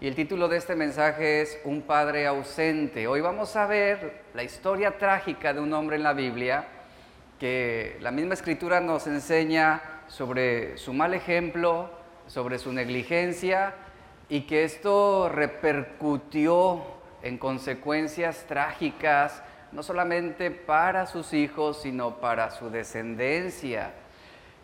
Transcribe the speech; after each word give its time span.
y 0.00 0.06
el 0.06 0.14
título 0.14 0.48
de 0.48 0.56
este 0.56 0.76
mensaje 0.76 1.42
es 1.42 1.60
Un 1.62 1.82
Padre 1.82 2.26
ausente. 2.26 3.06
Hoy 3.06 3.20
vamos 3.20 3.54
a 3.54 3.66
ver 3.66 4.22
la 4.32 4.42
historia 4.42 4.96
trágica 4.96 5.52
de 5.52 5.60
un 5.60 5.74
hombre 5.74 5.96
en 5.96 6.02
la 6.02 6.14
Biblia 6.14 6.64
que 7.38 7.98
la 8.00 8.10
misma 8.10 8.32
escritura 8.32 8.80
nos 8.80 9.06
enseña 9.06 9.82
sobre 10.08 10.78
su 10.78 10.94
mal 10.94 11.12
ejemplo, 11.12 11.90
sobre 12.28 12.58
su 12.58 12.72
negligencia 12.72 13.74
y 14.30 14.42
que 14.42 14.64
esto 14.64 15.28
repercutió 15.28 16.82
en 17.22 17.36
consecuencias 17.36 18.46
trágicas, 18.48 19.42
no 19.70 19.82
solamente 19.82 20.50
para 20.50 21.04
sus 21.04 21.34
hijos, 21.34 21.82
sino 21.82 22.20
para 22.20 22.50
su 22.50 22.70
descendencia. 22.70 23.92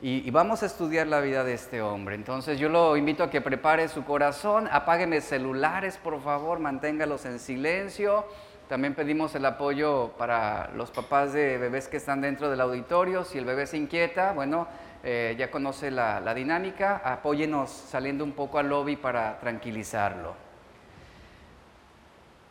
Y, 0.03 0.31
vamos 0.31 0.63
a 0.63 0.67
estudiar 0.67 1.07
la 1.07 1.21
vida 1.21 1.43
de 1.43 1.55
este 1.55 1.81
hombre. 1.81 2.17
Entonces 2.17 2.59
yo 2.59 2.69
lo 2.69 2.99
invito 2.99 3.23
a 3.23 3.31
que 3.31 3.41
prepare 3.41 3.89
su 3.89 4.05
corazón, 4.05 4.69
apágueme 4.71 5.23
celulares, 5.23 5.97
por 5.97 6.21
favor, 6.23 6.59
manténgalos 6.59 7.25
en 7.25 7.39
silencio. 7.39 8.27
También 8.69 8.95
pedimos 8.95 9.35
el 9.35 9.47
apoyo 9.47 10.13
para 10.19 10.71
los 10.77 10.91
papás 10.91 11.33
de 11.33 11.57
bebés 11.57 11.89
que 11.89 11.97
están 11.97 12.21
dentro 12.21 12.51
del 12.51 12.61
auditorio. 12.61 13.25
Si 13.25 13.39
el 13.39 13.47
bebé 13.47 13.67
se 13.67 13.79
inquieta, 13.79 14.33
bueno, 14.33 14.69
eh, 15.03 15.35
ya 15.39 15.51
conoce 15.51 15.91
la, 15.91 16.35
dinámica, 16.35 17.01
apóyenos 17.03 17.71
saliendo 17.71 18.23
un 18.23 18.33
poco 18.33 18.59
al 18.59 18.69
lobby 18.69 18.97
para 18.97 19.39
tranquilizarlo. 19.39 20.35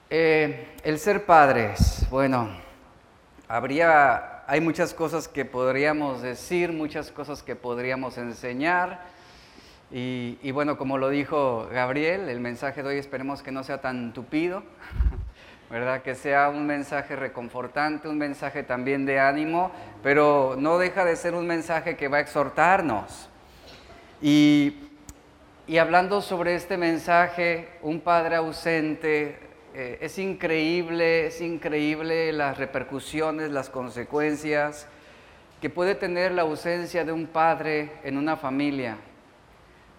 Eh, 0.09 0.75
el 0.83 0.97
ser 0.97 1.25
padres, 1.25 2.07
bueno, 2.09 2.49
habría 3.47 4.34
hay 4.47 4.61
muchas 4.61 4.93
cosas 4.93 5.27
que 5.27 5.43
podríamos 5.43 6.21
decir, 6.21 6.71
muchas 6.71 7.11
cosas 7.11 7.41
que 7.41 7.55
podríamos 7.55 8.17
enseñar. 8.17 9.01
Y, 9.91 10.51
bueno, 10.51 10.77
como 10.77 10.97
lo 10.97 11.09
dijo 11.09 11.67
Gabriel, 11.71 12.27
el 12.27 12.39
mensaje 12.39 12.83
de 12.83 12.89
hoy 12.89 12.97
esperemos 12.97 13.41
que 13.41 13.51
no 13.51 13.63
sea 13.63 13.81
tan 13.81 14.13
tupido, 14.13 14.63
¿verdad? 15.69 16.01
Que 16.01 16.15
sea 16.15 16.49
un 16.49 16.65
mensaje 16.67 17.15
reconfortante, 17.15 18.07
un 18.07 18.17
mensaje 18.17 18.63
también 18.63 19.05
de 19.05 19.19
ánimo, 19.19 19.71
pero 20.03 20.55
no 20.59 20.77
deja 20.77 21.05
de 21.05 21.15
ser 21.15 21.33
un 21.33 21.47
mensaje 21.47 21.95
que 21.95 22.07
va 22.07 22.17
a 22.17 22.21
exhortarnos. 22.21 23.29
Y, 24.21 24.75
hablando 25.79 26.21
sobre 26.21 26.55
este 26.55 26.77
mensaje, 26.77 27.69
un 27.81 27.99
padre 27.99 28.35
ausente, 28.35 29.39
eh, 29.77 29.97
es 29.99 30.17
increíble, 30.19 31.27
es 31.27 31.41
increíble 31.41 32.31
las 32.31 32.57
repercusiones, 32.57 33.51
las 33.51 33.69
consecuencias 33.69 34.87
que 35.59 35.69
puede 35.69 35.95
tener 35.95 36.31
la 36.31 36.43
ausencia 36.43 37.03
de 37.03 37.11
un 37.11 37.27
padre 37.27 37.91
en 38.05 38.17
una 38.17 38.37
familia. 38.37 38.95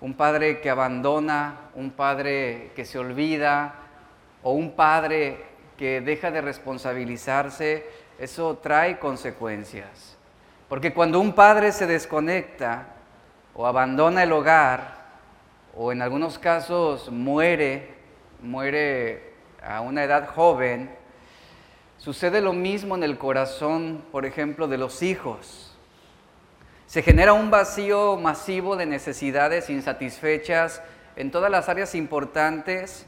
Un 0.00 0.14
padre 0.14 0.62
que 0.62 0.70
abandona, 0.70 1.58
un 1.74 1.90
padre 1.90 2.70
que 2.74 2.86
se 2.86 2.98
olvida 2.98 3.74
o 4.42 4.52
un 4.52 4.70
padre 4.76 5.44
que 5.76 6.00
deja 6.00 6.30
de 6.30 6.40
responsabilizarse, 6.40 7.84
eso 8.18 8.56
trae 8.56 8.98
consecuencias. 8.98 10.16
Porque 10.70 10.94
cuando 10.94 11.20
un 11.20 11.34
padre 11.34 11.70
se 11.72 11.86
desconecta 11.86 12.94
o 13.52 13.66
abandona 13.66 14.22
el 14.22 14.32
hogar, 14.32 15.04
o 15.76 15.92
en 15.92 16.00
algunos 16.00 16.38
casos 16.38 17.10
muere, 17.10 17.94
muere 18.40 19.25
a 19.66 19.80
una 19.80 20.04
edad 20.04 20.28
joven, 20.28 20.90
sucede 21.98 22.40
lo 22.40 22.52
mismo 22.52 22.94
en 22.94 23.02
el 23.02 23.18
corazón, 23.18 24.04
por 24.12 24.24
ejemplo, 24.24 24.68
de 24.68 24.78
los 24.78 25.02
hijos. 25.02 25.76
Se 26.86 27.02
genera 27.02 27.32
un 27.32 27.50
vacío 27.50 28.16
masivo 28.16 28.76
de 28.76 28.86
necesidades 28.86 29.68
insatisfechas 29.70 30.80
en 31.16 31.30
todas 31.30 31.50
las 31.50 31.68
áreas 31.68 31.94
importantes 31.94 33.06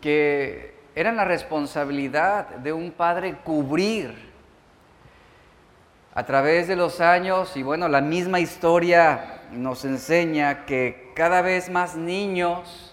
que 0.00 0.74
eran 0.94 1.16
la 1.16 1.24
responsabilidad 1.24 2.48
de 2.48 2.72
un 2.72 2.90
padre 2.90 3.36
cubrir 3.44 4.30
a 6.14 6.24
través 6.26 6.66
de 6.66 6.74
los 6.74 7.00
años 7.00 7.56
y 7.56 7.62
bueno, 7.62 7.88
la 7.88 8.00
misma 8.00 8.40
historia 8.40 9.42
nos 9.52 9.84
enseña 9.84 10.66
que 10.66 11.12
cada 11.14 11.42
vez 11.42 11.70
más 11.70 11.94
niños 11.94 12.89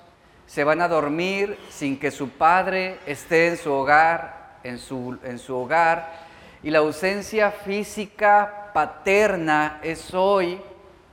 se 0.47 0.63
van 0.63 0.81
a 0.81 0.88
dormir 0.88 1.59
sin 1.69 2.00
que 2.00 2.09
su 2.09 2.30
padre 2.30 2.97
esté 3.06 3.50
en 3.50 3.58
su 3.58 3.72
hogar, 3.72 4.58
en 4.63 4.80
su, 4.80 5.19
en 5.24 5.38
su 5.38 5.56
hogar, 5.56 6.25
y 6.63 6.72
la 6.72 6.80
ausencia 6.80 7.52
física 7.52 8.72
paterna 8.74 9.80
es 9.84 10.13
hoy 10.13 10.59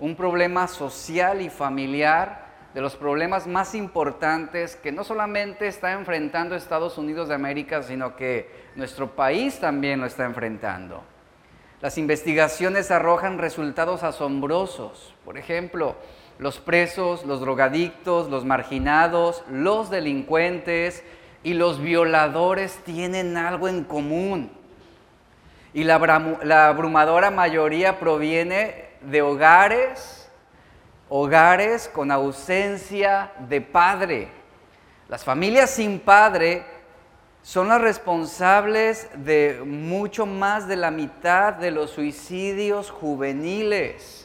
un 0.00 0.16
problema 0.16 0.66
social 0.68 1.42
y 1.42 1.50
familiar 1.50 2.44
de 2.72 2.80
los 2.80 2.96
problemas 2.96 3.46
más 3.46 3.74
importantes 3.74 4.76
que 4.76 4.90
no 4.90 5.04
solamente 5.04 5.68
está 5.68 5.92
enfrentando 5.92 6.56
Estados 6.56 6.98
Unidos 6.98 7.28
de 7.28 7.34
América, 7.34 7.82
sino 7.82 8.16
que 8.16 8.50
nuestro 8.74 9.14
país 9.14 9.60
también 9.60 10.00
lo 10.00 10.06
está 10.06 10.24
enfrentando. 10.24 11.04
Las 11.80 11.98
investigaciones 11.98 12.90
arrojan 12.90 13.38
resultados 13.38 14.02
asombrosos. 14.02 15.14
Por 15.24 15.38
ejemplo, 15.38 15.96
los 16.38 16.58
presos, 16.58 17.24
los 17.24 17.40
drogadictos, 17.40 18.28
los 18.28 18.44
marginados, 18.44 19.44
los 19.50 19.90
delincuentes 19.90 21.04
y 21.42 21.54
los 21.54 21.80
violadores 21.80 22.78
tienen 22.84 23.36
algo 23.36 23.68
en 23.68 23.84
común. 23.84 24.50
Y 25.72 25.84
la, 25.84 25.96
abrumadora 26.68 27.30
mayoría 27.30 27.98
proviene 27.98 28.86
de 29.00 29.22
hogares, 29.22 30.30
hogares 31.08 31.90
con 31.92 32.10
ausencia 32.10 33.32
de 33.48 33.60
padre. 33.60 34.28
Las 35.08 35.24
familias 35.24 35.70
sin 35.70 36.00
padre 36.00 36.64
son 37.42 37.68
las 37.68 37.80
responsables 37.80 39.10
de 39.16 39.62
mucho 39.64 40.26
más 40.26 40.66
de 40.66 40.76
la 40.76 40.90
mitad 40.90 41.52
de 41.52 41.70
los 41.70 41.90
suicidios 41.90 42.90
juveniles 42.90 44.23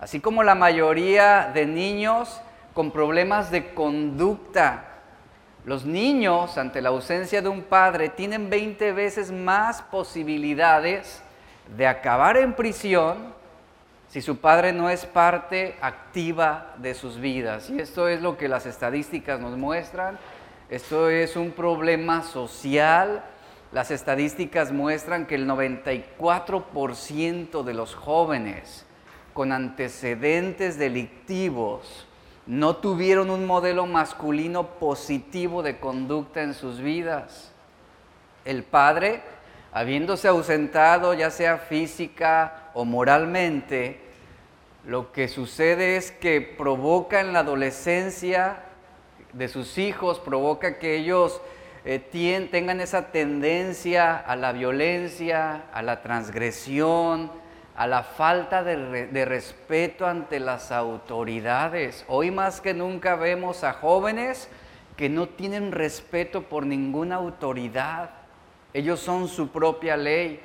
así 0.00 0.18
como 0.18 0.42
la 0.42 0.54
mayoría 0.54 1.50
de 1.52 1.66
niños 1.66 2.40
con 2.72 2.90
problemas 2.90 3.50
de 3.50 3.74
conducta. 3.74 4.86
Los 5.66 5.84
niños, 5.84 6.56
ante 6.56 6.80
la 6.80 6.88
ausencia 6.88 7.42
de 7.42 7.50
un 7.50 7.60
padre, 7.62 8.08
tienen 8.08 8.48
20 8.48 8.92
veces 8.92 9.30
más 9.30 9.82
posibilidades 9.82 11.22
de 11.76 11.86
acabar 11.86 12.38
en 12.38 12.54
prisión 12.54 13.38
si 14.08 14.22
su 14.22 14.38
padre 14.38 14.72
no 14.72 14.88
es 14.88 15.04
parte 15.04 15.76
activa 15.82 16.72
de 16.78 16.94
sus 16.94 17.20
vidas. 17.20 17.68
Y 17.68 17.78
esto 17.78 18.08
es 18.08 18.22
lo 18.22 18.38
que 18.38 18.48
las 18.48 18.64
estadísticas 18.66 19.38
nos 19.38 19.58
muestran. 19.58 20.18
Esto 20.70 21.10
es 21.10 21.36
un 21.36 21.50
problema 21.52 22.22
social. 22.22 23.22
Las 23.70 23.90
estadísticas 23.90 24.72
muestran 24.72 25.26
que 25.26 25.34
el 25.34 25.46
94% 25.46 27.62
de 27.62 27.74
los 27.74 27.94
jóvenes 27.94 28.86
con 29.32 29.52
antecedentes 29.52 30.78
delictivos 30.78 32.06
no 32.46 32.76
tuvieron 32.76 33.30
un 33.30 33.46
modelo 33.46 33.86
masculino 33.86 34.66
positivo 34.66 35.62
de 35.62 35.78
conducta 35.78 36.42
en 36.42 36.54
sus 36.54 36.80
vidas. 36.80 37.52
El 38.44 38.64
padre, 38.64 39.22
habiéndose 39.72 40.26
ausentado 40.28 41.14
ya 41.14 41.30
sea 41.30 41.58
física 41.58 42.70
o 42.74 42.84
moralmente, 42.84 44.00
lo 44.84 45.12
que 45.12 45.28
sucede 45.28 45.96
es 45.96 46.10
que 46.10 46.40
provoca 46.40 47.20
en 47.20 47.32
la 47.32 47.40
adolescencia 47.40 48.64
de 49.32 49.48
sus 49.48 49.78
hijos, 49.78 50.18
provoca 50.18 50.78
que 50.78 50.96
ellos 50.96 51.40
eh, 51.84 51.98
tengan 52.50 52.80
esa 52.80 53.12
tendencia 53.12 54.16
a 54.16 54.36
la 54.36 54.52
violencia, 54.52 55.64
a 55.72 55.82
la 55.82 56.02
transgresión, 56.02 57.30
a 57.80 57.86
la 57.86 58.02
falta 58.02 58.62
de, 58.62 59.24
respeto 59.24 60.06
ante 60.06 60.38
las 60.38 60.70
autoridades. 60.70 62.04
Hoy 62.08 62.30
más 62.30 62.60
que 62.60 62.74
nunca 62.74 63.16
vemos 63.16 63.64
a 63.64 63.72
jóvenes 63.72 64.50
que 64.98 65.08
no 65.08 65.30
tienen 65.30 65.72
respeto 65.72 66.42
por 66.42 66.66
ninguna 66.66 67.14
autoridad. 67.14 68.10
Ellos 68.74 69.00
son 69.00 69.28
su 69.28 69.48
propia 69.48 69.96
ley. 69.96 70.42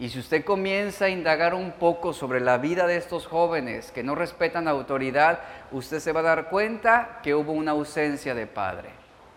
Y 0.00 0.08
si 0.08 0.18
usted 0.18 0.44
comienza 0.44 1.04
a 1.04 1.10
indagar 1.10 1.54
un 1.54 1.70
poco 1.70 2.12
sobre 2.12 2.40
la 2.40 2.58
vida 2.58 2.88
de 2.88 2.96
estos 2.96 3.28
jóvenes 3.28 3.92
que 3.92 4.02
no 4.02 4.16
respetan 4.16 4.66
autoridad, 4.66 5.38
usted 5.70 6.00
se 6.00 6.10
va 6.10 6.20
a 6.20 6.24
dar 6.24 6.50
cuenta 6.50 7.20
que 7.22 7.36
hubo 7.36 7.52
una 7.52 7.70
ausencia 7.70 8.34
de 8.34 8.48
padre, 8.48 8.88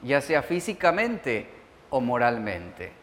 ya 0.02 0.22
sea 0.22 0.42
físicamente 0.42 1.48
o 1.92 2.02
moralmente. 2.02 2.97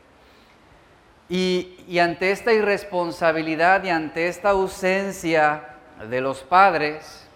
Y, 1.28 1.98
ante 1.98 2.30
esta 2.32 2.52
irresponsabilidad 2.52 3.82
y 3.84 3.90
ante 3.90 4.28
esta 4.28 4.50
ausencia 4.50 5.76
de 6.10 6.20
los 6.20 6.42
padres, 6.42 7.26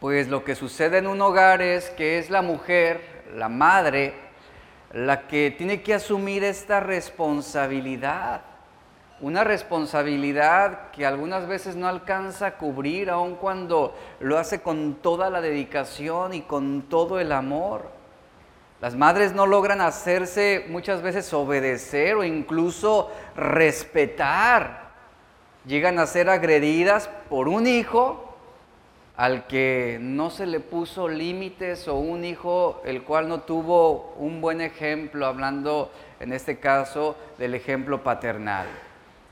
pues 0.00 0.28
lo 0.28 0.44
que 0.44 0.56
sucede 0.56 0.98
en 0.98 1.06
un 1.06 1.20
hogar 1.20 1.62
es 1.62 1.90
que 1.90 2.18
es 2.18 2.30
la 2.30 2.42
mujer, 2.42 3.24
la 3.34 3.48
madre, 3.48 4.14
la 4.92 5.28
que 5.28 5.54
tiene 5.56 5.82
que 5.82 5.94
asumir 5.94 6.42
esta 6.42 6.80
responsabilidad. 6.80 8.42
Una 9.20 9.44
responsabilidad 9.44 10.90
que 10.90 11.06
algunas 11.06 11.46
veces 11.46 11.76
no 11.76 11.86
alcanza 11.86 12.46
a 12.46 12.58
cubrir, 12.58 13.08
aun 13.08 13.36
cuando 13.36 13.96
lo 14.20 14.36
hace 14.36 14.60
con 14.60 14.96
toda 14.96 15.30
la 15.30 15.40
dedicación 15.40 16.34
y 16.34 16.42
con 16.42 16.82
todo 16.82 17.20
el 17.20 17.32
amor. 17.32 17.95
Las 18.80 18.94
madres 18.94 19.32
no 19.32 19.46
logran 19.46 19.80
hacerse 19.80 20.66
muchas 20.68 21.00
veces 21.02 21.32
obedecer 21.32 22.16
o 22.16 22.24
incluso 22.24 23.10
respetar. 23.34 24.90
Llegan 25.66 25.98
a 25.98 26.06
ser 26.06 26.28
agredidas 26.28 27.08
por 27.28 27.48
un 27.48 27.66
hijo 27.66 28.26
al 29.16 29.46
que 29.46 29.98
no 30.00 30.28
se 30.28 30.46
le 30.46 30.60
puso 30.60 31.08
límites 31.08 31.88
o 31.88 31.94
un 31.94 32.24
hijo 32.24 32.82
el 32.84 33.02
cual 33.02 33.28
no 33.28 33.40
tuvo 33.40 34.14
un 34.18 34.42
buen 34.42 34.60
ejemplo, 34.60 35.26
hablando 35.26 35.90
en 36.20 36.34
este 36.34 36.58
caso 36.58 37.16
del 37.38 37.54
ejemplo 37.54 38.02
paternal. 38.02 38.66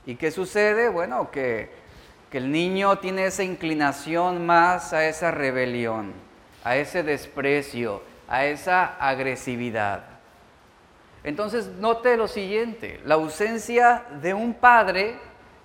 ¿Y 0.07 0.15
qué 0.15 0.31
sucede? 0.31 0.89
Bueno, 0.89 1.29
que, 1.31 1.85
el 2.31 2.51
niño 2.51 2.97
tiene 2.97 3.27
esa 3.27 3.43
inclinación 3.43 4.45
más 4.45 4.91
a 4.91 5.07
esa 5.07 5.31
rebelión, 5.31 6.11
a 6.65 6.75
ese 6.75 7.01
desprecio, 7.01 8.01
a 8.27 8.45
esa 8.45 8.95
agresividad. 8.99 10.03
Entonces, 11.23 11.67
note 11.79 12.17
lo 12.17 12.27
siguiente, 12.27 12.99
la 13.03 13.15
ausencia 13.15 14.05
de 14.21 14.33
un 14.33 14.53
padre, 14.53 15.15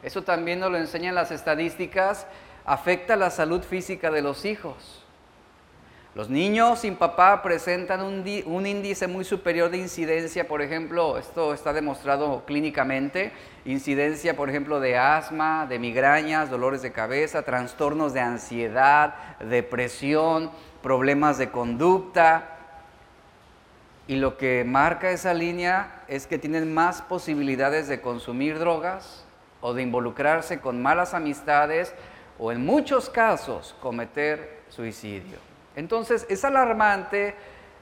eso 0.02 0.22
también 0.22 0.58
nos 0.58 0.70
lo 0.70 0.78
enseñan 0.78 1.14
las 1.14 1.30
estadísticas, 1.30 2.26
afecta 2.64 3.14
la 3.16 3.30
salud 3.30 3.62
física 3.62 4.10
de 4.10 4.22
los 4.22 4.44
hijos. 4.44 5.04
Los 6.14 6.28
niños 6.28 6.80
sin 6.80 6.96
papá 6.96 7.40
presentan 7.40 8.02
un, 8.02 8.24
un, 8.46 8.66
índice 8.66 9.06
muy 9.06 9.24
superior 9.24 9.70
de 9.70 9.78
incidencia, 9.78 10.48
por 10.48 10.60
ejemplo, 10.60 11.18
esto 11.18 11.54
está 11.54 11.72
demostrado 11.72 12.44
clínicamente, 12.46 13.30
incidencia, 13.64 14.34
por 14.34 14.50
ejemplo, 14.50 14.80
de 14.80 14.98
asma, 14.98 15.66
de 15.68 15.78
migrañas, 15.78 16.50
dolores 16.50 16.82
de 16.82 16.90
cabeza, 16.90 17.42
trastornos 17.42 18.12
de 18.12 18.20
ansiedad, 18.20 19.14
depresión, 19.38 20.50
problemas 20.82 21.38
de 21.38 21.50
conducta. 21.50 22.56
Y 24.06 24.16
lo 24.16 24.36
que 24.36 24.64
marca 24.66 25.10
esa 25.10 25.34
línea 25.34 26.02
es 26.08 26.26
que 26.26 26.38
tienen 26.38 26.74
más 26.74 27.02
posibilidades 27.02 27.86
de 27.88 28.00
consumir 28.00 28.58
drogas 28.58 29.24
o 29.60 29.74
de 29.74 29.82
involucrarse 29.82 30.60
con 30.60 30.82
malas 30.82 31.14
amistades 31.14 31.94
o 32.38 32.50
en 32.50 32.64
muchos 32.64 33.10
casos 33.10 33.76
cometer 33.80 34.60
suicidio. 34.68 35.38
Entonces 35.76 36.26
es 36.28 36.44
alarmante 36.44 37.34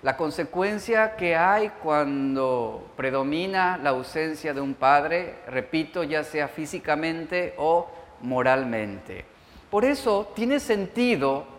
la 0.03 0.17
consecuencia 0.17 1.17
que 1.17 1.35
hay 1.35 1.71
cuando 1.83 2.89
predomina 2.97 3.79
la 3.79 3.91
ausencia 3.91 4.55
de 4.55 4.61
un 4.61 4.75
padre, 4.75 5.37
repito, 5.49 6.05
ya 6.05 6.23
sea 6.23 6.47
físicamente 6.47 7.55
o 7.57 7.89
moralmente. 8.21 9.25
Por 9.71 9.85
eso 9.85 10.31
tiene 10.35 10.61
sentido 10.61 11.58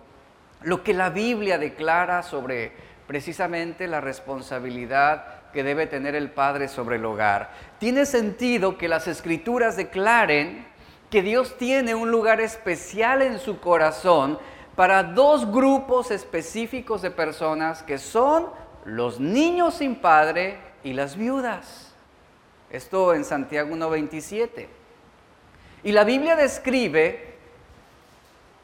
lo 0.64 0.84
que 0.84 0.94
la 0.94 1.10
Biblia 1.10 1.58
declara 1.58 2.24
sobre 2.24 2.72
precisamente 3.08 3.88
la 3.88 4.02
responsabilidad 4.02 5.52
que 5.52 5.64
debe 5.64 5.88
tener 5.88 6.16
el 6.16 6.30
padre 6.30 6.68
sobre 6.68 6.98
el 6.98 7.06
hogar. 7.06 7.50
Tiene 7.80 8.06
sentido 8.06 8.78
que 8.78 8.88
las 8.88 9.08
escrituras 9.08 9.78
declaren 9.78 10.68
que 11.10 11.22
Dios 11.22 11.58
tiene 11.58 11.96
un 11.96 12.12
lugar 12.12 12.40
especial 12.40 13.22
en 13.22 13.40
su 13.40 13.60
corazón 13.60 14.38
para 14.76 15.04
dos 15.04 15.52
grupos 15.52 16.12
específicos 16.12 17.02
de 17.02 17.12
personas 17.12 17.82
que 17.82 17.98
son 17.98 18.48
los 18.86 19.20
niños 19.20 19.76
sin 19.76 19.96
padre 19.96 20.58
y 20.84 20.94
las 20.94 21.18
viudas. 21.18 21.94
Esto 22.70 23.16
en 23.16 23.26
Santiago 23.26 23.76
1.27. 23.76 24.68
Y 25.84 25.92
la 25.92 26.04
Biblia 26.04 26.36
describe, 26.36 27.36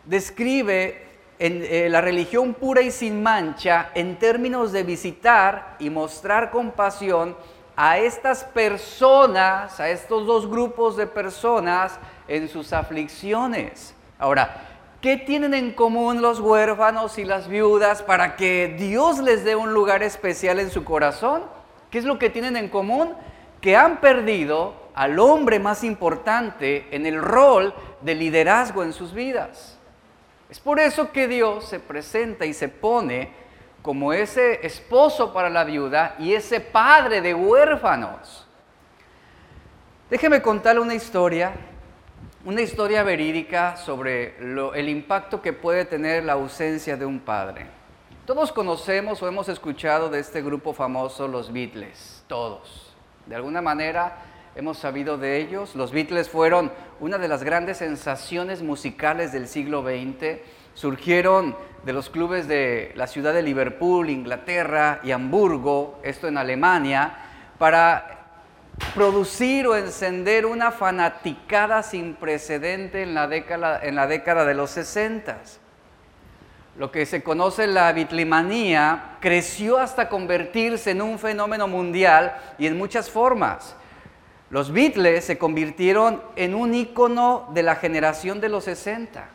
describe 0.06 1.06
en, 1.40 1.64
eh, 1.64 1.88
la 1.90 2.02
religión 2.02 2.54
pura 2.54 2.82
y 2.82 2.92
sin 2.92 3.22
mancha 3.22 3.90
en 3.94 4.18
términos 4.18 4.72
de 4.72 4.84
visitar 4.84 5.76
y 5.80 5.90
mostrar 5.90 6.52
compasión 6.52 7.36
a 7.76 7.98
estas 7.98 8.44
personas, 8.44 9.80
a 9.80 9.90
estos 9.90 10.26
dos 10.26 10.50
grupos 10.50 10.96
de 10.96 11.08
personas 11.08 12.00
en 12.28 12.48
sus 12.48 12.72
aflicciones. 12.72 13.94
Ahora, 14.18 14.62
¿qué 15.02 15.18
tienen 15.18 15.54
en 15.54 15.74
común 15.74 16.22
los 16.22 16.40
huérfanos 16.40 17.18
y 17.18 17.26
las 17.26 17.50
viudas 17.50 18.02
para 18.02 18.38
que 18.38 18.76
Dios 18.80 19.20
les 19.20 19.44
dé 19.44 19.56
un 19.56 19.74
lugar 19.74 20.04
especial 20.04 20.60
en 20.60 20.70
su 20.70 20.86
corazón? 20.86 21.44
¿Qué 21.90 21.98
es 21.98 22.06
lo 22.06 22.18
que 22.18 22.30
tienen 22.30 22.56
en 22.56 22.70
común? 22.70 23.14
Que 23.60 23.76
han 23.76 24.00
perdido 24.00 24.74
al 24.94 25.20
hombre 25.20 25.60
más 25.60 25.84
importante 25.84 26.88
en 26.92 27.06
el 27.06 27.22
rol 27.22 27.74
de 28.02 28.16
liderazgo 28.16 28.84
en 28.84 28.94
sus 28.94 29.14
vidas. 29.14 29.75
Es 30.50 30.60
por 30.60 30.80
eso 30.80 31.12
que 31.12 31.28
Dios 31.28 31.66
se 31.66 31.80
presenta 31.80 32.46
y 32.46 32.54
se 32.54 32.70
pone 32.70 33.32
como 33.82 34.14
ese 34.14 34.66
esposo 34.66 35.34
para 35.34 35.50
la 35.50 35.64
viuda 35.64 36.16
y 36.20 36.34
ese 36.34 36.60
padre 36.60 37.22
de 37.22 37.34
huérfanos. 37.34 38.48
Déjeme 40.10 40.42
contarle 40.42 40.82
una 40.82 40.94
historia 40.96 41.54
una 42.46 42.62
historia 42.62 43.02
verídica 43.02 43.76
sobre 43.76 44.38
el 44.38 44.88
impacto 44.88 45.42
que 45.42 45.52
puede 45.52 45.84
tener 45.84 46.24
la 46.24 46.34
ausencia 46.34 46.96
de 46.96 47.04
un 47.04 47.20
padre. 47.20 47.66
Todos 48.28 48.52
conocemos 48.52 49.22
o 49.24 49.28
hemos 49.28 49.50
escuchado 49.50 50.12
de 50.12 50.20
este 50.20 50.44
grupo 50.44 50.72
famoso, 50.72 51.28
los 51.28 51.52
Beatles, 51.52 52.24
todos. 52.28 52.94
De 53.26 53.36
alguna 53.36 53.64
manera 53.64 54.18
hemos 54.56 54.78
sabido 54.78 55.18
de 55.18 55.38
ellos. 55.38 55.76
Los 55.76 55.92
Beatles 55.92 56.30
fueron 56.30 56.72
una 57.00 57.18
de 57.18 57.28
las 57.28 57.44
grandes 57.44 57.78
sensaciones 57.78 58.62
musicales 58.62 59.32
del 59.32 59.48
siglo 59.48 59.84
XX. 59.84 60.40
Surgieron 60.74 61.56
de 61.84 61.94
los 61.94 62.10
clubes 62.10 62.48
de 62.48 62.92
la 62.96 63.08
ciudad 63.08 63.34
de 63.34 63.44
Liverpool, 63.44 64.10
Inglaterra 64.10 65.00
y 65.04 65.12
Hamburgo, 65.12 66.00
esto 66.04 66.28
en 66.28 66.38
Alemania, 66.38 67.16
para 67.58 68.16
producir 68.94 69.68
o 69.68 69.76
encender 69.76 70.46
una 70.46 70.72
fanaticada 70.72 71.84
sin 71.84 72.16
precedente 72.16 73.04
en 73.04 73.14
la 73.14 73.28
década, 73.28 73.80
en 73.82 73.96
la 73.96 74.08
década 74.08 74.46
de 74.46 74.54
los 74.54 74.72
60. 74.72 75.38
Lo 76.78 76.92
que 76.92 77.06
se 77.06 77.24
conoce 77.24 77.68
la 77.68 77.94
bitlimanía 77.94 79.18
creció 79.22 79.78
hasta 79.78 80.10
convertirse 80.10 80.92
en 80.92 81.02
un 81.02 81.20
fenómeno 81.20 81.70
mundial 81.70 82.36
y 82.58 82.68
en 82.68 82.78
muchas 82.78 83.10
formas. 83.10 83.78
Los 84.50 84.72
Beatles 84.72 85.26
se 85.26 85.38
convirtieron 85.38 86.22
en 86.36 86.54
un 86.54 86.76
ícono 86.76 87.50
de 87.54 87.64
la 87.64 87.76
generación 87.76 88.40
de 88.42 88.50
los 88.50 88.66
60. 88.66 89.28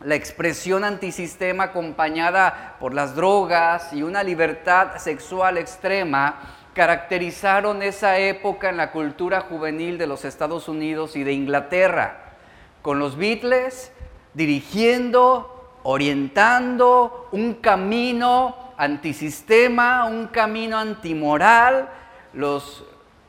La 0.00 0.14
expresión 0.14 0.84
antisistema 0.84 1.64
acompañada 1.64 2.76
por 2.78 2.92
las 2.92 3.16
drogas 3.16 3.94
y 3.94 4.02
una 4.02 4.22
libertad 4.22 4.98
sexual 4.98 5.56
extrema 5.56 6.36
caracterizaron 6.74 7.82
esa 7.82 8.18
época 8.18 8.68
en 8.68 8.76
la 8.76 8.92
cultura 8.92 9.40
juvenil 9.40 9.96
de 9.96 10.06
los 10.06 10.26
Estados 10.26 10.68
Unidos 10.68 11.16
y 11.16 11.24
de 11.24 11.32
Inglaterra, 11.32 12.34
con 12.82 12.98
los 12.98 13.16
Beatles 13.16 13.90
dirigiendo, 14.34 15.78
orientando 15.82 17.28
un 17.32 17.54
camino 17.54 18.74
antisistema, 18.76 20.04
un 20.04 20.26
camino 20.26 20.76
antimoral. 20.76 21.88
Los, 22.34 22.84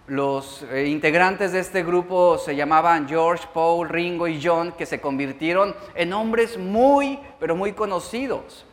los 0.07 0.63
eh, 0.71 0.87
integrantes 0.87 1.51
de 1.51 1.59
este 1.59 1.83
grupo 1.83 2.37
se 2.37 2.55
llamaban 2.55 3.07
George, 3.07 3.45
Paul, 3.53 3.89
Ringo 3.89 4.27
y 4.27 4.41
John, 4.41 4.71
que 4.71 4.85
se 4.85 5.01
convirtieron 5.01 5.75
en 5.95 6.13
hombres 6.13 6.57
muy, 6.57 7.19
pero 7.39 7.55
muy 7.55 7.73
conocidos. 7.73 8.65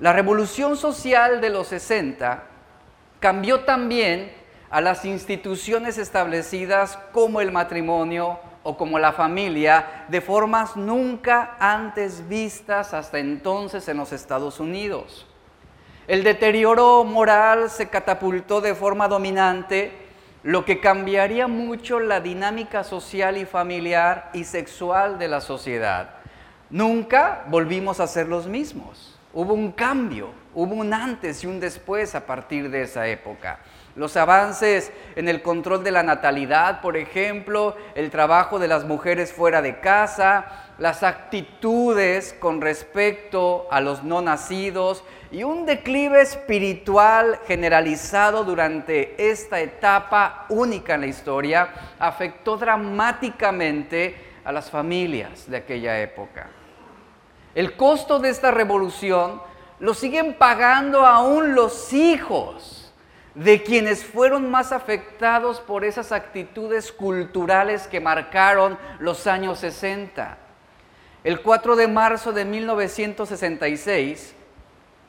La 0.00 0.12
revolución 0.12 0.76
social 0.76 1.40
de 1.40 1.50
los 1.50 1.68
60 1.68 2.44
cambió 3.20 3.60
también 3.60 4.32
a 4.70 4.80
las 4.80 5.04
instituciones 5.04 5.98
establecidas 5.98 6.98
como 7.12 7.40
el 7.40 7.52
matrimonio 7.52 8.38
o 8.62 8.76
como 8.76 8.98
la 8.98 9.12
familia 9.12 10.06
de 10.08 10.20
formas 10.20 10.76
nunca 10.76 11.56
antes 11.60 12.26
vistas 12.26 12.94
hasta 12.94 13.18
entonces 13.18 13.86
en 13.88 13.98
los 13.98 14.12
Estados 14.12 14.58
Unidos. 14.58 15.26
El 16.08 16.24
deterioro 16.24 17.04
moral 17.04 17.70
se 17.70 17.88
catapultó 17.88 18.60
de 18.60 18.74
forma 18.74 19.08
dominante, 19.08 20.03
lo 20.44 20.66
que 20.66 20.78
cambiaría 20.78 21.48
mucho 21.48 21.98
la 22.00 22.20
dinámica 22.20 22.84
social 22.84 23.38
y 23.38 23.46
familiar 23.46 24.28
y 24.34 24.44
sexual 24.44 25.18
de 25.18 25.26
la 25.26 25.40
sociedad. 25.40 26.10
Nunca 26.68 27.44
volvimos 27.48 27.98
a 27.98 28.06
ser 28.06 28.28
los 28.28 28.46
mismos. 28.46 29.18
Hubo 29.32 29.54
un 29.54 29.72
cambio, 29.72 30.28
hubo 30.54 30.74
un 30.74 30.92
antes 30.92 31.42
y 31.42 31.46
un 31.46 31.60
después 31.60 32.14
a 32.14 32.26
partir 32.26 32.70
de 32.70 32.82
esa 32.82 33.06
época. 33.08 33.58
Los 33.96 34.18
avances 34.18 34.92
en 35.16 35.28
el 35.28 35.40
control 35.40 35.82
de 35.82 35.92
la 35.92 36.02
natalidad, 36.02 36.82
por 36.82 36.98
ejemplo, 36.98 37.74
el 37.94 38.10
trabajo 38.10 38.58
de 38.58 38.68
las 38.68 38.84
mujeres 38.84 39.32
fuera 39.32 39.62
de 39.62 39.80
casa, 39.80 40.72
las 40.78 41.02
actitudes 41.02 42.34
con 42.38 42.60
respecto 42.60 43.66
a 43.70 43.80
los 43.80 44.02
no 44.02 44.20
nacidos 44.20 45.04
y 45.34 45.42
un 45.42 45.66
declive 45.66 46.22
espiritual 46.22 47.40
generalizado 47.44 48.44
durante 48.44 49.16
esta 49.18 49.58
etapa 49.58 50.46
única 50.48 50.94
en 50.94 51.00
la 51.00 51.08
historia 51.08 51.70
afectó 51.98 52.56
dramáticamente 52.56 54.14
a 54.44 54.52
las 54.52 54.70
familias 54.70 55.50
de 55.50 55.56
aquella 55.56 56.00
época. 56.00 56.50
El 57.52 57.74
costo 57.76 58.20
de 58.20 58.28
esta 58.28 58.52
revolución 58.52 59.42
lo 59.80 59.92
siguen 59.92 60.34
pagando 60.34 61.04
aún 61.04 61.56
los 61.56 61.92
hijos 61.92 62.94
de 63.34 63.64
quienes 63.64 64.04
fueron 64.04 64.48
más 64.48 64.70
afectados 64.70 65.58
por 65.58 65.84
esas 65.84 66.12
actitudes 66.12 66.92
culturales 66.92 67.88
que 67.88 67.98
marcaron 67.98 68.78
los 69.00 69.26
años 69.26 69.58
60. 69.58 70.38
El 71.24 71.42
4 71.42 71.74
de 71.74 71.88
marzo 71.88 72.32
de 72.32 72.44
1966, 72.44 74.36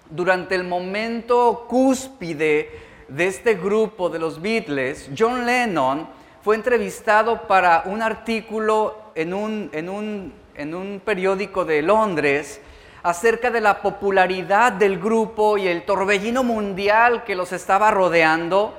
durante 0.09 0.55
el 0.55 0.63
momento 0.63 1.65
cúspide 1.67 2.69
de 3.07 3.27
este 3.27 3.55
grupo 3.55 4.09
de 4.09 4.19
los 4.19 4.41
Beatles, 4.41 5.09
John 5.17 5.45
Lennon 5.45 6.07
fue 6.43 6.55
entrevistado 6.55 7.47
para 7.47 7.83
un 7.85 8.01
artículo 8.01 9.11
en 9.15 9.33
un, 9.33 11.01
periódico 11.03 11.65
de 11.65 11.81
Londres 11.81 12.61
acerca 13.03 13.51
de 13.51 13.61
la 13.61 13.81
popularidad 13.81 14.71
del 14.73 14.99
grupo 14.99 15.57
y 15.57 15.67
el 15.67 15.83
torbellino 15.83 16.43
mundial 16.43 17.23
que 17.23 17.35
los 17.35 17.51
estaba 17.51 17.91
rodeando. 17.91 18.73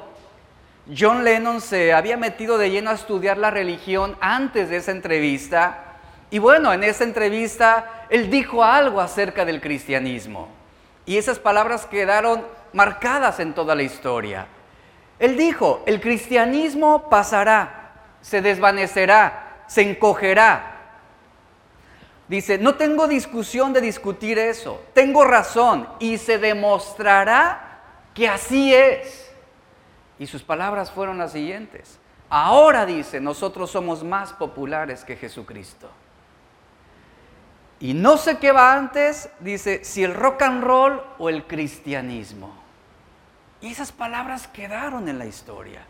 John 0.97 1.25
Lennon 1.25 1.61
se 1.61 1.93
había 1.93 2.17
metido 2.17 2.59
de 2.59 2.71
lleno 2.71 2.91
a 2.91 2.95
estudiar 2.95 3.39
la 3.39 3.51
religión 3.51 4.17
antes 4.21 4.69
de 4.69 4.77
esa 4.77 4.93
entrevista 4.93 5.99
y 6.31 6.39
bueno, 6.39 6.73
en 6.73 6.83
esa 6.83 7.05
entrevista 7.05 8.07
él 8.11 8.31
dijo 8.31 8.63
algo 8.63 9.01
acerca 9.01 9.45
del 9.45 9.61
cristianismo 9.61 10.49
y 11.07 11.17
esas 11.17 11.39
palabras 11.39 11.87
quedaron 11.87 12.45
marcadas 12.73 13.41
en 13.41 13.55
toda 13.55 13.75
la 13.75 13.83
historia. 13.83 14.49
Él 15.19 15.37
dijo, 15.37 15.83
el 15.87 16.01
cristianismo 16.01 17.09
pasará, 17.09 17.93
se 18.21 18.43
desvanecerá, 18.43 19.63
se 19.67 19.83
encogerá, 19.83 20.77
Dice, 22.29 22.59
no 22.59 22.75
tengo 22.75 23.07
discusión 23.07 23.73
de 23.73 23.81
discutir 23.81 24.39
eso, 24.39 24.83
tengo 24.93 25.25
razón 25.25 25.89
y 26.01 26.19
se 26.19 26.39
demostrará 26.39 27.81
que 28.15 28.29
así 28.29 28.75
es. 28.75 29.31
Y 30.19 30.27
sus 30.27 30.43
palabras 30.43 30.91
fueron 30.91 31.19
las 31.19 31.33
siguientes. 31.33 31.99
Ahora 32.29 32.85
dice, 32.85 33.21
nosotros 33.21 33.71
somos 33.71 34.03
más 34.03 34.33
populares 34.33 35.05
que 35.05 35.15
Jesucristo. 35.15 35.89
Y 37.79 37.93
no 37.93 38.17
sé 38.17 38.39
qué 38.39 38.53
va 38.53 38.75
antes, 38.75 39.29
dice, 39.41 39.85
si 39.85 40.03
el 40.03 40.15
rock 40.15 40.43
and 40.43 40.65
roll 40.65 41.03
o 41.19 41.29
el 41.29 41.47
cristianismo. 41.47 42.55
Y 43.61 43.71
esas 43.71 43.93
palabras 43.93 44.49
quedaron 44.49 45.09
en 45.09 45.19
la 45.19 45.27
historia. 45.27 45.83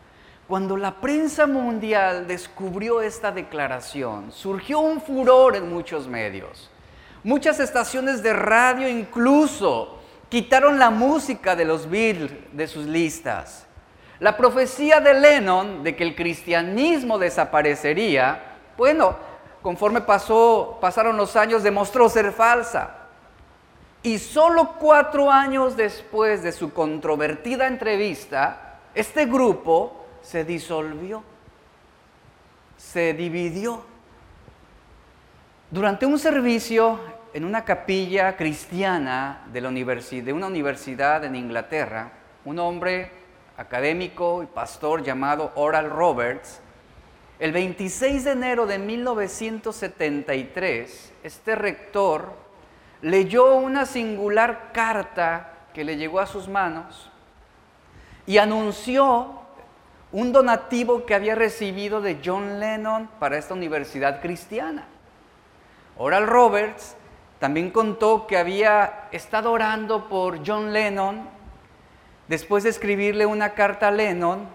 Cuando 0.49 0.76
la 0.76 1.00
prensa 1.00 1.47
mundial 1.47 2.26
descubrió 2.26 3.02
esta 3.02 3.33
declaración, 3.33 4.31
surgió 4.33 4.78
un 4.81 5.00
furor 5.00 5.57
en 5.57 5.69
muchos 5.69 6.07
medios. 6.07 6.71
Muchas 7.25 7.59
estaciones 7.59 8.23
de 8.23 8.33
radio 8.33 8.88
incluso 8.88 10.00
quitaron 10.28 10.78
la 10.78 10.90
música 10.90 11.57
de 11.57 11.64
los 11.64 11.90
Beatles 11.90 12.33
de 12.52 12.66
sus 12.69 12.87
listas. 12.87 13.66
La 14.21 14.37
profecía 14.37 15.00
de 15.00 15.14
Lennon 15.14 15.83
de 15.83 15.95
que 15.97 16.05
el 16.05 16.14
cristianismo 16.14 17.19
desaparecería, 17.19 18.57
bueno, 18.76 19.16
conforme 19.66 20.00
pasó, 20.00 20.78
pasaron 20.80 21.16
los 21.16 21.35
años, 21.35 21.64
demostró 21.64 22.08
ser 22.08 22.30
falsa. 22.30 22.99
Y 24.00 24.20
solo 24.20 24.75
cuatro 24.78 25.28
años 25.28 25.76
después 25.76 26.44
de 26.44 26.52
su 26.52 26.73
controvertida 26.73 27.66
entrevista, 27.66 28.78
este 28.94 29.26
grupo 29.26 30.06
se 30.23 30.44
disolvió, 30.44 31.25
se 32.76 33.12
dividió. 33.12 33.82
Durante 35.68 36.06
un 36.06 36.20
servicio 36.20 37.00
en 37.35 37.44
una 37.44 37.64
capilla 37.64 38.37
cristiana 38.37 39.46
de, 39.52 39.61
de 39.61 40.32
una 40.32 40.46
universidad 40.46 41.25
en 41.25 41.35
Inglaterra, 41.35 42.12
un 42.44 42.61
hombre 42.61 43.11
académico 43.56 44.44
y 44.44 44.46
pastor 44.46 45.02
llamado 45.02 45.50
Oral 45.56 45.90
Roberts, 45.90 46.61
el 47.38 47.52
26 47.52 48.25
de 48.25 48.33
enero 48.33 48.66
de 48.66 48.78
1973, 48.78 51.12
este 51.23 51.55
rector 51.55 52.33
leyó 53.02 53.57
una 53.57 53.85
singular 53.85 54.71
carta 54.73 55.52
que 55.75 55.85
le 55.85 55.97
llegó 55.97 56.21
a 56.21 56.26
sus 56.26 56.49
manos 56.49 57.11
y 58.26 58.38
anunció 58.38 59.35
un 60.12 60.33
donativo 60.33 61.05
que 61.05 61.14
había 61.14 61.35
recibido 61.35 62.00
de 62.00 62.21
John 62.25 62.59
Lennon 62.59 63.11
para 63.19 63.37
esta 63.37 63.52
universidad 63.52 64.23
cristiana. 64.23 64.87
Oral 65.99 66.26
Roberts 66.26 66.97
también 67.38 67.71
contó 67.71 68.26
que 68.26 68.38
había 68.38 69.09
estado 69.12 69.52
orando 69.52 70.09
por 70.09 70.40
John 70.47 70.73
Lennon. 70.73 71.28
Después 72.28 72.64
de 72.64 72.71
escribirle 72.71 73.26
una 73.26 73.50
carta 73.50 73.88
a 73.88 73.90
Lennon, 73.90 74.49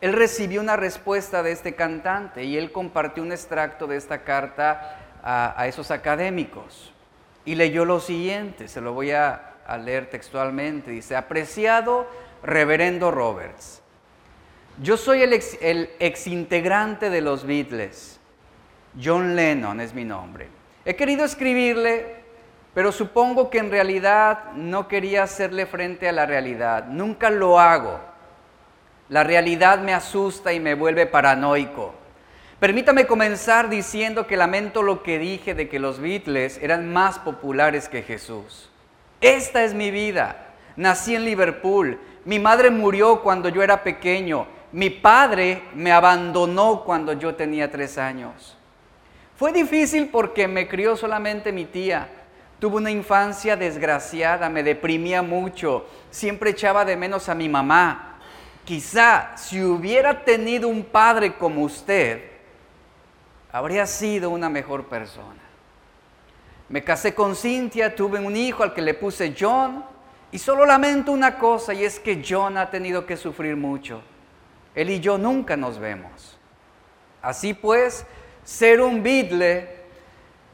él 0.00 0.12
recibió 0.12 0.60
una 0.60 0.76
respuesta 0.76 1.42
de 1.42 1.52
este 1.52 1.74
cantante 1.74 2.44
y 2.44 2.56
él 2.56 2.70
compartió 2.70 3.22
un 3.22 3.32
extracto 3.32 3.86
de 3.86 3.96
esta 3.96 4.22
carta 4.22 4.98
a, 5.22 5.66
esos 5.66 5.90
académicos. 5.90 6.92
Y 7.44 7.54
leyó 7.54 7.84
lo 7.84 7.98
siguiente, 7.98 8.68
se 8.68 8.80
lo 8.80 8.92
voy 8.92 9.10
a, 9.10 9.44
leer 9.84 10.08
textualmente. 10.08 10.90
Dice, 10.90 11.16
apreciado 11.16 12.06
reverendo 12.42 13.10
Roberts, 13.10 13.82
yo 14.80 14.96
soy 14.96 15.22
el 15.22 15.32
ex, 15.32 16.26
integrante 16.26 17.10
de 17.10 17.20
los 17.20 17.44
Beatles. 17.44 18.20
John 19.02 19.34
Lennon 19.36 19.80
es 19.80 19.92
mi 19.92 20.04
nombre. 20.04 20.48
He 20.84 20.94
querido 20.96 21.24
escribirle, 21.24 22.16
pero 22.72 22.92
supongo 22.92 23.50
que 23.50 23.58
en 23.58 23.70
realidad 23.70 24.52
no 24.54 24.88
quería 24.88 25.24
hacerle 25.24 25.66
frente 25.66 26.08
a 26.08 26.12
la 26.12 26.24
realidad. 26.24 26.86
Nunca 26.86 27.28
lo 27.28 27.58
hago. 27.58 28.07
La 29.08 29.24
realidad 29.24 29.80
me 29.80 29.94
asusta 29.94 30.52
y 30.52 30.60
me 30.60 30.74
vuelve 30.74 31.06
paranoico. 31.06 31.94
Permítame 32.60 33.06
comenzar 33.06 33.68
diciendo 33.68 34.26
que 34.26 34.36
lamento 34.36 34.82
lo 34.82 35.02
que 35.02 35.18
dije 35.18 35.54
de 35.54 35.68
que 35.68 35.78
los 35.78 36.00
Beatles 36.00 36.58
eran 36.60 36.92
más 36.92 37.18
populares 37.18 37.88
que 37.88 38.02
Jesús. 38.02 38.70
Esta 39.20 39.64
es 39.64 39.74
mi 39.74 39.90
vida. 39.90 40.48
Nací 40.76 41.14
en 41.14 41.24
Liverpool. 41.24 41.98
Mi 42.24 42.38
madre 42.38 42.70
murió 42.70 43.22
cuando 43.22 43.48
yo 43.48 43.62
era 43.62 43.82
pequeño 43.82 44.46
mi 44.72 44.90
padre 44.90 45.62
me 45.74 45.92
abandonó 45.92 46.82
cuando 46.84 47.14
yo 47.14 47.34
tenía 47.34 47.70
tres 47.70 47.96
años. 47.96 48.56
Fue 49.36 49.52
difícil 49.52 50.08
porque 50.08 50.46
me 50.46 50.68
crió 50.68 50.96
solamente 50.96 51.52
mi 51.52 51.64
tía. 51.64 52.08
Tuve 52.58 52.76
una 52.76 52.90
infancia 52.90 53.56
desgraciada, 53.56 54.48
me 54.50 54.62
deprimía 54.62 55.22
mucho, 55.22 55.86
siempre 56.10 56.50
echaba 56.50 56.84
de 56.84 56.96
menos 56.96 57.28
a 57.28 57.34
mi 57.34 57.48
mamá. 57.48 58.17
Quizá 58.68 59.34
si 59.34 59.62
hubiera 59.62 60.26
tenido 60.26 60.68
un 60.68 60.84
padre 60.84 61.38
como 61.38 61.62
usted, 61.62 62.22
habría 63.50 63.86
sido 63.86 64.28
una 64.28 64.50
mejor 64.50 64.88
persona. 64.88 65.40
Me 66.68 66.84
casé 66.84 67.14
con 67.14 67.34
Cintia, 67.34 67.96
tuve 67.96 68.20
un 68.20 68.36
hijo 68.36 68.62
al 68.62 68.74
que 68.74 68.82
le 68.82 68.92
puse 68.92 69.34
John, 69.40 69.82
y 70.30 70.38
solo 70.38 70.66
lamento 70.66 71.12
una 71.12 71.38
cosa, 71.38 71.72
y 71.72 71.82
es 71.82 71.98
que 71.98 72.22
John 72.22 72.58
ha 72.58 72.68
tenido 72.68 73.06
que 73.06 73.16
sufrir 73.16 73.56
mucho. 73.56 74.02
Él 74.74 74.90
y 74.90 75.00
yo 75.00 75.16
nunca 75.16 75.56
nos 75.56 75.78
vemos. 75.78 76.38
Así 77.22 77.54
pues, 77.54 78.04
ser 78.44 78.82
un 78.82 79.02
Beatle 79.02 79.76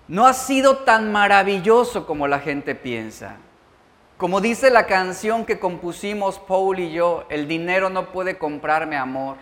no 0.07 0.25
ha 0.25 0.35
sido 0.35 0.85
tan 0.85 1.11
maravilloso 1.11 2.07
como 2.07 2.29
la 2.29 2.39
gente 2.39 2.77
piensa. 2.77 3.39
Como 4.25 4.41
dice 4.41 4.71
la 4.71 4.87
canción 4.87 5.45
que 5.45 5.59
compusimos 5.59 6.39
Paul 6.39 6.79
y 6.79 6.93
yo, 6.93 7.27
el 7.29 7.47
dinero 7.47 7.91
no 7.91 8.11
puede 8.11 8.39
comprarme 8.39 8.97
amor. 8.97 9.37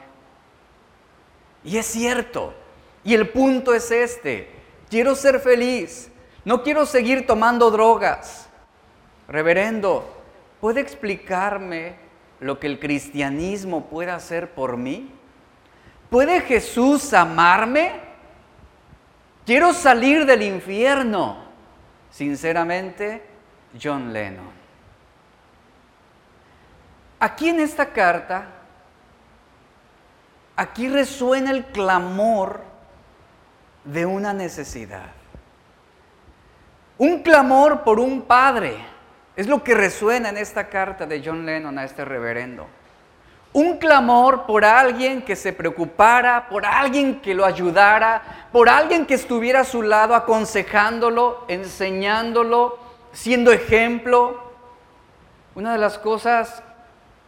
Y 1.62 1.76
es 1.76 1.86
cierto. 1.86 2.52
Y 3.04 3.14
el 3.14 3.28
punto 3.28 3.74
es 3.74 3.92
este. 3.92 4.50
Quiero 4.90 5.14
ser 5.14 5.38
feliz. 5.38 6.10
No 6.44 6.64
quiero 6.64 6.84
seguir 6.84 7.28
tomando 7.28 7.70
drogas. 7.70 8.48
Reverendo, 9.28 10.04
¿puede 10.60 10.80
explicarme 10.80 11.94
lo 12.40 12.58
que 12.58 12.66
el 12.66 12.80
cristianismo 12.80 13.86
puede 13.86 14.10
hacer 14.10 14.50
por 14.50 14.76
mí? 14.76 15.12
¿Puede 16.10 16.40
Jesús 16.40 17.14
amarme? 17.14 18.00
Quiero 19.46 19.74
salir 19.74 20.26
del 20.26 20.42
infierno. 20.42 21.36
Sinceramente, 22.10 23.22
John 23.80 24.12
Lennon. 24.12 24.61
Aquí 27.24 27.50
en 27.50 27.60
esta 27.60 27.86
carta, 27.86 28.46
aquí 30.56 30.88
resuena 30.88 31.52
el 31.52 31.66
clamor 31.66 32.62
de 33.84 34.04
una 34.04 34.32
necesidad. 34.32 35.12
Un 36.98 37.22
clamor 37.22 37.84
por 37.84 38.00
un 38.00 38.22
padre 38.22 38.76
es 39.36 39.46
lo 39.46 39.62
que 39.62 39.72
resuena 39.72 40.30
en 40.30 40.36
esta 40.36 40.68
carta 40.68 41.06
de 41.06 41.22
John 41.24 41.46
Lennon 41.46 41.78
a 41.78 41.84
este 41.84 42.04
reverendo. 42.04 42.66
Un 43.52 43.78
clamor 43.78 44.44
por 44.44 44.64
alguien 44.64 45.22
que 45.22 45.36
se 45.36 45.52
preocupara, 45.52 46.48
por 46.48 46.66
alguien 46.66 47.20
que 47.20 47.36
lo 47.36 47.44
ayudara, 47.44 48.48
por 48.50 48.68
alguien 48.68 49.06
que 49.06 49.14
estuviera 49.14 49.60
a 49.60 49.64
su 49.64 49.82
lado 49.82 50.16
aconsejándolo, 50.16 51.44
enseñándolo, 51.46 52.80
siendo 53.12 53.52
ejemplo. 53.52 54.42
Una 55.54 55.74
de 55.74 55.78
las 55.78 56.00
cosas 56.00 56.64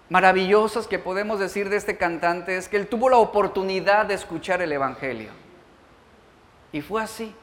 maravillosas 0.09 0.87
que 0.87 0.99
podemos 0.99 1.39
decir 1.39 1.69
de 1.69 1.77
este 1.77 1.97
cantante 1.97 2.57
es 2.57 2.69
que 2.69 2.77
él 2.77 2.87
tuvo 2.87 3.09
la 3.09 3.17
oportunidad 3.17 4.07
de 4.07 4.15
escuchar 4.15 4.63
el 4.63 4.73
Evangelio. 4.73 5.31
Y 6.73 6.81
fue 6.81 7.03
así. 7.03 7.35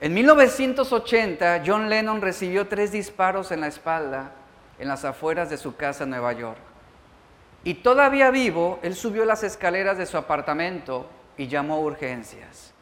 En 0.00 0.14
1980, 0.14 1.62
John 1.64 1.88
Lennon 1.88 2.20
recibió 2.20 2.66
tres 2.66 2.92
disparos 2.92 3.52
en 3.52 3.60
la 3.60 3.68
espalda 3.68 4.32
en 4.78 4.88
las 4.88 5.04
afueras 5.04 5.48
de 5.48 5.58
su 5.58 5.76
casa 5.76 6.04
en 6.04 6.10
Nueva 6.10 6.32
York. 6.32 6.58
Y 7.64 7.74
todavía 7.74 8.30
vivo, 8.30 8.80
él 8.82 8.96
subió 8.96 9.24
las 9.24 9.44
escaleras 9.44 9.96
de 9.96 10.06
su 10.06 10.16
apartamento 10.16 11.06
y 11.36 11.46
llamó 11.46 11.76
a 11.76 11.80
urgencias. 11.80 12.72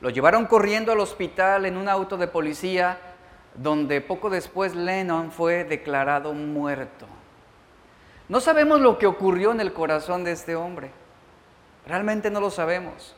Lo 0.00 0.08
llevaron 0.08 0.46
corriendo 0.46 0.92
al 0.92 1.00
hospital 1.00 1.66
en 1.66 1.76
un 1.76 1.88
auto 1.88 2.16
de 2.16 2.28
policía 2.28 2.98
donde 3.54 4.00
poco 4.00 4.30
después 4.30 4.74
Lennon 4.74 5.30
fue 5.30 5.64
declarado 5.64 6.32
muerto. 6.32 7.06
No 8.28 8.40
sabemos 8.40 8.80
lo 8.80 8.98
que 8.98 9.06
ocurrió 9.06 9.52
en 9.52 9.60
el 9.60 9.72
corazón 9.72 10.24
de 10.24 10.32
este 10.32 10.56
hombre. 10.56 10.90
Realmente 11.86 12.30
no 12.30 12.40
lo 12.40 12.50
sabemos. 12.50 13.14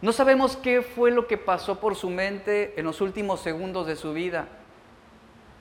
No 0.00 0.12
sabemos 0.12 0.56
qué 0.56 0.80
fue 0.80 1.10
lo 1.10 1.26
que 1.26 1.36
pasó 1.36 1.80
por 1.80 1.96
su 1.96 2.08
mente 2.08 2.72
en 2.76 2.84
los 2.84 3.00
últimos 3.00 3.40
segundos 3.40 3.86
de 3.86 3.96
su 3.96 4.12
vida. 4.12 4.46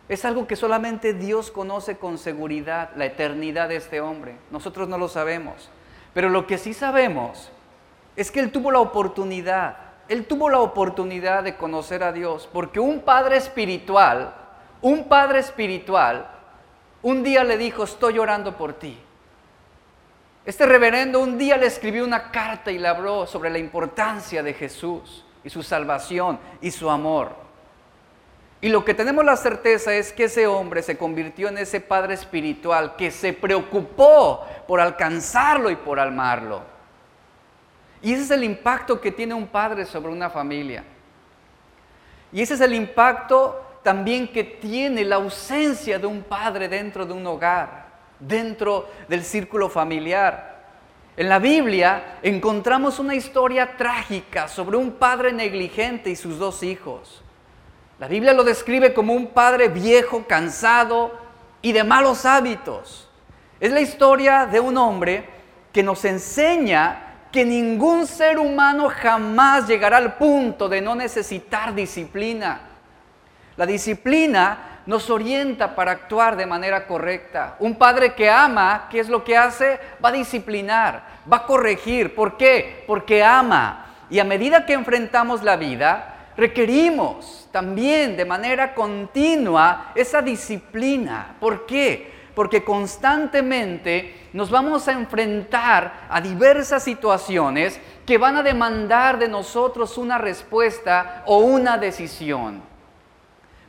Es 0.08 0.24
algo 0.24 0.48
que 0.48 0.56
solamente 0.56 1.14
Dios 1.14 1.52
conoce 1.52 1.98
con 1.98 2.18
seguridad, 2.18 2.92
la 2.96 3.06
eternidad 3.06 3.68
de 3.68 3.76
este 3.76 4.00
hombre. 4.00 4.38
Nosotros 4.52 4.88
no 4.88 4.98
lo 4.98 5.10
sabemos. 5.10 5.70
Pero 6.14 6.30
lo 6.30 6.48
que 6.48 6.58
sí 6.58 6.74
sabemos 6.74 7.52
es 8.16 8.32
que 8.32 8.40
él 8.40 8.52
tuvo 8.52 8.72
la 8.72 8.80
oportunidad, 8.80 9.78
él 10.08 10.26
tuvo 10.26 10.50
la 10.50 10.60
oportunidad 10.60 11.44
de 11.44 11.58
conocer 11.58 12.04
a 12.04 12.14
Dios, 12.14 12.50
porque 12.54 12.80
un 12.80 13.02
padre 13.02 13.38
espiritual, 13.38 14.34
un 14.82 15.10
padre 15.10 15.40
espiritual, 15.40 16.37
un 17.02 17.24
día 17.24 17.44
le 17.44 17.58
dijo, 17.58 17.84
estoy 17.84 18.20
orando 18.20 18.58
por 18.58 18.74
ti. 18.74 18.98
Este 20.46 20.66
reverendo 20.66 21.20
un 21.20 21.38
día 21.38 21.58
le 21.58 21.66
escribió 21.66 22.06
una 22.06 22.32
carta 22.32 22.72
y 22.72 22.80
le 22.80 22.88
habló 22.88 23.28
sobre 23.28 23.50
la 23.50 23.58
importancia 23.58 24.42
de 24.42 24.54
Jesús 24.54 25.26
y 25.44 25.50
su 25.50 25.62
salvación 25.62 26.40
y 26.62 26.72
su 26.72 26.90
amor. 26.90 27.36
Y 28.62 28.70
lo 28.70 28.84
que 28.84 28.94
tenemos 28.94 29.24
la 29.24 29.36
certeza 29.36 29.94
es 29.94 30.12
que 30.12 30.24
ese 30.24 30.48
hombre 30.48 30.82
se 30.82 30.98
convirtió 30.98 31.50
en 31.50 31.58
ese 31.58 31.80
padre 31.80 32.16
espiritual 32.16 32.96
que 32.96 33.12
se 33.12 33.34
preocupó 33.34 34.48
por 34.68 34.80
alcanzarlo 34.80 35.70
y 35.70 35.76
por 35.76 36.00
amarlo. 36.00 36.62
Y 38.02 38.14
ese 38.14 38.24
es 38.24 38.32
el 38.32 38.44
impacto 38.44 39.02
que 39.02 39.12
tiene 39.12 39.34
un 39.34 39.48
padre 39.48 39.86
sobre 39.86 40.12
una 40.12 40.30
familia. 40.30 40.84
Y 42.32 42.42
ese 42.42 42.56
es 42.56 42.62
el 42.62 42.74
impacto 42.74 43.67
también 43.88 44.28
que 44.28 44.44
tiene 44.44 45.06
la 45.06 45.16
ausencia 45.16 45.98
de 45.98 46.06
un 46.06 46.24
padre 46.24 46.68
dentro 46.68 47.06
de 47.06 47.14
un 47.14 47.26
hogar, 47.26 47.86
dentro 48.20 48.90
del 49.08 49.24
círculo 49.24 49.70
familiar. 49.70 50.66
En 51.16 51.30
la 51.30 51.40
Biblia 51.40 52.18
encontramos 52.22 53.00
una 53.00 53.16
historia 53.16 53.78
trágica 53.78 54.50
sobre 54.50 54.76
un 54.76 54.92
padre 54.92 55.32
negligente 55.32 56.10
y 56.10 56.18
sus 56.18 56.38
dos 56.38 56.64
hijos. 56.64 57.24
La 57.98 58.10
Biblia 58.10 58.34
lo 58.34 58.44
describe 58.44 58.94
como 58.94 59.14
un 59.14 59.28
padre 59.28 59.70
viejo, 59.70 60.26
cansado 60.28 61.18
y 61.62 61.72
de 61.72 61.86
malos 61.86 62.26
hábitos. 62.26 63.10
Es 63.58 63.72
la 63.72 63.80
historia 63.80 64.48
de 64.48 64.60
un 64.60 64.76
hombre 64.76 65.30
que 65.72 65.82
nos 65.82 66.04
enseña 66.04 67.30
que 67.32 67.46
ningún 67.46 68.06
ser 68.06 68.38
humano 68.38 68.90
jamás 68.90 69.66
llegará 69.66 69.96
al 69.96 70.18
punto 70.18 70.68
de 70.68 70.82
no 70.82 70.94
necesitar 70.94 71.74
disciplina. 71.74 72.67
La 73.58 73.66
disciplina 73.66 74.82
nos 74.86 75.10
orienta 75.10 75.76
para 75.76 75.92
actuar 75.92 76.38
de 76.38 76.46
manera 76.46 76.86
correcta. 76.86 77.56
Un 77.60 77.76
padre 77.76 78.14
que 78.14 78.30
ama, 78.30 78.88
¿qué 78.90 79.00
es 79.00 79.10
lo 79.10 79.24
que 79.24 79.36
hace? 79.36 79.80
Va 80.04 80.10
a 80.10 80.14
disciplinar, 80.14 81.04
va 81.32 81.38
a 81.38 81.46
corregir. 81.46 82.14
¿Por 82.14 82.38
qué? 82.38 82.84
Porque 82.86 83.24
ama. 83.24 83.86
Y 84.12 84.20
a 84.20 84.24
medida 84.24 84.66
que 84.66 84.74
enfrentamos 84.74 85.44
la 85.44 85.58
vida, 85.58 86.30
requerimos 86.38 87.50
también 87.52 88.16
de 88.16 88.26
manera 88.26 88.76
continua 88.76 89.92
esa 89.96 90.22
disciplina. 90.22 91.36
¿Por 91.40 91.66
qué? 91.66 92.30
Porque 92.36 92.64
constantemente 92.64 94.30
nos 94.34 94.52
vamos 94.52 94.88
a 94.88 94.92
enfrentar 94.92 96.06
a 96.08 96.22
diversas 96.22 96.84
situaciones 96.84 97.80
que 98.06 98.20
van 98.20 98.38
a 98.38 98.44
demandar 98.44 99.18
de 99.18 99.28
nosotros 99.28 99.98
una 99.98 100.20
respuesta 100.20 101.24
o 101.26 101.40
una 101.40 101.80
decisión. 101.80 102.67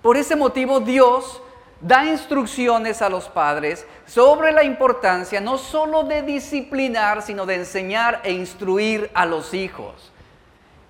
Por 0.03 0.17
ese 0.17 0.37
motivo 0.37 0.81
Dios 0.81 1.43
da 1.81 2.05
instrucciones 2.05 3.03
a 3.03 3.09
los 3.09 3.29
padres 3.29 3.87
sobre 4.07 4.53
la 4.53 4.65
importancia 4.65 5.41
no 5.41 5.59
solo 5.59 6.05
de 6.05 6.23
disciplinar, 6.23 7.23
sino 7.23 7.47
de 7.47 7.57
enseñar 7.57 8.21
e 8.25 8.33
instruir 8.33 9.11
a 9.15 9.27
los 9.27 9.55
hijos 9.55 10.13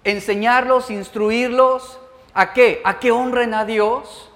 enseñarlos, 0.04 0.90
instruirlos, 0.90 1.98
¿a 2.34 2.52
qué? 2.52 2.80
A 2.84 2.98
que 2.98 3.12
honren 3.12 3.54
a 3.54 3.64
Dios. 3.64 4.30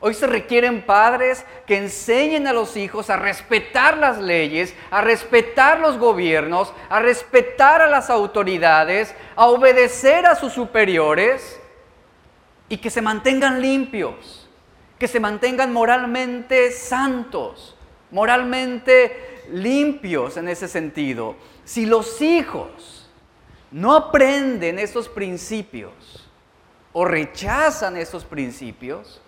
Hoy 0.00 0.14
se 0.14 0.26
requieren 0.26 0.82
padres 0.82 1.44
que 1.64 1.76
enseñen 1.76 2.48
a 2.48 2.52
los 2.52 2.76
hijos 2.76 3.08
a 3.08 3.16
respetar 3.16 3.98
las 3.98 4.18
leyes, 4.18 4.74
a 4.90 5.00
respetar 5.00 5.78
los 5.78 5.96
gobiernos, 5.96 6.72
a 6.88 6.98
respetar 6.98 7.80
a 7.80 7.86
las 7.86 8.10
autoridades, 8.10 9.14
a 9.36 9.46
obedecer 9.46 10.26
a 10.26 10.34
sus 10.34 10.52
superiores 10.52 11.60
y 12.72 12.78
que 12.78 12.88
se 12.88 13.02
mantengan 13.02 13.60
limpios, 13.60 14.48
que 14.98 15.06
se 15.06 15.20
mantengan 15.20 15.74
moralmente 15.74 16.72
santos, 16.72 17.76
moralmente 18.10 19.42
limpios 19.50 20.38
en 20.38 20.48
ese 20.48 20.66
sentido. 20.68 21.36
Si 21.66 21.84
los 21.84 22.22
hijos 22.22 23.10
no 23.70 23.94
aprenden 23.94 24.78
esos 24.78 25.10
principios 25.10 25.92
o 26.94 27.04
rechazan 27.04 27.98
esos 27.98 28.24
principios, 28.24 29.20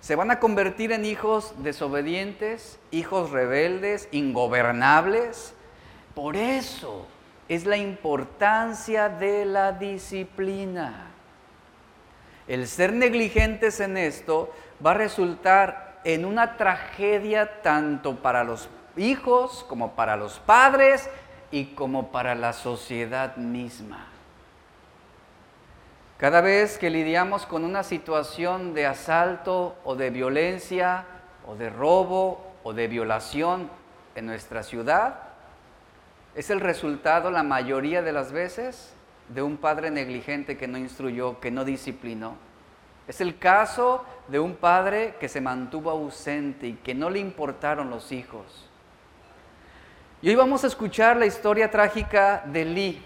se 0.00 0.16
van 0.16 0.30
a 0.30 0.40
convertir 0.40 0.90
en 0.90 1.04
hijos 1.04 1.52
desobedientes, 1.58 2.78
hijos 2.90 3.32
rebeldes, 3.32 4.08
ingobernables. 4.12 5.52
Por 6.14 6.36
eso 6.36 7.04
es 7.50 7.66
la 7.66 7.76
importancia 7.76 9.10
de 9.10 9.44
la 9.44 9.72
disciplina. 9.72 11.07
El 12.48 12.66
ser 12.66 12.94
negligentes 12.94 13.78
en 13.80 13.98
esto 13.98 14.50
va 14.84 14.92
a 14.92 14.94
resultar 14.94 16.00
en 16.04 16.24
una 16.24 16.56
tragedia 16.56 17.60
tanto 17.60 18.16
para 18.16 18.42
los 18.42 18.70
hijos 18.96 19.66
como 19.68 19.92
para 19.92 20.16
los 20.16 20.38
padres 20.38 21.10
y 21.50 21.66
como 21.66 22.10
para 22.10 22.34
la 22.34 22.54
sociedad 22.54 23.36
misma. 23.36 24.06
Cada 26.16 26.40
vez 26.40 26.78
que 26.78 26.90
lidiamos 26.90 27.44
con 27.44 27.64
una 27.64 27.82
situación 27.82 28.72
de 28.74 28.86
asalto 28.86 29.76
o 29.84 29.94
de 29.94 30.10
violencia 30.10 31.04
o 31.46 31.54
de 31.54 31.68
robo 31.68 32.54
o 32.64 32.72
de 32.72 32.88
violación 32.88 33.70
en 34.14 34.26
nuestra 34.26 34.62
ciudad, 34.62 35.20
es 36.34 36.50
el 36.50 36.60
resultado 36.60 37.30
la 37.30 37.42
mayoría 37.42 38.00
de 38.00 38.12
las 38.12 38.32
veces 38.32 38.94
de 39.28 39.42
un 39.42 39.56
padre 39.56 39.90
negligente 39.90 40.56
que 40.56 40.68
no 40.68 40.78
instruyó, 40.78 41.40
que 41.40 41.50
no 41.50 41.64
disciplinó. 41.64 42.36
Es 43.06 43.20
el 43.20 43.38
caso 43.38 44.04
de 44.28 44.38
un 44.38 44.54
padre 44.54 45.14
que 45.18 45.28
se 45.28 45.40
mantuvo 45.40 45.90
ausente 45.90 46.66
y 46.66 46.72
que 46.74 46.94
no 46.94 47.08
le 47.10 47.18
importaron 47.18 47.90
los 47.90 48.12
hijos. 48.12 48.68
Y 50.20 50.28
hoy 50.28 50.34
vamos 50.34 50.64
a 50.64 50.66
escuchar 50.66 51.16
la 51.16 51.26
historia 51.26 51.70
trágica 51.70 52.42
de 52.44 52.64
Lee. 52.64 53.02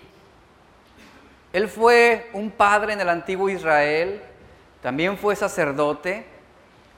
Él 1.53 1.69
fue 1.69 2.31
un 2.33 2.51
padre 2.51 2.95
en 2.95 3.01
el 3.01 3.09
antiguo 3.09 3.51
Israel, 3.51 4.23
también 4.81 5.19
fue 5.19 5.37
sacerdote. 5.37 6.25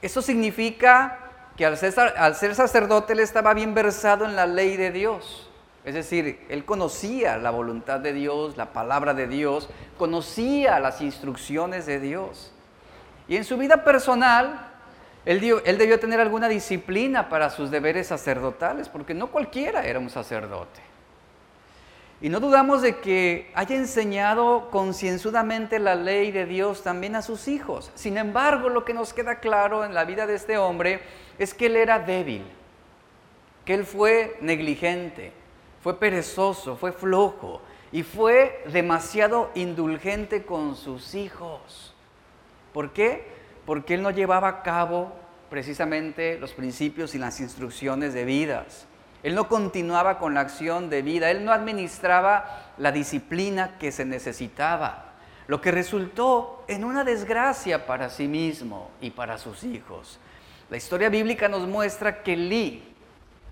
Eso 0.01 0.21
significa 0.21 1.19
que 1.57 1.65
al 1.65 1.77
ser, 1.77 1.93
al 1.99 2.35
ser 2.35 2.55
sacerdote 2.55 3.13
él 3.13 3.19
estaba 3.19 3.53
bien 3.53 3.73
versado 3.73 4.25
en 4.25 4.35
la 4.35 4.47
ley 4.47 4.77
de 4.77 4.91
Dios. 4.91 5.44
Es 5.85 5.93
decir, 5.93 6.43
él 6.49 6.65
conocía 6.65 7.37
la 7.37 7.51
voluntad 7.51 7.99
de 7.99 8.11
Dios, 8.11 8.57
la 8.57 8.73
palabra 8.73 9.13
de 9.13 9.27
Dios, 9.27 9.69
conocía 9.99 10.79
las 10.79 10.99
instrucciones 10.99 11.85
de 11.85 11.99
Dios. 11.99 12.51
Y 13.27 13.37
en 13.37 13.43
su 13.43 13.55
vida 13.55 13.83
personal, 13.83 14.71
él, 15.25 15.39
debió 15.39 15.99
tener 15.99 16.19
alguna 16.19 16.47
disciplina 16.49 17.29
para 17.29 17.51
sus 17.51 17.69
deberes 17.69 18.07
sacerdotales, 18.07 18.89
porque 18.89 19.13
no 19.13 19.27
cualquiera 19.27 19.85
era 19.85 19.99
un 19.99 20.09
sacerdote. 20.09 20.81
Y 22.19 22.29
no 22.29 22.39
dudamos 22.39 22.81
de 22.81 22.97
que 22.97 23.51
haya 23.53 23.75
enseñado 23.75 24.69
concienzudamente 24.71 25.77
la 25.77 25.93
ley 25.93 26.31
de 26.31 26.47
Dios 26.47 26.81
también 26.81 27.15
a 27.15 27.21
sus 27.21 27.47
hijos. 27.47 27.91
Sin 27.93 28.17
embargo, 28.17 28.69
lo 28.69 28.85
que 28.85 28.93
nos 28.95 29.13
queda 29.13 29.39
claro 29.39 29.85
en 29.85 29.93
la 29.93 30.05
vida 30.05 30.25
de 30.25 30.33
este 30.33 30.57
hombre 30.57 31.01
es 31.37 31.53
que 31.53 31.67
él 31.67 31.75
era 31.75 31.99
débil, 31.99 32.43
que 33.65 33.75
él 33.75 33.85
fue 33.85 34.37
negligente, 34.41 35.33
fue 35.85 35.99
perezoso, 35.99 36.75
fue 36.75 36.91
flojo 36.91 37.61
y 37.91 38.01
fue 38.01 38.65
demasiado 38.73 39.51
indulgente 39.53 40.43
con 40.43 40.75
sus 40.75 41.13
hijos. 41.13 41.93
¿Por 42.73 42.91
qué? 42.91 43.35
porque 43.65 43.95
él 43.95 44.03
no 44.03 44.11
llevaba 44.11 44.47
a 44.47 44.63
cabo 44.63 45.13
precisamente 45.49 46.37
los 46.39 46.53
principios 46.53 47.15
y 47.15 47.19
las 47.19 47.39
instrucciones 47.39 48.13
de 48.13 48.25
vidas. 48.25 48.87
Él 49.23 49.33
no 49.33 49.47
continuaba 49.47 50.19
con 50.19 50.35
la 50.35 50.41
acción 50.41 50.89
de 50.89 51.01
vida, 51.01 51.31
él 51.31 51.43
no 51.43 51.51
administraba 51.51 52.73
la 52.77 52.91
disciplina 52.91 53.77
que 53.79 53.91
se 53.91 54.05
necesitaba, 54.05 55.13
lo 55.47 55.61
que 55.61 55.71
resultó 55.71 56.63
en 56.67 56.83
una 56.83 57.03
desgracia 57.03 57.87
para 57.87 58.09
sí 58.09 58.27
mismo 58.27 58.91
y 59.01 59.09
para 59.09 59.37
sus 59.37 59.63
hijos. 59.63 60.19
La 60.69 60.77
historia 60.77 61.09
bíblica 61.09 61.47
nos 61.47 61.67
muestra 61.67 62.21
que 62.21 62.35
Lee 62.35 62.94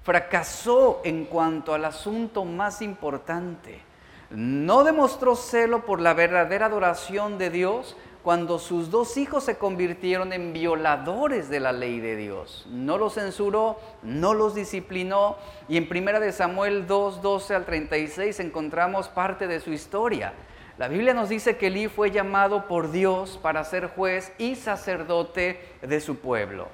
fracasó 0.04 1.02
en 1.04 1.26
cuanto 1.26 1.74
al 1.74 1.86
asunto 1.86 2.46
más 2.46 2.82
importante. 2.82 3.82
No 4.30 4.84
demostró 4.84 5.36
celo 5.36 5.86
por 5.86 6.02
la 6.02 6.14
verdadera 6.14 6.66
adoración 6.66 7.38
de 7.38 7.50
Dios, 7.50 7.96
cuando 8.24 8.58
sus 8.58 8.90
dos 8.90 9.18
hijos 9.18 9.44
se 9.44 9.58
convirtieron 9.58 10.32
en 10.32 10.54
violadores 10.54 11.50
de 11.50 11.60
la 11.60 11.74
ley 11.74 12.00
de 12.00 12.16
Dios. 12.16 12.66
No 12.70 12.98
los 12.98 13.16
censuró, 13.16 13.78
no 14.02 14.34
los 14.34 14.56
disciplinó 14.56 15.36
y 15.68 15.76
en 15.76 15.90
1 15.92 16.22
de 16.22 16.32
Samuel 16.32 16.88
2, 16.88 17.22
12 17.22 17.54
al 17.54 17.66
36 17.66 18.40
encontramos 18.40 19.10
parte 19.10 19.46
de 19.46 19.60
su 19.60 19.74
historia. 19.74 20.34
La 20.78 20.88
Biblia 20.88 21.14
nos 21.14 21.30
dice 21.30 21.58
que 21.58 21.68
Elí 21.68 21.90
fue 21.90 22.12
llamado 22.12 22.68
por 22.68 22.92
Dios 22.92 23.38
para 23.42 23.64
ser 23.66 23.88
juez 23.88 24.32
y 24.38 24.56
sacerdote 24.56 25.60
de 25.82 26.00
su 26.00 26.16
pueblo. 26.16 26.70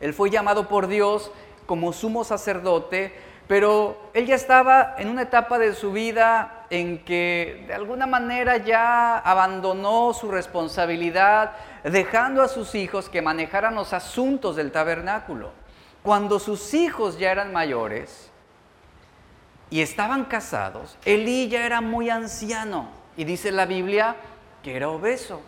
Él 0.00 0.12
fue 0.12 0.28
llamado 0.28 0.68
por 0.68 0.88
Dios 0.88 1.30
como 1.68 1.92
sumo 1.92 2.24
sacerdote 2.24 3.28
pero 3.48 4.10
él 4.12 4.26
ya 4.26 4.34
estaba 4.34 4.94
en 4.98 5.08
una 5.08 5.22
etapa 5.22 5.58
de 5.58 5.74
su 5.74 5.90
vida 5.90 6.66
en 6.68 7.02
que 7.02 7.64
de 7.66 7.72
alguna 7.72 8.06
manera 8.06 8.58
ya 8.58 9.18
abandonó 9.18 10.12
su 10.12 10.30
responsabilidad, 10.30 11.52
dejando 11.82 12.42
a 12.42 12.48
sus 12.48 12.74
hijos 12.74 13.08
que 13.08 13.22
manejaran 13.22 13.74
los 13.74 13.94
asuntos 13.94 14.54
del 14.54 14.70
tabernáculo. 14.70 15.50
Cuando 16.02 16.38
sus 16.38 16.74
hijos 16.74 17.18
ya 17.18 17.32
eran 17.32 17.50
mayores 17.54 18.30
y 19.70 19.80
estaban 19.80 20.26
casados, 20.26 20.98
Elí 21.06 21.48
ya 21.48 21.64
era 21.64 21.80
muy 21.80 22.10
anciano 22.10 22.90
y 23.16 23.24
dice 23.24 23.50
la 23.50 23.64
Biblia 23.64 24.16
que 24.62 24.76
era 24.76 24.90
obeso. 24.90 25.40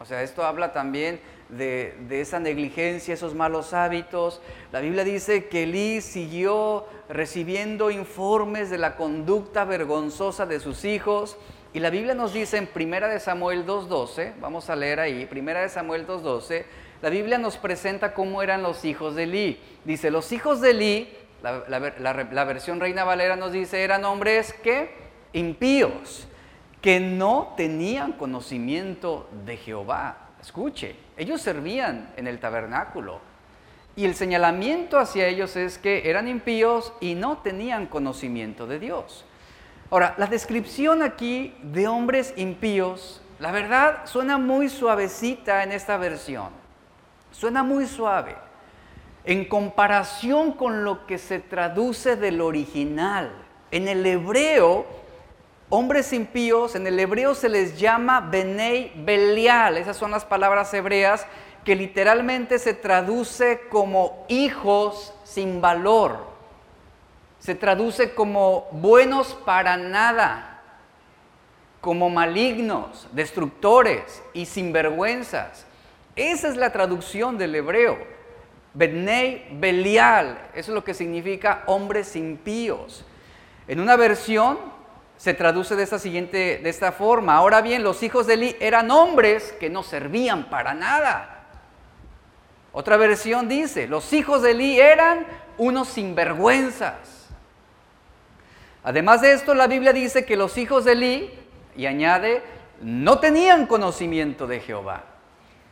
O 0.00 0.04
sea, 0.04 0.22
esto 0.22 0.44
habla 0.44 0.74
también 0.74 1.18
de, 1.48 1.94
esa 2.10 2.38
negligencia, 2.40 3.14
esos 3.14 3.34
malos 3.34 3.72
hábitos. 3.72 4.40
La 4.72 4.80
Biblia 4.80 5.04
dice 5.04 5.46
que 5.46 5.64
Elí 5.64 6.00
siguió 6.00 6.86
recibiendo 7.08 7.90
informes 7.90 8.70
de 8.70 8.78
la 8.78 8.96
conducta 8.96 9.64
vergonzosa 9.64 10.46
de 10.46 10.60
sus 10.60 10.84
hijos. 10.84 11.36
Y 11.72 11.80
la 11.80 11.90
Biblia 11.90 12.14
nos 12.14 12.32
dice 12.32 12.56
en 12.56 12.68
1 12.74 13.08
de 13.08 13.20
Samuel 13.20 13.66
2.12, 13.66 14.34
vamos 14.40 14.70
a 14.70 14.76
leer 14.76 15.00
ahí, 15.00 15.28
1 15.30 15.54
de 15.54 15.68
Samuel 15.68 16.06
2.12, 16.06 16.64
la 17.02 17.10
Biblia 17.10 17.38
nos 17.38 17.56
presenta 17.58 18.14
cómo 18.14 18.42
eran 18.42 18.62
los 18.62 18.84
hijos 18.84 19.14
de 19.14 19.24
Elí. 19.24 19.60
Dice, 19.84 20.10
los 20.10 20.32
hijos 20.32 20.60
de 20.60 20.70
Elí, 20.70 21.08
la, 21.42 22.44
versión 22.44 22.80
Reina 22.80 23.04
Valera 23.04 23.36
nos 23.36 23.52
dice, 23.52 23.84
eran 23.84 24.04
hombres 24.04 24.52
que 24.52 24.90
impíos, 25.32 26.26
que 26.80 26.98
no 27.00 27.54
tenían 27.56 28.12
conocimiento 28.12 29.28
de 29.44 29.56
Jehová. 29.58 30.30
Escuche, 30.40 30.96
ellos 31.18 31.42
servían 31.42 32.10
en 32.16 32.26
el 32.26 32.38
tabernáculo. 32.38 33.20
Y 33.96 34.04
el 34.04 34.14
señalamiento 34.14 34.98
hacia 34.98 35.26
ellos 35.26 35.56
es 35.56 35.76
que 35.76 36.08
eran 36.08 36.28
impíos 36.28 36.92
y 37.00 37.16
no 37.16 37.38
tenían 37.38 37.86
conocimiento 37.86 38.68
de 38.68 38.78
Dios. 38.78 39.24
Ahora, 39.90 40.14
la 40.18 40.26
descripción 40.26 41.02
aquí 41.02 41.54
de 41.62 41.88
hombres 41.88 42.32
impíos, 42.36 43.20
la 43.40 43.50
verdad 43.50 44.02
suena 44.04 44.38
muy 44.38 44.68
suavecita 44.68 45.64
en 45.64 45.72
esta 45.72 45.96
versión. 45.96 46.50
Suena 47.32 47.64
muy 47.64 47.86
suave. 47.86 48.36
En 49.24 49.44
comparación 49.46 50.52
con 50.52 50.84
lo 50.84 51.06
que 51.06 51.18
se 51.18 51.40
traduce 51.40 52.14
del 52.14 52.40
original. 52.40 53.32
En 53.70 53.88
el 53.88 54.06
hebreo, 54.06 54.86
Hombres 55.70 56.14
impíos, 56.14 56.74
en 56.76 56.86
el 56.86 56.98
hebreo 56.98 57.34
se 57.34 57.50
les 57.50 57.78
llama 57.78 58.20
Benei 58.20 58.90
Belial, 59.04 59.76
esas 59.76 59.98
son 59.98 60.10
las 60.10 60.24
palabras 60.24 60.72
hebreas 60.72 61.26
que 61.62 61.76
literalmente 61.76 62.58
se 62.58 62.72
traduce 62.72 63.60
como 63.68 64.24
hijos 64.28 65.12
sin 65.24 65.60
valor. 65.60 66.26
Se 67.38 67.54
traduce 67.54 68.14
como 68.14 68.66
buenos 68.72 69.34
para 69.44 69.76
nada, 69.76 70.62
como 71.82 72.08
malignos, 72.08 73.06
destructores 73.12 74.22
y 74.32 74.46
sinvergüenzas. 74.46 75.66
Esa 76.16 76.48
es 76.48 76.56
la 76.56 76.72
traducción 76.72 77.36
del 77.36 77.54
hebreo. 77.54 77.98
Benei 78.72 79.46
Belial, 79.52 80.38
eso 80.54 80.70
es 80.70 80.74
lo 80.74 80.82
que 80.82 80.94
significa 80.94 81.62
hombres 81.66 82.16
impíos. 82.16 83.04
En 83.66 83.80
una 83.80 83.96
versión 83.96 84.77
se 85.18 85.34
traduce 85.34 85.76
de 85.76 85.82
esta 85.82 85.98
siguiente, 85.98 86.60
de 86.62 86.70
esta 86.70 86.92
forma. 86.92 87.36
Ahora 87.36 87.60
bien, 87.60 87.82
los 87.82 88.02
hijos 88.02 88.26
de 88.26 88.34
Eli 88.34 88.56
eran 88.60 88.90
hombres 88.90 89.52
que 89.60 89.68
no 89.68 89.82
servían 89.82 90.48
para 90.48 90.74
nada. 90.74 91.44
Otra 92.72 92.96
versión 92.96 93.48
dice, 93.48 93.88
los 93.88 94.12
hijos 94.12 94.42
de 94.42 94.52
Eli 94.52 94.78
eran 94.80 95.26
unos 95.58 95.88
sinvergüenzas. 95.88 97.26
Además 98.84 99.20
de 99.20 99.32
esto, 99.32 99.54
la 99.54 99.66
Biblia 99.66 99.92
dice 99.92 100.24
que 100.24 100.36
los 100.36 100.56
hijos 100.56 100.84
de 100.84 100.92
Eli, 100.92 101.30
y 101.76 101.86
añade, 101.86 102.42
no 102.80 103.18
tenían 103.18 103.66
conocimiento 103.66 104.46
de 104.46 104.60
Jehová. 104.60 105.02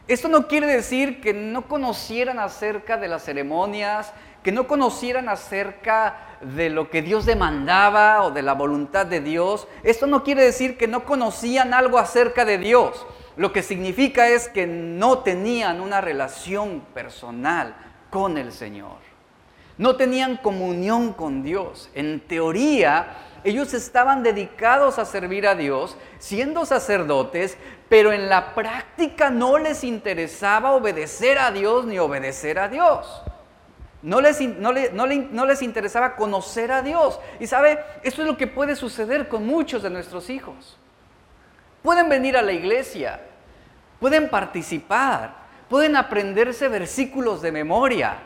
Esto 0.09 0.29
no 0.29 0.49
quiere 0.49 0.67
decir 0.67 1.21
que 1.21 1.33
no 1.33 1.69
conocieran 1.69 2.41
acerca 2.41 2.97
de 2.97 3.07
las 3.07 3.25
ceremonias, 3.25 4.13
que 4.47 4.53
no 4.53 4.69
conocieran 4.69 5.29
acerca 5.29 6.39
de 6.41 6.71
lo 6.71 6.89
que 6.89 7.03
Dios 7.03 7.27
demandaba 7.27 8.23
o 8.23 8.31
de 8.31 8.43
la 8.43 8.53
voluntad 8.53 9.05
de 9.05 9.21
Dios. 9.21 9.67
Esto 9.83 10.07
no 10.07 10.23
quiere 10.23 10.45
decir 10.45 10.79
que 10.79 10.87
no 10.87 11.05
conocían 11.05 11.75
algo 11.75 11.99
acerca 11.99 12.45
de 12.45 12.57
Dios. 12.57 13.05
Lo 13.37 13.53
que 13.53 13.65
significa 13.65 14.29
es 14.29 14.49
que 14.49 14.65
no 14.69 15.19
tenían 15.19 15.81
una 15.81 16.01
relación 16.01 16.83
personal 16.95 17.75
con 18.09 18.39
el 18.39 18.53
Señor. 18.53 18.99
No 19.79 19.97
tenían 19.97 20.37
comunión 20.37 21.13
con 21.13 21.43
Dios. 21.43 21.91
En 21.93 22.21
teoría, 22.21 23.17
ellos 23.43 23.75
estaban 23.75 24.23
dedicados 24.23 25.01
a 25.01 25.07
servir 25.07 25.49
a 25.49 25.57
Dios, 25.57 25.97
siendo 26.21 26.67
sacerdotes, 26.67 27.59
pero 27.89 28.13
en 28.13 28.29
la 28.29 28.55
práctica 28.55 29.29
no 29.29 29.59
les 29.59 29.83
interesaba 29.83 30.71
obedecer 30.71 31.37
a 31.37 31.51
Dios 31.51 31.85
ni 31.85 31.99
obedecer 31.99 32.61
a 32.61 32.69
Dios. 32.69 33.25
No 34.07 34.21
les, 34.21 34.41
no, 34.41 34.73
les, 35.47 35.63
interesaba 35.63 36.15
conocer 36.15 36.71
a 36.71 36.81
Dios. 36.81 37.19
Y 37.41 37.49
sabe, 37.49 37.81
esto 38.05 38.23
es 38.23 38.29
lo 38.29 38.37
que 38.37 38.47
puede 38.47 38.77
suceder 38.77 39.27
con 39.27 39.45
muchos 39.45 39.83
de 39.83 39.91
nuestros 39.91 40.31
hijos. 40.31 40.79
Pueden 41.83 42.09
venir 42.09 42.37
a 42.37 42.43
la 42.43 42.53
iglesia, 42.53 43.21
pueden 43.99 44.31
participar, 44.31 45.35
pueden 45.69 45.97
aprenderse 45.97 46.69
versículos 46.69 47.43
de 47.43 47.51
memoria. 47.51 48.19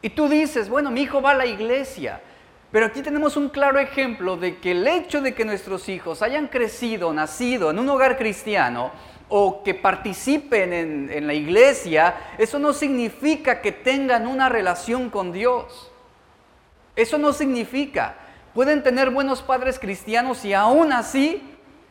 Y 0.00 0.08
tú 0.08 0.30
dices, 0.30 0.70
bueno, 0.70 0.90
mi 0.90 1.02
hijo 1.02 1.20
va 1.20 1.32
a 1.32 1.34
la 1.34 1.44
iglesia. 1.44 2.22
Pero 2.72 2.86
aquí 2.86 3.02
tenemos 3.02 3.36
un 3.36 3.50
claro 3.50 3.78
ejemplo 3.78 4.38
de 4.38 4.60
que 4.60 4.70
el 4.70 4.88
hecho 4.88 5.20
de 5.20 5.34
que 5.34 5.44
nuestros 5.44 5.90
hijos 5.90 6.22
hayan 6.22 6.48
crecido, 6.48 7.12
nacido 7.12 7.70
en 7.70 7.80
un 7.80 7.88
hogar 7.90 8.16
cristiano, 8.16 8.92
o 9.30 9.62
que 9.62 9.74
participen 9.74 10.72
en, 10.72 11.26
la 11.26 11.34
iglesia, 11.34 12.16
eso 12.36 12.58
no 12.58 12.72
significa 12.72 13.62
que 13.62 13.70
tengan 13.70 14.26
una 14.26 14.48
relación 14.48 15.08
con 15.08 15.32
Dios. 15.32 15.90
Eso 16.96 17.16
no 17.16 17.32
significa. 17.32 18.16
Pueden 18.54 18.82
tener 18.82 19.10
buenos 19.10 19.40
padres 19.40 19.78
cristianos 19.78 20.44
y 20.44 20.52
aún 20.52 20.92
así 20.92 21.42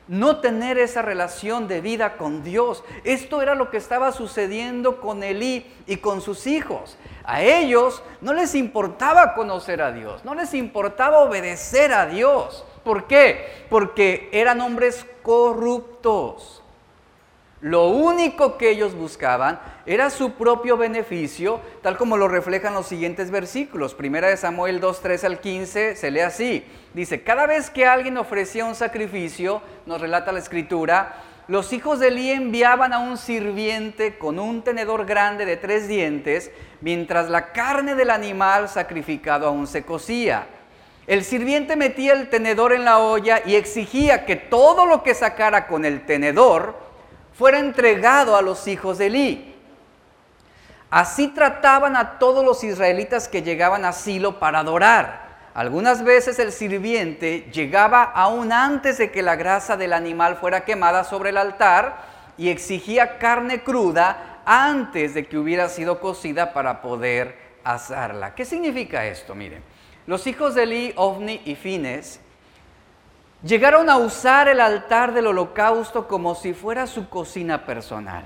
no 0.09 0.41
tener 0.41 0.77
esa 0.77 1.01
relación 1.01 1.69
de 1.69 1.79
vida 1.79 2.17
con 2.17 2.43
Dios. 2.43 2.83
Esto 3.05 3.41
era 3.41 3.55
lo 3.55 3.69
que 3.69 3.77
estaba 3.77 4.11
sucediendo 4.11 4.99
con 4.99 5.23
Elí 5.23 5.65
y 5.87 5.97
con 5.97 6.19
sus 6.19 6.45
hijos. 6.45 6.97
A 7.23 7.41
ellos 7.41 8.03
no 8.19 8.33
les 8.33 8.53
importaba 8.53 9.33
conocer 9.33 9.81
a 9.81 9.93
Dios, 9.93 10.25
no 10.25 10.35
les 10.35 10.53
importaba 10.53 11.19
obedecer 11.19 11.93
a 11.93 12.05
Dios. 12.05 12.65
¿Por 12.83 13.07
qué? 13.07 13.65
Porque 13.69 14.29
eran 14.33 14.59
hombres 14.59 15.05
corruptos. 15.21 16.63
Lo 17.61 17.89
único 17.89 18.57
que 18.57 18.69
ellos 18.69 18.95
buscaban 18.95 19.59
era 19.85 20.09
su 20.09 20.33
propio 20.33 20.77
beneficio, 20.77 21.59
tal 21.81 21.97
como 21.97 22.15
lo 22.15 22.29
reflejan 22.29 22.73
los 22.73 22.87
siguientes 22.87 23.31
versículos. 23.31 23.93
Primera 23.93 24.29
de 24.29 24.37
Samuel 24.37 24.79
2, 24.79 25.01
3 25.01 25.23
al 25.25 25.39
15 25.41 25.95
se 25.97 26.11
lee 26.11 26.21
así. 26.21 26.65
Dice, 26.93 27.21
cada 27.21 27.47
vez 27.47 27.69
que 27.69 27.85
alguien 27.85 28.17
ofrecía 28.17 28.63
un 28.63 28.75
sacrificio, 28.75 29.61
nos 29.85 29.99
relata 29.99 30.31
la 30.31 30.39
escritura, 30.39 31.17
los 31.49 31.73
hijos 31.73 31.99
de 31.99 32.09
Elí 32.09 32.29
enviaban 32.29 32.93
a 32.93 32.99
un 32.99 33.17
sirviente 33.17 34.17
con 34.17 34.37
un 34.37 34.61
tenedor 34.61 35.05
grande 35.05 35.45
de 35.45 35.57
tres 35.57 35.87
dientes, 35.87 36.51
mientras 36.79 37.29
la 37.29 37.51
carne 37.51 37.95
del 37.95 38.11
animal 38.11 38.69
sacrificado 38.69 39.47
aún 39.47 39.65
se 39.65 39.83
cocía. 39.83 40.45
El 41.07 41.23
sirviente 41.23 41.75
metía 41.75 42.13
el 42.13 42.29
tenedor 42.29 42.71
en 42.71 42.85
la 42.85 42.99
olla 42.99 43.41
y 43.43 43.55
exigía 43.55 44.25
que 44.25 44.35
todo 44.35 44.85
lo 44.85 45.01
que 45.01 45.15
sacara 45.15 45.65
con 45.65 45.85
el 45.85 46.05
tenedor, 46.05 46.88
fuera 47.39 47.59
entregado 47.59 48.35
a 48.35 48.41
los 48.41 48.67
hijos 48.67 48.97
de 48.97 49.05
Elí. 49.05 49.55
Así 50.89 51.29
trataban 51.29 51.95
a 51.95 52.19
todos 52.19 52.43
los 52.43 52.65
israelitas 52.65 53.29
que 53.29 53.43
llegaban 53.43 53.85
a 53.85 53.93
Silo 53.93 54.39
para 54.39 54.59
adorar. 54.59 55.29
Algunas 55.53 56.03
veces 56.03 56.37
el 56.37 56.51
sirviente 56.51 57.49
llegaba 57.53 58.03
aún 58.03 58.51
antes 58.51 58.97
de 58.97 59.09
que 59.09 59.21
la 59.21 59.37
grasa 59.37 59.77
del 59.77 59.93
animal 59.93 60.35
fuera 60.35 60.65
quemada 60.65 61.05
sobre 61.05 61.29
el 61.29 61.37
altar 61.37 62.01
y 62.37 62.49
exigía 62.49 63.19
carne 63.19 63.63
cruda 63.63 64.41
antes 64.45 65.13
de 65.13 65.25
que 65.25 65.37
hubiera 65.37 65.69
sido 65.69 66.01
cocida 66.01 66.51
para 66.51 66.81
poder 66.81 67.37
asarla. 67.63 68.35
¿Qué 68.35 68.43
significa 68.43 69.05
esto? 69.05 69.33
Miren, 69.33 69.63
los 70.07 70.27
hijos 70.27 70.55
de 70.55 70.63
Eli, 70.63 70.93
Ovni 70.97 71.41
y 71.45 71.55
Fines 71.55 72.19
llegaron 73.43 73.89
a 73.89 73.97
usar 73.97 74.47
el 74.47 74.59
altar 74.59 75.13
del 75.13 75.27
holocausto 75.27 76.07
como 76.07 76.35
si 76.35 76.53
fuera 76.53 76.87
su 76.87 77.09
cocina 77.09 77.65
personal. 77.65 78.23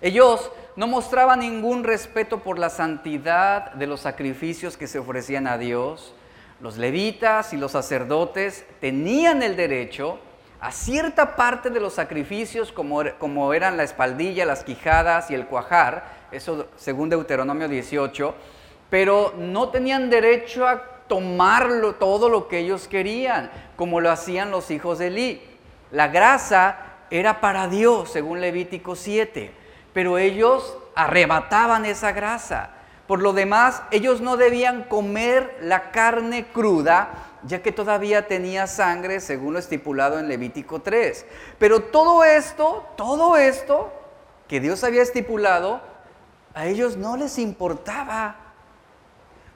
Ellos 0.00 0.50
no 0.76 0.86
mostraban 0.86 1.40
ningún 1.40 1.84
respeto 1.84 2.40
por 2.40 2.58
la 2.58 2.68
santidad 2.68 3.72
de 3.72 3.86
los 3.86 4.00
sacrificios 4.00 4.76
que 4.76 4.86
se 4.86 4.98
ofrecían 4.98 5.46
a 5.46 5.56
Dios. 5.56 6.12
Los 6.60 6.76
levitas 6.76 7.52
y 7.52 7.56
los 7.56 7.72
sacerdotes 7.72 8.66
tenían 8.80 9.42
el 9.42 9.56
derecho 9.56 10.18
a 10.60 10.72
cierta 10.72 11.36
parte 11.36 11.70
de 11.70 11.80
los 11.80 11.94
sacrificios 11.94 12.72
como, 12.72 13.02
como 13.18 13.52
eran 13.52 13.76
la 13.76 13.82
espaldilla, 13.82 14.46
las 14.46 14.64
quijadas 14.64 15.30
y 15.30 15.34
el 15.34 15.46
cuajar, 15.46 16.04
eso 16.32 16.68
según 16.76 17.10
Deuteronomio 17.10 17.68
18, 17.68 18.34
pero 18.88 19.34
no 19.36 19.68
tenían 19.68 20.08
derecho 20.08 20.66
a 20.66 20.93
tomarlo 21.06 21.96
todo 21.96 22.28
lo 22.28 22.48
que 22.48 22.58
ellos 22.58 22.88
querían, 22.88 23.50
como 23.76 24.00
lo 24.00 24.10
hacían 24.10 24.50
los 24.50 24.70
hijos 24.70 24.98
de 24.98 25.08
Eli. 25.08 25.42
La 25.90 26.08
grasa 26.08 26.78
era 27.10 27.40
para 27.40 27.68
Dios, 27.68 28.10
según 28.10 28.40
Levítico 28.40 28.96
7, 28.96 29.52
pero 29.92 30.18
ellos 30.18 30.76
arrebataban 30.94 31.84
esa 31.84 32.12
grasa. 32.12 32.70
Por 33.06 33.20
lo 33.20 33.32
demás, 33.32 33.82
ellos 33.90 34.20
no 34.20 34.36
debían 34.36 34.84
comer 34.84 35.58
la 35.60 35.90
carne 35.90 36.46
cruda, 36.46 37.10
ya 37.42 37.62
que 37.62 37.70
todavía 37.70 38.26
tenía 38.26 38.66
sangre, 38.66 39.20
según 39.20 39.52
lo 39.52 39.58
estipulado 39.58 40.18
en 40.18 40.28
Levítico 40.28 40.80
3. 40.80 41.26
Pero 41.58 41.80
todo 41.80 42.24
esto, 42.24 42.86
todo 42.96 43.36
esto 43.36 43.92
que 44.48 44.60
Dios 44.60 44.82
había 44.84 45.02
estipulado, 45.02 45.82
a 46.54 46.66
ellos 46.66 46.96
no 46.96 47.16
les 47.16 47.38
importaba 47.38 48.36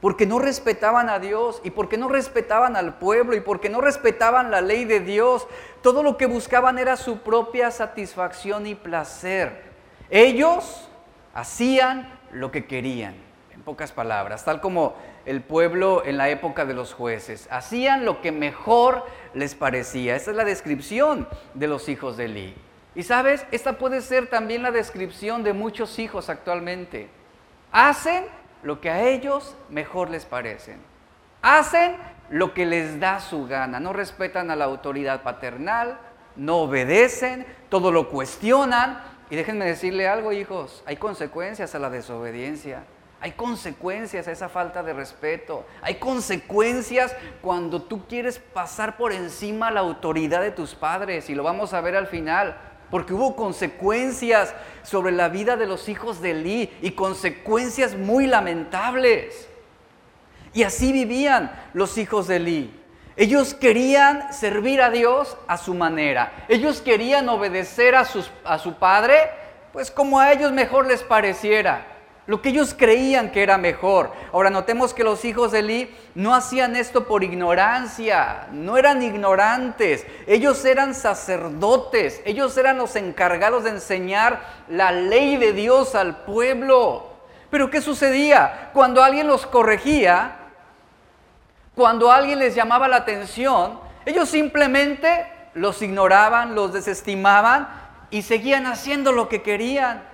porque 0.01 0.27
no 0.27 0.39
respetaban 0.39 1.09
a 1.09 1.19
Dios 1.19 1.61
y 1.65 1.71
porque 1.71 1.99
no 1.99 2.09
respetaban 2.09 2.77
al 2.77 2.99
pueblo 2.99 3.35
y 3.35 3.41
porque 3.41 3.69
no 3.69 3.81
respetaban 3.81 4.51
la 4.51 4.61
ley 4.61 4.85
de 4.85 5.01
Dios. 5.01 5.47
Todo 5.83 6.03
lo 6.03 6.17
que 6.17 6.27
buscaban 6.27 6.79
era 6.79 6.97
su 6.97 7.19
propia 7.19 7.71
satisfacción 7.71 8.67
y 8.67 8.75
placer. 8.75 9.63
Ellos 10.11 10.89
hacían 11.35 12.19
lo 12.31 12.51
que 12.53 12.67
querían, 12.67 13.15
en 13.53 13.63
pocas 13.63 13.91
palabras, 13.91 14.45
tal 14.45 14.61
como 14.61 14.95
el 15.27 15.43
pueblo 15.43 16.03
en 16.05 16.17
la 16.17 16.29
época 16.29 16.65
de 16.65 16.75
los 16.75 16.95
jueces. 16.95 17.49
Hacían 17.51 18.05
lo 18.05 18.23
que 18.23 18.33
mejor 18.33 19.05
les 19.35 19.55
parecía. 19.55 20.15
Esa 20.15 20.31
es 20.31 20.37
la 20.37 20.45
descripción 20.45 21.29
de 21.55 21.67
los 21.67 21.89
hijos 21.89 22.17
de 22.17 22.27
Eli. 22.27 22.55
Y 22.95 23.03
sabes, 23.03 23.45
esta 23.51 23.79
puede 23.79 24.01
ser 24.01 24.29
también 24.29 24.63
la 24.63 24.71
descripción 24.71 25.43
de 25.43 25.53
muchos 25.53 25.99
hijos 25.99 26.29
actualmente. 26.29 27.09
Hacen 27.71 28.25
lo 28.69 28.83
que 28.83 28.91
a 28.91 29.01
ellos 29.01 29.57
mejor 29.71 30.11
les 30.11 30.27
parecen. 30.27 30.77
Hacen 31.41 31.97
lo 32.29 32.53
que 32.53 32.67
les 32.67 33.01
da 33.01 33.19
su 33.19 33.47
gana, 33.47 33.81
no 33.81 33.95
respetan 33.95 34.51
a 34.51 34.57
la 34.57 34.67
autoridad 34.67 35.23
paternal, 35.23 35.99
no 36.37 36.59
obedecen, 36.59 37.47
todo 37.71 37.91
lo 37.91 38.11
cuestionan. 38.11 39.01
Y 39.31 39.37
déjenme 39.37 39.65
decirle 39.65 40.07
algo, 40.07 40.33
hijos, 40.33 40.83
hay 40.85 40.97
consecuencias 40.97 41.75
a 41.75 41.79
la 41.79 41.89
desobediencia. 41.89 42.85
Hay 43.23 43.33
consecuencias 43.33 44.29
a 44.29 44.33
esa 44.33 44.51
falta 44.51 44.83
de 44.83 44.93
respeto. 44.93 45.65
Hay 45.81 45.95
consecuencias 45.95 47.17
cuando 47.41 47.81
tú 47.81 48.07
quieres 48.07 48.39
pasar 48.39 48.99
por 48.99 49.15
encima 49.15 49.71
la 49.71 49.81
autoridad 49.81 50.43
de 50.43 50.51
tus 50.51 50.75
padres. 50.75 51.31
Y 51.31 51.35
lo 51.35 51.43
vamos 51.43 51.73
a 51.73 51.81
ver 51.81 51.97
al 51.97 52.07
final 52.07 52.55
porque 52.91 53.15
hubo 53.15 53.37
consecuencias 53.37 54.55
sobre 54.83 55.13
la 55.13 55.29
vida 55.29 55.57
de 55.57 55.67
los 55.67 55.89
hijos 55.89 56.21
de 56.21 56.31
Eli 56.33 56.73
y 56.81 56.93
consecuencias 56.93 57.95
muy 57.95 58.27
lamentables. 58.27 59.49
Y 60.55 60.63
así 60.63 60.93
vivían 60.93 61.53
los 61.75 61.99
hijos 61.99 62.29
de 62.29 62.37
Eli. 62.37 62.75
Ellos 63.17 63.53
querían 63.53 64.33
servir 64.33 64.81
a 64.81 64.91
Dios 64.91 65.37
a 65.49 65.57
su 65.57 65.75
manera. 65.75 66.45
Ellos 66.49 66.81
querían 66.81 67.29
obedecer 67.29 67.95
a, 67.97 68.07
a 68.45 68.59
su 68.59 68.75
padre, 68.75 69.19
pues 69.73 69.91
como 69.91 70.21
a 70.21 70.33
ellos 70.33 70.53
mejor 70.53 70.87
les 70.87 71.03
pareciera 71.03 71.98
lo 72.29 72.43
que 72.43 72.51
ellos 72.51 72.75
creían 72.79 73.33
que 73.33 73.43
era 73.43 73.57
mejor. 73.57 74.13
Ahora 74.35 74.51
notemos 74.51 74.93
que 74.93 75.03
los 75.03 75.25
hijos 75.25 75.51
de 75.51 75.61
Eli 75.61 75.97
no 76.15 76.35
hacían 76.35 76.77
esto 76.77 77.09
por 77.09 77.25
ignorancia, 77.25 78.49
no 78.53 78.77
eran 78.77 79.03
ignorantes, 79.03 80.07
ellos 80.27 80.63
eran 80.67 80.95
sacerdotes, 80.95 82.21
ellos 82.27 82.55
eran 82.59 82.77
los 82.77 82.97
encargados 82.97 83.65
de 83.65 83.71
enseñar 83.71 84.43
la 84.69 84.93
ley 84.93 85.39
de 85.39 85.55
Dios 85.55 85.95
al 85.95 86.25
pueblo. 86.25 87.07
Pero 87.49 87.71
¿qué 87.71 87.81
sucedía? 87.81 88.73
Cuando 88.75 89.03
alguien 89.03 89.27
los 89.27 89.47
corregía, 89.47 90.37
cuando 91.75 92.13
alguien 92.13 92.41
les 92.41 92.55
llamaba 92.55 92.89
la 92.89 92.97
atención, 92.97 93.81
ellos 94.05 94.29
simplemente 94.29 95.33
los 95.55 95.81
ignoraban, 95.81 96.55
los 96.55 96.75
desestimaban 96.75 97.71
y 98.11 98.21
seguían 98.21 98.67
haciendo 98.67 99.13
lo 99.13 99.31
que 99.31 99.41
querían. 99.41 100.08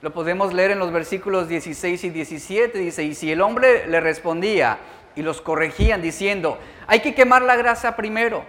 Lo 0.00 0.12
podemos 0.12 0.54
leer 0.54 0.70
en 0.70 0.78
los 0.78 0.92
versículos 0.92 1.48
16 1.48 2.04
y 2.04 2.10
17. 2.10 2.78
Dice, 2.78 3.02
y 3.02 3.14
si 3.14 3.32
el 3.32 3.40
hombre 3.40 3.86
le 3.88 4.00
respondía 4.00 4.78
y 5.16 5.22
los 5.22 5.40
corregían 5.40 6.00
diciendo, 6.02 6.58
hay 6.86 7.00
que 7.00 7.14
quemar 7.14 7.42
la 7.42 7.56
grasa 7.56 7.96
primero. 7.96 8.44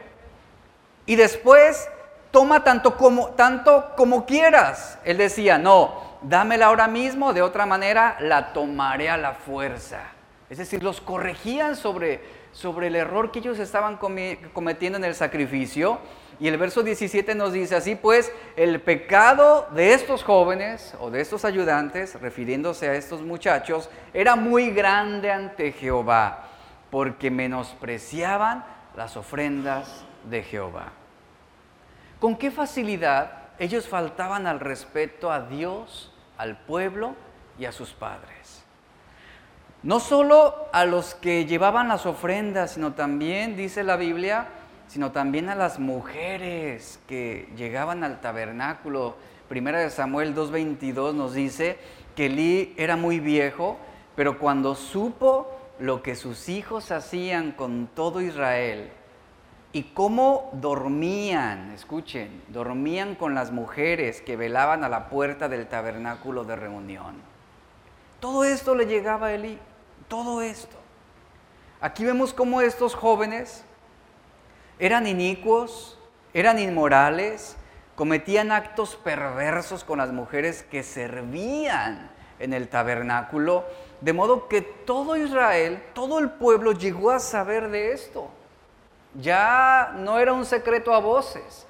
Y 1.07 1.15
después 1.15 1.89
toma 2.29 2.63
tanto 2.63 2.95
como, 2.97 3.29
tanto 3.29 3.93
como 3.97 4.27
quieras. 4.27 4.99
Él 5.03 5.17
decía, 5.17 5.57
no, 5.57 6.19
dámela 6.21 6.67
ahora 6.67 6.87
mismo, 6.87 7.33
de 7.33 7.41
otra 7.41 7.65
manera 7.65 8.17
la 8.19 8.53
tomaré 8.53 9.09
a 9.09 9.17
la 9.17 9.33
fuerza. 9.33 10.01
Es 10.51 10.59
decir, 10.59 10.83
los 10.83 11.01
corregían 11.01 11.75
sobre, 11.75 12.21
sobre 12.51 12.87
el 12.87 12.95
error 12.95 13.31
que 13.31 13.39
ellos 13.39 13.57
estaban 13.57 13.97
cometiendo 13.97 14.97
en 14.99 15.03
el 15.03 15.15
sacrificio 15.15 15.99
y 16.39 16.47
el 16.47 16.57
verso 16.57 16.83
17 16.83 17.35
nos 17.35 17.51
dice 17.51 17.75
así, 17.75 17.95
pues 17.95 18.31
el 18.55 18.79
pecado 18.81 19.67
de 19.71 19.93
estos 19.93 20.23
jóvenes 20.23 20.95
o 20.99 21.11
de 21.11 21.19
estos 21.19 21.43
ayudantes, 21.43 22.19
refiriéndose 22.21 22.87
a 22.87 22.95
estos 22.95 23.21
muchachos, 23.21 23.89
era 24.13 24.37
muy 24.37 24.71
grande 24.71 25.31
ante 25.31 25.73
Jehová, 25.73 26.45
porque 26.91 27.29
menospreciaban 27.29 28.63
las 28.95 29.17
ofrendas 29.17 30.05
de 30.29 30.43
Jehová. 30.43 30.93
¿Con 32.21 32.37
qué 32.37 32.51
facilidad 32.51 33.31
ellos 33.59 33.87
faltaban 33.87 34.47
al 34.47 34.61
respeto 34.61 35.33
a 35.33 35.41
Dios, 35.41 36.13
al 36.37 36.57
pueblo 36.57 37.15
y 37.57 37.65
a 37.65 37.73
sus 37.73 37.91
padres? 37.91 38.63
No 39.83 39.99
solo 39.99 40.67
a 40.71 40.85
los 40.85 41.15
que 41.15 41.45
llevaban 41.45 41.89
las 41.89 42.05
ofrendas, 42.05 42.71
sino 42.71 42.93
también, 42.93 43.55
dice 43.55 43.83
la 43.83 43.95
Biblia, 43.95 44.47
sino 44.89 45.11
también 45.11 45.49
a 45.49 45.55
las 45.55 45.77
mujeres 45.77 46.99
que 47.07 47.47
llegaban 47.55 48.03
al 48.03 48.21
tabernáculo. 48.21 49.15
Primera 49.47 49.79
de 49.79 49.91
Samuel 49.91 50.35
2.22 50.35 51.13
nos 51.13 51.35
dice 51.35 51.77
que 52.15 52.25
Elí 52.25 52.73
era 52.75 52.95
muy 52.95 53.19
viejo, 53.19 53.77
pero 54.15 54.39
cuando 54.39 54.73
supo 54.73 55.47
lo 55.79 56.01
que 56.01 56.15
sus 56.15 56.49
hijos 56.49 56.91
hacían 56.91 57.51
con 57.51 57.87
todo 57.93 58.19
Israel 58.19 58.89
y 59.73 59.83
cómo 59.83 60.49
dormían, 60.53 61.69
escuchen, 61.71 62.41
dormían 62.47 63.13
con 63.13 63.35
las 63.35 63.51
mujeres 63.51 64.21
que 64.21 64.35
velaban 64.35 64.83
a 64.83 64.89
la 64.89 65.07
puerta 65.07 65.47
del 65.47 65.67
tabernáculo 65.67 66.45
de 66.45 66.55
reunión. 66.55 67.13
Todo 68.19 68.43
esto 68.43 68.73
le 68.73 68.87
llegaba 68.87 69.27
a 69.27 69.33
Elí, 69.33 69.59
todo 70.07 70.41
esto. 70.41 70.77
Aquí 71.79 72.03
vemos 72.03 72.33
cómo 72.33 72.59
estos 72.61 72.95
jóvenes 72.95 73.63
eran 74.79 75.05
inicuos, 75.07 75.99
eran 76.33 76.57
inmorales, 76.57 77.57
cometían 77.95 78.51
actos 78.51 78.95
perversos 78.95 79.83
con 79.83 79.97
las 79.97 80.11
mujeres 80.11 80.63
que 80.63 80.83
servían 80.83 82.09
en 82.39 82.53
el 82.53 82.69
tabernáculo, 82.69 83.65
de 83.99 84.13
modo 84.13 84.47
que 84.47 84.61
todo 84.61 85.17
Israel, 85.17 85.83
todo 85.93 86.19
el 86.19 86.29
pueblo 86.29 86.71
llegó 86.71 87.11
a 87.11 87.19
saber 87.19 87.69
de 87.69 87.91
esto. 87.91 88.29
Ya 89.15 89.93
no 89.97 90.19
era 90.19 90.31
un 90.31 90.45
secreto 90.45 90.93
a 90.93 90.99
voces, 90.99 91.67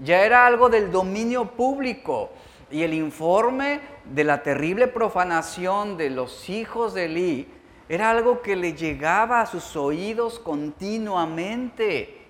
ya 0.00 0.24
era 0.24 0.46
algo 0.46 0.68
del 0.68 0.92
dominio 0.92 1.46
público. 1.46 2.30
Y 2.70 2.84
el 2.84 2.94
informe 2.94 3.80
de 4.04 4.24
la 4.24 4.42
terrible 4.42 4.86
profanación 4.86 5.96
de 5.96 6.10
los 6.10 6.48
hijos 6.48 6.94
de 6.94 7.06
Eli 7.06 7.48
era 7.88 8.10
algo 8.10 8.40
que 8.40 8.56
le 8.56 8.72
llegaba 8.74 9.40
a 9.40 9.46
sus 9.46 9.76
oídos 9.76 10.38
continuamente. 10.38 12.21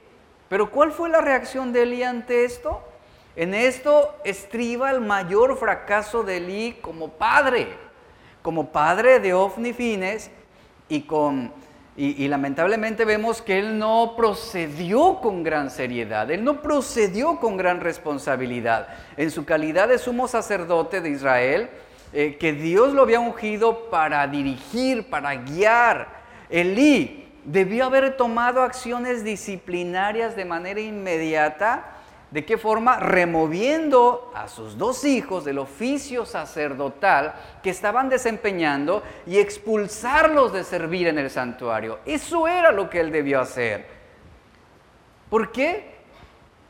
Pero 0.53 0.71
¿cuál 0.71 0.93
fue 0.93 1.09
la 1.09 1.23
reacción 1.23 1.73
de 1.73 1.85
Elí 1.85 2.03
ante 2.03 2.45
esto? 2.45 2.83
En 3.37 3.55
esto 3.55 4.15
estriba 4.23 4.91
el 4.91 5.01
mayor 5.01 5.57
fracaso 5.57 6.25
de 6.25 6.37
Elí 6.37 6.77
como 6.83 7.09
padre. 7.09 7.69
como 8.43 8.71
padre 8.71 9.19
de 9.19 9.33
Ofni 9.33 9.73
Fines 9.73 10.31
y 10.91 11.03
con 11.05 11.55
y, 11.97 12.29
lamentablemente 12.29 13.07
vemos 13.07 13.41
que 13.41 13.59
él 13.61 13.79
no 13.79 14.13
procedió 14.15 15.21
con 15.23 15.43
gran 15.43 15.71
seriedad, 15.71 16.31
él 16.31 16.45
no 16.45 16.61
procedió 16.61 17.41
con 17.41 17.57
gran 17.57 17.81
responsabilidad. 17.81 18.89
En 19.17 19.31
su 19.31 19.47
calidad 19.47 19.89
de 19.89 19.97
sumo 19.97 20.29
sacerdote 20.29 21.01
de 21.01 21.09
Israel, 21.09 21.71
eh, 22.13 22.37
que 22.39 22.53
Dios 22.53 22.93
lo 22.93 23.01
había 23.01 23.21
ungido 23.21 23.89
para 23.89 24.27
dirigir, 24.27 25.09
para 25.09 25.35
guiar, 25.35 26.09
Elí 26.51 27.22
debió 27.45 27.87
haber 27.87 28.17
tomado 28.17 28.63
acciones 28.63 29.25
disciplinarias 29.25 30.37
de 30.37 30.45
manera 30.45 30.81
inmediata 30.81 31.93
¿De 32.33 32.47
qué 32.47 32.57
forma? 32.57 32.97
Removiendo 32.97 34.33
a 34.35 34.49
sus 34.49 34.79
dos 34.79 35.05
hijos 35.05 35.45
del 35.45 35.59
oficio 35.59 36.25
sacerdotal 36.25 37.35
que 37.63 37.69
estaban 37.69 38.09
desempeñando 38.09 39.03
y 39.27 39.39
expulsarlos 39.39 40.51
de 40.51 40.65
servir 40.65 41.09
en 41.09 41.19
el 41.19 41.29
santuario. 41.29 41.99
Eso 42.07 42.49
era 42.49 42.73
lo 42.73 42.89
que 42.89 43.01
él 43.01 43.13
debió 43.13 43.39
hacer. 43.39 43.87
¿Por 45.29 45.53
qué? 45.53 45.95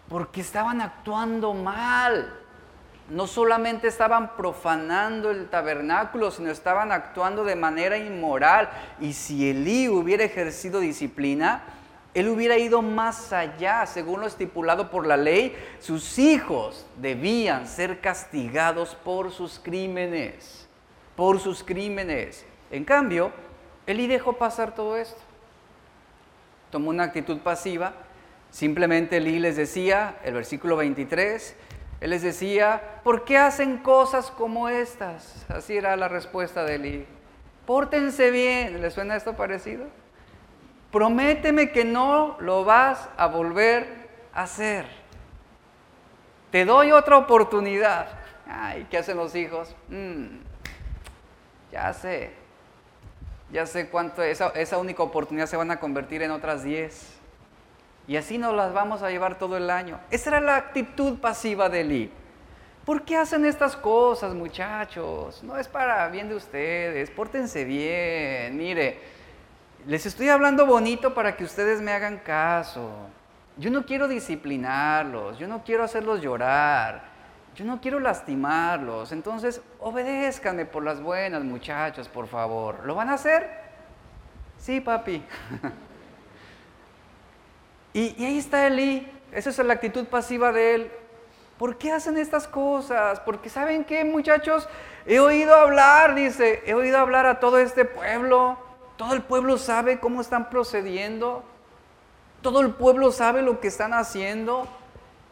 Porque 0.09 0.41
estaban 0.41 0.81
actuando 0.81 1.55
mal. 1.55 2.41
No 3.12 3.27
solamente 3.27 3.88
estaban 3.88 4.37
profanando 4.37 5.31
el 5.31 5.51
tabernáculo, 5.51 6.31
sino 6.31 6.51
estaban 6.51 6.92
actuando 6.92 7.44
de 7.44 7.57
manera 7.57 7.98
inmoral. 7.98 8.70
Y 9.01 9.12
si 9.12 9.51
Elí 9.51 9.87
hubiera 9.87 10.25
ejercido 10.25 10.81
disciplina, 10.81 11.62
él 12.14 12.31
hubiera 12.31 12.57
ido 12.57 12.81
más 12.81 13.35
allá, 13.35 13.85
según 13.85 14.20
lo 14.20 14.27
estipulado 14.27 14.90
por 14.90 15.07
la 15.07 15.18
ley, 15.18 15.55
sus 15.79 16.18
hijos 16.18 16.87
debían 16.96 17.66
ser 17.66 18.01
castigados 18.01 18.94
por 18.94 19.31
sus 19.31 19.59
crímenes, 19.59 20.66
por 21.14 21.38
sus 21.38 21.62
crímenes. 21.62 22.46
En 22.70 22.85
cambio, 22.85 23.31
Eli 23.87 24.07
dejó 24.07 24.38
pasar 24.38 24.75
todo 24.75 24.96
esto. 24.96 25.20
Tomó 26.70 26.88
una 26.88 27.05
actitud 27.05 27.40
pasiva, 27.40 27.92
simplemente 28.51 29.18
Eli 29.18 29.38
les 29.38 29.57
decía, 29.57 30.16
el 30.25 30.33
versículo 30.33 30.77
23, 30.77 31.55
él 32.03 32.11
les 32.11 32.23
decía, 32.23 33.01
¿por 33.03 33.25
qué 33.25 33.38
hacen 33.38 33.79
cosas 33.79 34.31
como 34.31 34.69
estas? 34.69 35.47
Así 35.49 35.77
era 35.77 35.97
la 35.97 36.09
respuesta 36.09 36.65
de 36.65 36.75
Eli. 36.75 37.07
Pórtense 37.65 38.31
bien, 38.31 38.83
¿les 38.83 38.93
suena 38.93 39.17
esto 39.17 39.35
parecido? 39.35 39.87
prométeme 40.93 41.73
que 41.73 41.85
no 41.85 42.37
lo 42.38 42.65
vas 42.65 43.09
a 43.17 43.27
volver 43.27 43.88
a 44.33 44.43
hacer. 44.43 44.85
Te 46.53 46.65
doy 46.67 46.93
otra 46.93 47.17
oportunidad. 47.17 48.09
Ay, 48.47 48.87
¿qué 48.91 48.99
hacen 48.99 49.17
los 49.17 49.35
hijos? 49.35 49.75
Mm, 49.88 50.27
ya 51.73 51.93
sé, 51.95 52.33
ya 53.51 53.65
sé 53.65 53.88
cuánto, 53.88 54.23
esa 54.23 54.79
única 54.79 55.03
oportunidad 55.03 55.47
se 55.47 55.57
van 55.57 55.71
a 55.71 55.81
convertir 55.81 56.23
en 56.23 56.31
otras 56.31 56.62
diez. 56.62 57.19
Y 58.07 58.17
así 58.17 58.38
nos 58.38 58.55
las 58.55 58.73
vamos 58.73 59.03
a 59.03 59.11
llevar 59.11 59.38
todo 59.38 59.57
el 59.57 59.71
año. 59.71 60.01
Esa 60.11 60.31
era 60.31 60.41
la 60.41 60.57
actitud 60.57 61.19
pasiva 61.19 61.69
de 61.69 61.81
Eli. 61.81 62.12
¿Por 62.85 63.03
qué 63.03 63.17
hacen 63.17 63.45
estas 63.45 63.77
cosas, 63.77 64.35
muchachos? 64.35 65.43
No 65.45 65.57
es 65.57 65.69
para 65.69 66.09
bien 66.09 66.29
de 66.29 66.35
ustedes, 66.35 67.11
pórtense 67.11 67.65
bien. 67.65 68.57
Mire, 68.57 68.99
les 69.87 70.05
estoy 70.05 70.29
hablando 70.29 70.67
bonito 70.67 71.15
para 71.15 71.37
que 71.37 71.45
ustedes 71.45 71.81
me 71.81 71.93
hagan 71.93 72.19
caso. 72.19 72.91
Yo 73.57 73.71
no 73.71 73.87
quiero 73.87 74.09
disciplinarlos, 74.09 75.38
yo 75.38 75.47
no 75.47 75.62
quiero 75.62 75.85
hacerlos 75.85 76.23
llorar, 76.23 77.05
yo 77.55 77.65
no 77.65 77.81
quiero 77.81 78.01
lastimarlos. 78.01 79.12
Entonces, 79.12 79.61
obedézcanme 79.79 80.67
por 80.67 80.83
las 80.83 81.01
buenas, 81.01 81.45
muchachos, 81.45 82.09
por 82.09 82.27
favor. 82.27 82.81
¿Lo 82.85 82.97
van 82.97 83.11
a 83.11 83.15
hacer? 83.15 83.49
Sí, 84.59 84.81
papi. 84.81 85.23
y, 87.93 88.25
ahí 88.25 88.39
está 88.39 88.67
Eli. 88.67 89.11
Esa 89.33 89.51
es 89.51 89.59
la 89.59 89.75
actitud 89.75 90.07
pasiva 90.07 90.53
de 90.53 90.75
él. 90.75 90.93
¿Por 91.59 91.79
qué 91.79 91.93
hacen 91.93 92.19
estas 92.19 92.47
cosas? 92.47 93.21
Porque 93.21 93.49
saben 93.49 93.85
qué, 93.85 94.05
muchachos, 94.05 94.69
he 95.07 95.21
oído 95.21 95.55
hablar, 95.55 96.15
dice, 96.15 96.63
he 96.67 96.75
oído 96.75 96.99
hablar 96.99 97.27
a 97.27 97.41
todo 97.41 97.59
este 97.59 97.85
pueblo 97.85 98.59
todo 99.03 99.15
el 99.15 99.23
pueblo 99.23 99.59
sabe 99.59 99.99
cómo 99.99 100.21
están 100.21 100.49
procediendo. 100.49 101.43
Todo 102.41 102.61
el 102.61 102.71
pueblo 102.71 103.11
sabe 103.11 103.43
lo 103.43 103.59
que 103.59 103.67
están 103.67 103.95
haciendo. 103.95 104.69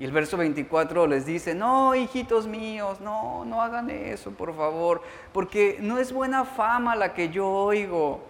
Y 0.00 0.04
el 0.04 0.10
verso 0.10 0.36
24 0.36 1.06
les 1.06 1.24
dice, 1.24 1.54
no, 1.54 1.94
hijitos 1.94 2.48
míos, 2.48 3.00
no, 3.00 3.44
no 3.44 3.62
hagan 3.62 3.90
eso, 3.90 4.32
por 4.32 4.56
favor, 4.56 5.02
porque 5.32 5.78
no 5.80 5.98
es 5.98 6.12
buena 6.12 6.44
fama 6.44 6.96
la 6.96 7.12
que 7.14 7.28
yo 7.28 7.46
oigo, 7.46 8.22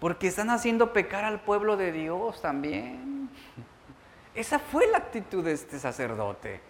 porque 0.00 0.28
están 0.28 0.50
haciendo 0.50 0.92
pecar 0.92 1.24
al 1.24 1.40
pueblo 1.40 1.76
de 1.76 1.92
Dios 1.92 2.40
también. 2.40 3.28
Esa 4.34 4.58
fue 4.58 4.86
la 4.86 4.98
actitud 4.98 5.44
de 5.44 5.52
este 5.52 5.78
sacerdote. 5.78 6.60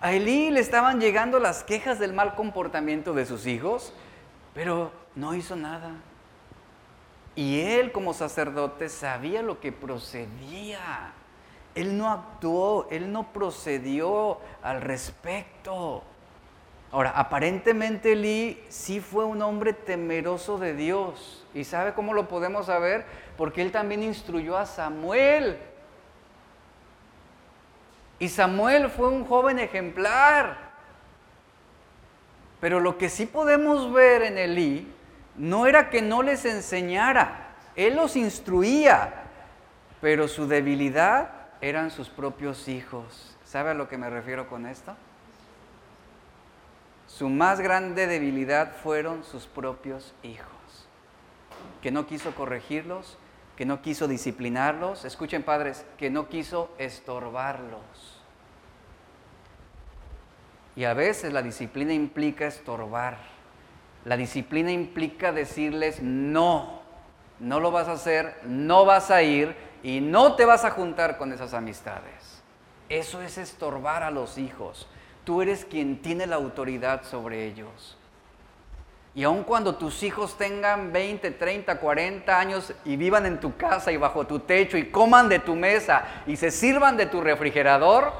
A 0.00 0.12
Elí 0.12 0.50
le 0.50 0.60
estaban 0.60 1.00
llegando 1.00 1.38
las 1.40 1.64
quejas 1.64 1.98
del 1.98 2.12
mal 2.12 2.34
comportamiento 2.34 3.12
de 3.14 3.26
sus 3.26 3.46
hijos, 3.46 3.92
pero 4.54 4.92
no 5.14 5.34
hizo 5.34 5.56
nada. 5.56 5.92
Y 7.34 7.60
él 7.60 7.92
como 7.92 8.12
sacerdote 8.12 8.88
sabía 8.88 9.42
lo 9.42 9.60
que 9.60 9.72
procedía. 9.72 11.12
Él 11.74 11.96
no 11.96 12.10
actuó, 12.10 12.88
él 12.90 13.12
no 13.12 13.32
procedió 13.32 14.38
al 14.62 14.82
respecto. 14.82 16.02
Ahora, 16.92 17.10
aparentemente 17.10 18.16
Lee 18.16 18.64
sí 18.68 19.00
fue 19.00 19.24
un 19.24 19.42
hombre 19.42 19.72
temeroso 19.72 20.58
de 20.58 20.74
Dios. 20.74 21.46
¿Y 21.54 21.64
sabe 21.64 21.92
cómo 21.92 22.14
lo 22.14 22.28
podemos 22.28 22.66
saber? 22.66 23.04
Porque 23.36 23.62
él 23.62 23.70
también 23.70 24.02
instruyó 24.02 24.56
a 24.56 24.66
Samuel. 24.66 25.58
Y 28.18 28.28
Samuel 28.28 28.90
fue 28.90 29.08
un 29.08 29.24
joven 29.24 29.58
ejemplar. 29.58 30.70
Pero 32.60 32.80
lo 32.80 32.98
que 32.98 33.08
sí 33.08 33.24
podemos 33.24 33.92
ver 33.92 34.22
en 34.22 34.36
Elí 34.36 34.92
no 35.36 35.66
era 35.66 35.88
que 35.90 36.02
no 36.02 36.22
les 36.22 36.44
enseñara, 36.44 37.54
Él 37.76 37.96
los 37.96 38.16
instruía, 38.16 39.14
pero 40.00 40.28
su 40.28 40.46
debilidad 40.46 41.30
eran 41.62 41.90
sus 41.90 42.10
propios 42.10 42.68
hijos. 42.68 43.38
¿Sabe 43.44 43.70
a 43.70 43.74
lo 43.74 43.88
que 43.88 43.96
me 43.96 44.10
refiero 44.10 44.48
con 44.48 44.66
esto? 44.66 44.94
Su 47.20 47.28
más 47.28 47.60
grande 47.60 48.06
debilidad 48.06 48.72
fueron 48.76 49.24
sus 49.24 49.46
propios 49.46 50.14
hijos, 50.22 50.88
que 51.82 51.90
no 51.90 52.06
quiso 52.06 52.34
corregirlos, 52.34 53.18
que 53.56 53.66
no 53.66 53.82
quiso 53.82 54.08
disciplinarlos, 54.08 55.04
escuchen 55.04 55.42
padres, 55.42 55.84
que 55.98 56.08
no 56.08 56.30
quiso 56.30 56.70
estorbarlos. 56.78 58.22
Y 60.74 60.84
a 60.84 60.94
veces 60.94 61.34
la 61.34 61.42
disciplina 61.42 61.92
implica 61.92 62.46
estorbar. 62.46 63.18
La 64.06 64.16
disciplina 64.16 64.72
implica 64.72 65.30
decirles 65.30 66.00
no, 66.02 66.80
no 67.38 67.60
lo 67.60 67.70
vas 67.70 67.88
a 67.88 67.92
hacer, 68.00 68.40
no 68.44 68.86
vas 68.86 69.10
a 69.10 69.22
ir 69.22 69.54
y 69.82 70.00
no 70.00 70.36
te 70.36 70.46
vas 70.46 70.64
a 70.64 70.70
juntar 70.70 71.18
con 71.18 71.34
esas 71.34 71.52
amistades. 71.52 72.42
Eso 72.88 73.20
es 73.20 73.36
estorbar 73.36 74.04
a 74.04 74.10
los 74.10 74.38
hijos. 74.38 74.88
Tú 75.24 75.42
eres 75.42 75.64
quien 75.64 76.00
tiene 76.02 76.26
la 76.26 76.36
autoridad 76.36 77.04
sobre 77.04 77.46
ellos. 77.46 77.96
Y 79.14 79.24
aun 79.24 79.42
cuando 79.42 79.74
tus 79.74 80.02
hijos 80.02 80.38
tengan 80.38 80.92
20, 80.92 81.32
30, 81.32 81.80
40 81.80 82.38
años 82.38 82.72
y 82.84 82.96
vivan 82.96 83.26
en 83.26 83.40
tu 83.40 83.56
casa 83.56 83.90
y 83.90 83.96
bajo 83.96 84.26
tu 84.26 84.38
techo 84.40 84.78
y 84.78 84.90
coman 84.90 85.28
de 85.28 85.40
tu 85.40 85.56
mesa 85.56 86.04
y 86.26 86.36
se 86.36 86.50
sirvan 86.50 86.96
de 86.96 87.06
tu 87.06 87.20
refrigerador, 87.20 88.12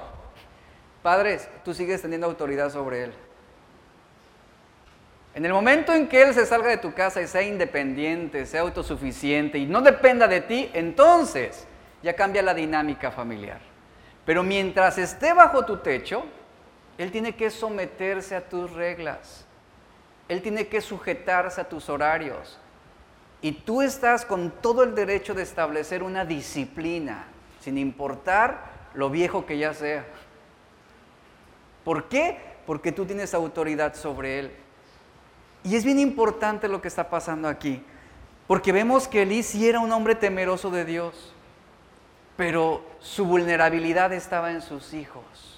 padres, 1.03 1.49
tú 1.65 1.75
sigues 1.75 2.03
teniendo 2.03 2.27
autoridad 2.27 2.71
sobre 2.71 3.05
él. 3.05 3.13
En 5.33 5.47
el 5.47 5.53
momento 5.53 5.93
en 5.93 6.09
que 6.09 6.23
Él 6.23 6.35
se 6.35 6.45
salga 6.45 6.71
de 6.71 6.79
tu 6.79 6.93
casa 6.93 7.23
y 7.23 7.29
sea 7.29 7.43
independiente, 7.43 8.47
sea 8.47 8.63
autosuficiente 8.63 9.59
y 9.59 9.67
no 9.67 9.81
dependa 9.81 10.27
de 10.27 10.41
ti, 10.41 10.71
entonces 10.75 11.69
ya 12.03 12.15
cambia 12.15 12.43
la 12.43 12.53
dinámica 12.53 13.13
familiar. 13.13 13.61
Pero 14.27 14.43
mientras 14.43 14.99
esté 14.99 15.33
bajo 15.33 15.65
tu 15.65 15.77
techo, 15.77 16.25
Él 17.01 17.11
tiene 17.11 17.35
que 17.35 17.49
someterse 17.49 18.37
a 18.37 18.47
tus 18.47 18.71
reglas. 18.73 19.47
Él 20.29 20.43
tiene 20.43 20.69
que 20.69 20.83
sujetarse 20.83 21.59
a 21.59 21.67
tus 21.67 21.89
horarios. 21.89 22.59
Y 23.41 23.53
tú 23.53 23.81
estás 23.81 24.27
con 24.27 24.51
todo 24.51 24.83
el 24.83 24.95
derecho 24.95 25.33
de 25.33 25.43
establecer 25.43 26.03
una 26.03 26.27
disciplina, 26.27 27.25
sin 27.63 27.79
importar 27.79 28.65
lo 28.93 29.09
viejo 29.09 29.47
que 29.47 29.57
ya 29.57 29.73
sea. 29.73 30.05
¿Por 31.85 32.11
qué? 32.11 32.39
Porque 32.67 32.93
tú 32.93 33.07
tienes 33.07 33.33
autoridad 33.33 33.95
sobre 33.95 34.39
Él. 34.39 34.51
Y 35.65 35.77
es 35.77 35.87
bien 35.87 36.01
importante 36.01 36.69
lo 36.69 36.83
que 36.83 36.89
está 36.89 37.09
pasando 37.09 37.49
aquí, 37.49 37.83
porque 38.47 38.73
vemos 38.73 39.09
que 39.09 39.23
Elí 39.23 39.43
sí 39.43 39.67
era 39.67 39.81
un 39.81 39.91
hombre 39.91 40.17
temeroso 40.17 40.71
de 40.71 40.85
Dios, 40.85 41.33
pero 42.37 42.85
su 42.99 43.25
vulnerabilidad 43.25 44.13
estaba 44.13 44.51
en 44.51 44.61
sus 44.61 44.93
hijos. 44.93 45.50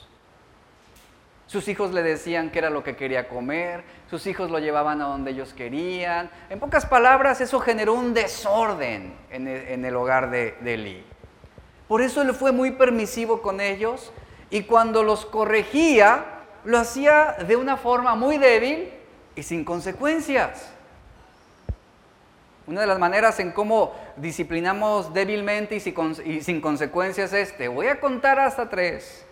Sus 1.53 1.68
hijos 1.68 1.92
le 1.92 2.03
decían 2.03 2.50
qué 2.50 2.61
era 2.61 2.70
lo 2.70 2.82
que 2.82 2.96
quería 2.96 3.28
comer, 3.28 3.84
sus 4.09 4.26
hijos 4.26 4.50
lo 4.50 4.59
llevaban 4.59 5.03
a 5.03 5.05
donde 5.05 5.32
ellos 5.32 5.53
querían. 5.53 6.30
En 6.48 6.59
pocas 6.59 6.86
palabras, 6.86 7.42
eso 7.42 7.61
generó 7.61 7.92
un 7.92 8.14
desorden 8.14 9.12
en 9.30 9.84
el, 9.84 9.94
hogar 9.94 10.30
de, 10.30 10.53
de. 10.62 11.05
Por 11.88 12.00
eso 12.00 12.22
él 12.22 12.32
fue 12.32 12.53
muy 12.53 12.70
permisivo 12.70 13.42
con 13.42 13.61
ellos 13.61 14.14
y 14.48 14.62
cuando 14.62 15.03
los 15.03 15.26
corregía, 15.26 16.24
lo 16.64 16.78
hacía 16.78 17.36
de 17.46 17.57
una 17.57 17.76
forma 17.76 18.14
muy 18.14 18.38
débil 18.38 18.88
y 19.36 19.42
sin 19.42 19.62
consecuencias. 19.62 20.72
Una 22.66 22.80
de 22.80 22.86
las 22.86 22.98
maneras 22.98 23.38
en 23.40 23.53
cómo 23.53 23.94
disciplinamos 24.16 25.12
débilmente 25.12 25.76
y 25.76 25.80
sin, 25.80 26.62
consecuencias 26.62 27.34
es, 27.34 27.55
te 27.59 27.68
voy 27.68 27.88
a 27.88 28.00
contar 28.00 28.40
hasta 28.40 28.70
tres. 28.70 29.26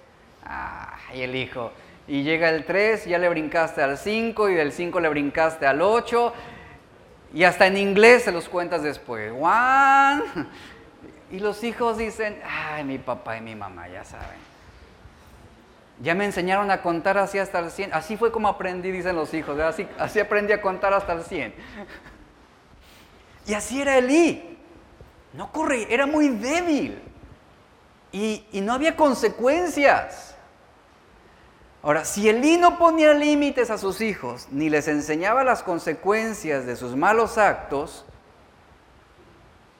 Ay, 0.44 1.22
el 1.22 1.34
hijo. 1.34 1.72
Y 2.11 2.24
llega 2.24 2.48
el 2.48 2.64
tres, 2.64 3.04
ya 3.04 3.18
le 3.18 3.28
brincaste 3.28 3.80
al 3.80 3.96
cinco, 3.96 4.48
y 4.48 4.54
del 4.54 4.72
cinco 4.72 4.98
le 4.98 5.08
brincaste 5.08 5.64
al 5.64 5.80
ocho, 5.80 6.32
y 7.32 7.44
hasta 7.44 7.68
en 7.68 7.76
inglés 7.76 8.24
se 8.24 8.32
los 8.32 8.48
cuentas 8.48 8.82
después. 8.82 9.32
One. 9.32 10.24
Y 11.30 11.38
los 11.38 11.62
hijos 11.62 11.98
dicen, 11.98 12.36
ay, 12.44 12.82
mi 12.82 12.98
papá 12.98 13.36
y 13.36 13.40
mi 13.40 13.54
mamá, 13.54 13.86
ya 13.86 14.02
saben. 14.02 14.40
Ya 16.00 16.16
me 16.16 16.24
enseñaron 16.24 16.72
a 16.72 16.82
contar 16.82 17.16
así 17.16 17.38
hasta 17.38 17.61
el 17.61 17.70
100. 17.70 17.94
Así 17.94 18.16
fue 18.16 18.32
como 18.32 18.48
aprendí, 18.48 18.90
dicen 18.90 19.14
los 19.14 19.32
hijos. 19.32 19.56
Así, 19.61 20.18
aprendí 20.18 20.52
a 20.52 20.61
contar 20.61 20.92
hasta 20.92 21.12
el 21.12 21.22
100. 21.22 21.54
Y 23.46 23.54
así 23.54 23.80
era 23.80 23.96
Elí. 23.96 24.58
No 25.32 25.52
corría, 25.52 25.86
era 25.88 26.06
muy 26.06 26.30
débil. 26.30 27.00
Y 28.11 28.61
no 28.61 28.72
había 28.72 28.96
consecuencias. 28.96 30.30
Ahora, 31.83 32.05
si 32.05 32.28
Elí 32.28 32.59
no 32.59 32.76
ponía 32.78 33.14
límites 33.14 33.70
a 33.70 33.78
sus 33.78 34.03
hijos, 34.03 34.49
ni 34.51 34.68
les 34.68 34.87
enseñaba 34.87 35.45
las 35.45 35.62
consecuencias 35.62 36.66
de 36.66 36.76
sus 36.76 36.95
malos 36.95 37.39
actos, 37.39 38.05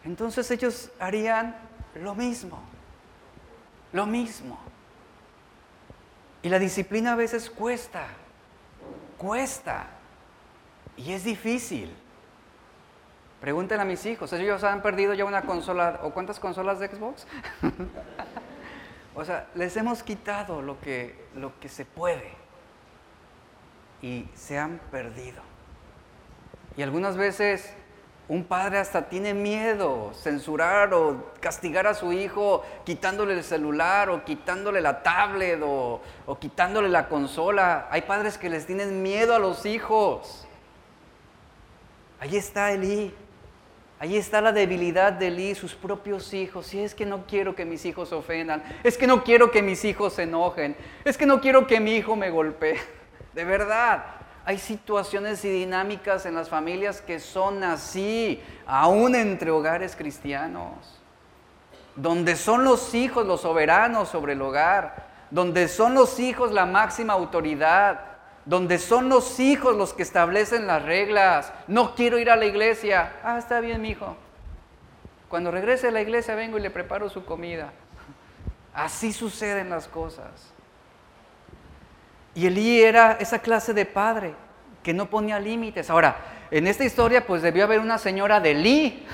entonces 0.05 0.51
ellos 0.51 0.91
harían 0.99 1.57
lo 1.95 2.15
mismo. 2.15 2.59
Lo 3.93 4.07
mismo. 4.07 4.59
Y 6.43 6.49
la 6.49 6.59
disciplina 6.59 7.13
a 7.13 7.17
veces 7.17 7.51
cuesta, 7.51 8.07
cuesta. 9.19 9.89
Y 10.97 11.13
es 11.13 11.25
difícil. 11.25 11.95
Pregúntenle 13.43 13.83
a 13.83 13.87
mis 13.87 14.05
hijos, 14.07 14.33
ellos 14.33 14.65
han 14.65 14.83
perdido 14.83 15.13
ya 15.13 15.25
una 15.25 15.43
consola, 15.43 16.01
¿o 16.03 16.11
cuántas 16.11 16.39
consolas 16.39 16.79
de 16.79 16.89
Xbox? 16.89 17.27
o 19.21 19.25
sea, 19.25 19.47
les 19.55 19.77
hemos 19.77 20.03
quitado 20.03 20.62
lo 20.62 20.81
que, 20.81 21.14
lo 21.35 21.53
que 21.61 21.68
se 21.68 21.85
puede 21.85 22.33
y 24.01 24.27
se 24.35 24.59
han 24.59 24.81
perdido. 24.91 25.43
Y 26.75 26.81
algunas 26.81 27.18
veces 27.18 27.71
un 28.29 28.45
padre 28.45 28.79
hasta 28.79 29.11
tiene 29.11 29.35
miedo 29.35 30.12
censurar 30.14 30.95
o 30.95 31.33
castigar 31.39 31.87
a 31.87 31.93
su 31.93 32.14
hijo 32.14 32.64
quitándole 32.87 33.35
el 33.35 33.45
celular 33.45 34.09
o 34.09 34.25
quitándole 34.25 34.81
la 34.81 35.03
tablet 35.03 35.61
o, 35.62 36.01
o 36.25 36.39
quitándole 36.39 36.89
la 36.89 37.07
consola. 37.07 37.89
Hay 37.91 38.03
padres 38.03 38.39
que 38.39 38.49
les 38.49 38.64
tienen 38.64 39.03
miedo 39.03 39.35
a 39.35 39.39
los 39.39 39.66
hijos. 39.66 40.47
Ahí 42.21 42.37
está 42.39 42.73
Elí. 42.73 43.14
Ahí 44.01 44.17
está 44.17 44.41
la 44.41 44.51
debilidad 44.51 45.13
de 45.13 45.27
Eli, 45.27 45.55
sus 45.55 45.75
propios 45.75 46.33
hijos. 46.33 46.69
Si 46.69 46.81
es 46.81 46.95
que 46.95 47.05
no 47.05 47.27
quiero 47.27 47.55
que 47.55 47.67
mis 47.67 47.85
hijos 47.85 48.09
se 48.09 48.15
ofendan, 48.15 48.63
es 48.83 48.97
que 48.97 49.07
no 49.07 49.23
quiero 49.23 49.51
que 49.51 49.61
mis 49.61 49.85
hijos 49.85 50.15
se 50.15 50.23
enojen, 50.23 50.75
es 51.05 51.19
que 51.19 51.27
no 51.27 51.39
quiero 51.43 51.67
que 51.67 51.81
mi 51.81 51.97
hijo 51.97 52.17
me 52.17 52.31
golpee. 52.31 52.79
De 53.35 53.45
verdad, 53.45 54.03
hay 54.47 54.57
situaciones 54.57 55.45
y 55.45 55.51
dinámicas 55.51 56.25
en 56.25 56.35
las 56.35 56.49
familias 56.49 57.03
que 57.03 57.21
son 57.21 57.63
así, 57.63 58.43
aún 58.67 59.15
entre 59.15 59.51
hogares 59.51 59.95
cristianos, 59.95 60.99
donde 61.95 62.37
son 62.37 62.65
los 62.65 62.95
hijos 62.95 63.27
los 63.27 63.43
soberanos 63.43 64.09
sobre 64.09 64.33
el 64.33 64.41
hogar, 64.41 65.11
donde 65.31 65.69
son 65.69 65.93
los 65.93 66.19
hijos 66.19 66.53
la 66.53 66.65
máxima 66.65 67.13
autoridad, 67.13 68.10
donde 68.45 68.78
son 68.78 69.09
los 69.09 69.38
hijos 69.38 69.76
los 69.76 69.93
que 69.93 70.03
establecen 70.03 70.66
las 70.66 70.82
reglas. 70.82 71.53
No 71.68 71.95
quiero 71.95 72.18
ir 72.18 72.30
a 72.30 72.36
la 72.36 72.47
iglesia. 72.47 73.12
Ah, 73.22 73.38
está 73.38 73.61
bien, 73.61 73.80
mi 73.82 73.91
hijo. 73.91 74.16
Cuando 75.28 75.51
regrese 75.51 75.88
a 75.88 75.91
la 75.93 76.01
iglesia 76.01 76.34
vengo 76.34 76.59
y 76.59 76.61
le 76.61 76.70
preparo 76.70 77.09
su 77.09 77.24
comida. 77.24 77.72
Así 78.74 79.12
suceden 79.12 79.70
las 79.70 79.86
cosas. 79.86 80.53
Y 82.34 82.47
Elí 82.47 82.80
era 82.80 83.12
esa 83.20 83.41
clase 83.41 83.74
de 83.74 83.86
padre 83.86 84.34
que 84.82 84.95
no 84.95 85.11
ponía 85.11 85.38
límites. 85.38 85.91
Ahora, 85.91 86.16
en 86.51 86.66
esta 86.66 86.84
historia 86.84 87.26
pues 87.26 87.43
debió 87.43 87.64
haber 87.64 87.80
una 87.80 87.99
señora 87.99 88.41
de 88.41 88.53
Elí. 88.53 89.07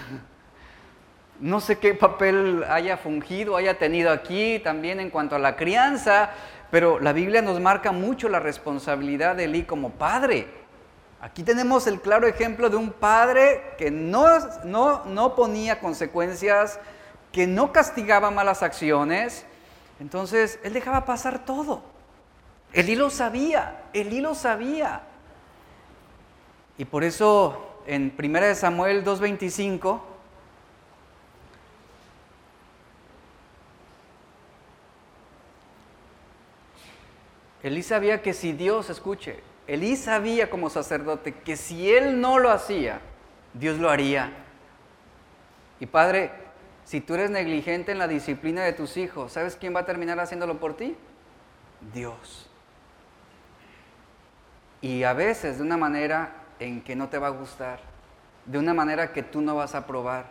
No 1.38 1.60
sé 1.60 1.78
qué 1.78 1.92
papel 1.92 2.64
haya 2.66 2.96
fungido, 2.96 3.56
haya 3.56 3.78
tenido 3.78 4.10
aquí 4.10 4.58
también 4.60 5.00
en 5.00 5.10
cuanto 5.10 5.36
a 5.36 5.38
la 5.38 5.54
crianza, 5.54 6.30
pero 6.70 6.98
la 7.00 7.12
Biblia 7.12 7.42
nos 7.42 7.60
marca 7.60 7.92
mucho 7.92 8.28
la 8.28 8.40
responsabilidad 8.40 9.36
de 9.36 9.44
Elí 9.44 9.64
como 9.64 9.90
padre. 9.90 10.48
Aquí 11.20 11.42
tenemos 11.42 11.86
el 11.86 12.00
claro 12.00 12.26
ejemplo 12.26 12.68
de 12.68 12.76
un 12.76 12.90
padre 12.90 13.74
que 13.78 13.90
no, 13.90 14.26
no, 14.64 15.04
no 15.04 15.34
ponía 15.34 15.80
consecuencias, 15.80 16.78
que 17.32 17.46
no 17.46 17.72
castigaba 17.72 18.30
malas 18.30 18.62
acciones. 18.62 19.44
Entonces, 20.00 20.58
él 20.62 20.72
dejaba 20.72 21.04
pasar 21.04 21.44
todo. 21.44 21.82
Elí 22.72 22.94
lo 22.94 23.10
sabía, 23.10 23.84
Elí 23.92 24.20
lo 24.20 24.34
sabía. 24.34 25.02
Y 26.78 26.84
por 26.84 27.04
eso 27.04 27.80
en 27.86 28.14
1 28.18 28.54
Samuel 28.54 29.04
2.25 29.04 30.00
Elí 37.62 37.82
sabía 37.82 38.22
que 38.22 38.32
si 38.32 38.52
Dios, 38.52 38.90
escuche, 38.90 39.40
Elí 39.66 39.96
sabía 39.96 40.48
como 40.48 40.70
sacerdote 40.70 41.32
que 41.32 41.56
si 41.56 41.90
él 41.90 42.20
no 42.20 42.38
lo 42.38 42.50
hacía, 42.50 43.00
Dios 43.54 43.78
lo 43.78 43.90
haría. 43.90 44.32
Y 45.80 45.86
padre, 45.86 46.30
si 46.84 47.00
tú 47.00 47.14
eres 47.14 47.30
negligente 47.30 47.92
en 47.92 47.98
la 47.98 48.06
disciplina 48.06 48.62
de 48.62 48.72
tus 48.72 48.96
hijos, 48.96 49.32
¿sabes 49.32 49.56
quién 49.56 49.74
va 49.74 49.80
a 49.80 49.84
terminar 49.86 50.20
haciéndolo 50.20 50.58
por 50.58 50.76
ti? 50.76 50.96
Dios. 51.92 52.48
Y 54.80 55.02
a 55.02 55.12
veces 55.12 55.58
de 55.58 55.64
una 55.64 55.76
manera 55.76 56.44
en 56.60 56.80
que 56.82 56.94
no 56.94 57.08
te 57.08 57.18
va 57.18 57.26
a 57.26 57.30
gustar, 57.30 57.80
de 58.44 58.58
una 58.58 58.72
manera 58.72 59.12
que 59.12 59.24
tú 59.24 59.40
no 59.40 59.56
vas 59.56 59.74
a 59.74 59.86
probar. 59.86 60.26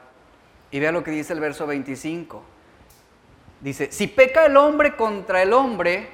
Y 0.71 0.80
vea 0.80 0.93
lo 0.93 1.03
que 1.03 1.11
dice 1.11 1.34
el 1.34 1.41
verso 1.41 1.67
25. 1.67 2.41
Dice, 3.59 3.91
si 3.91 4.07
peca 4.07 4.45
el 4.45 4.55
hombre 4.55 4.95
contra 4.95 5.41
el 5.41 5.51
hombre, 5.51 6.07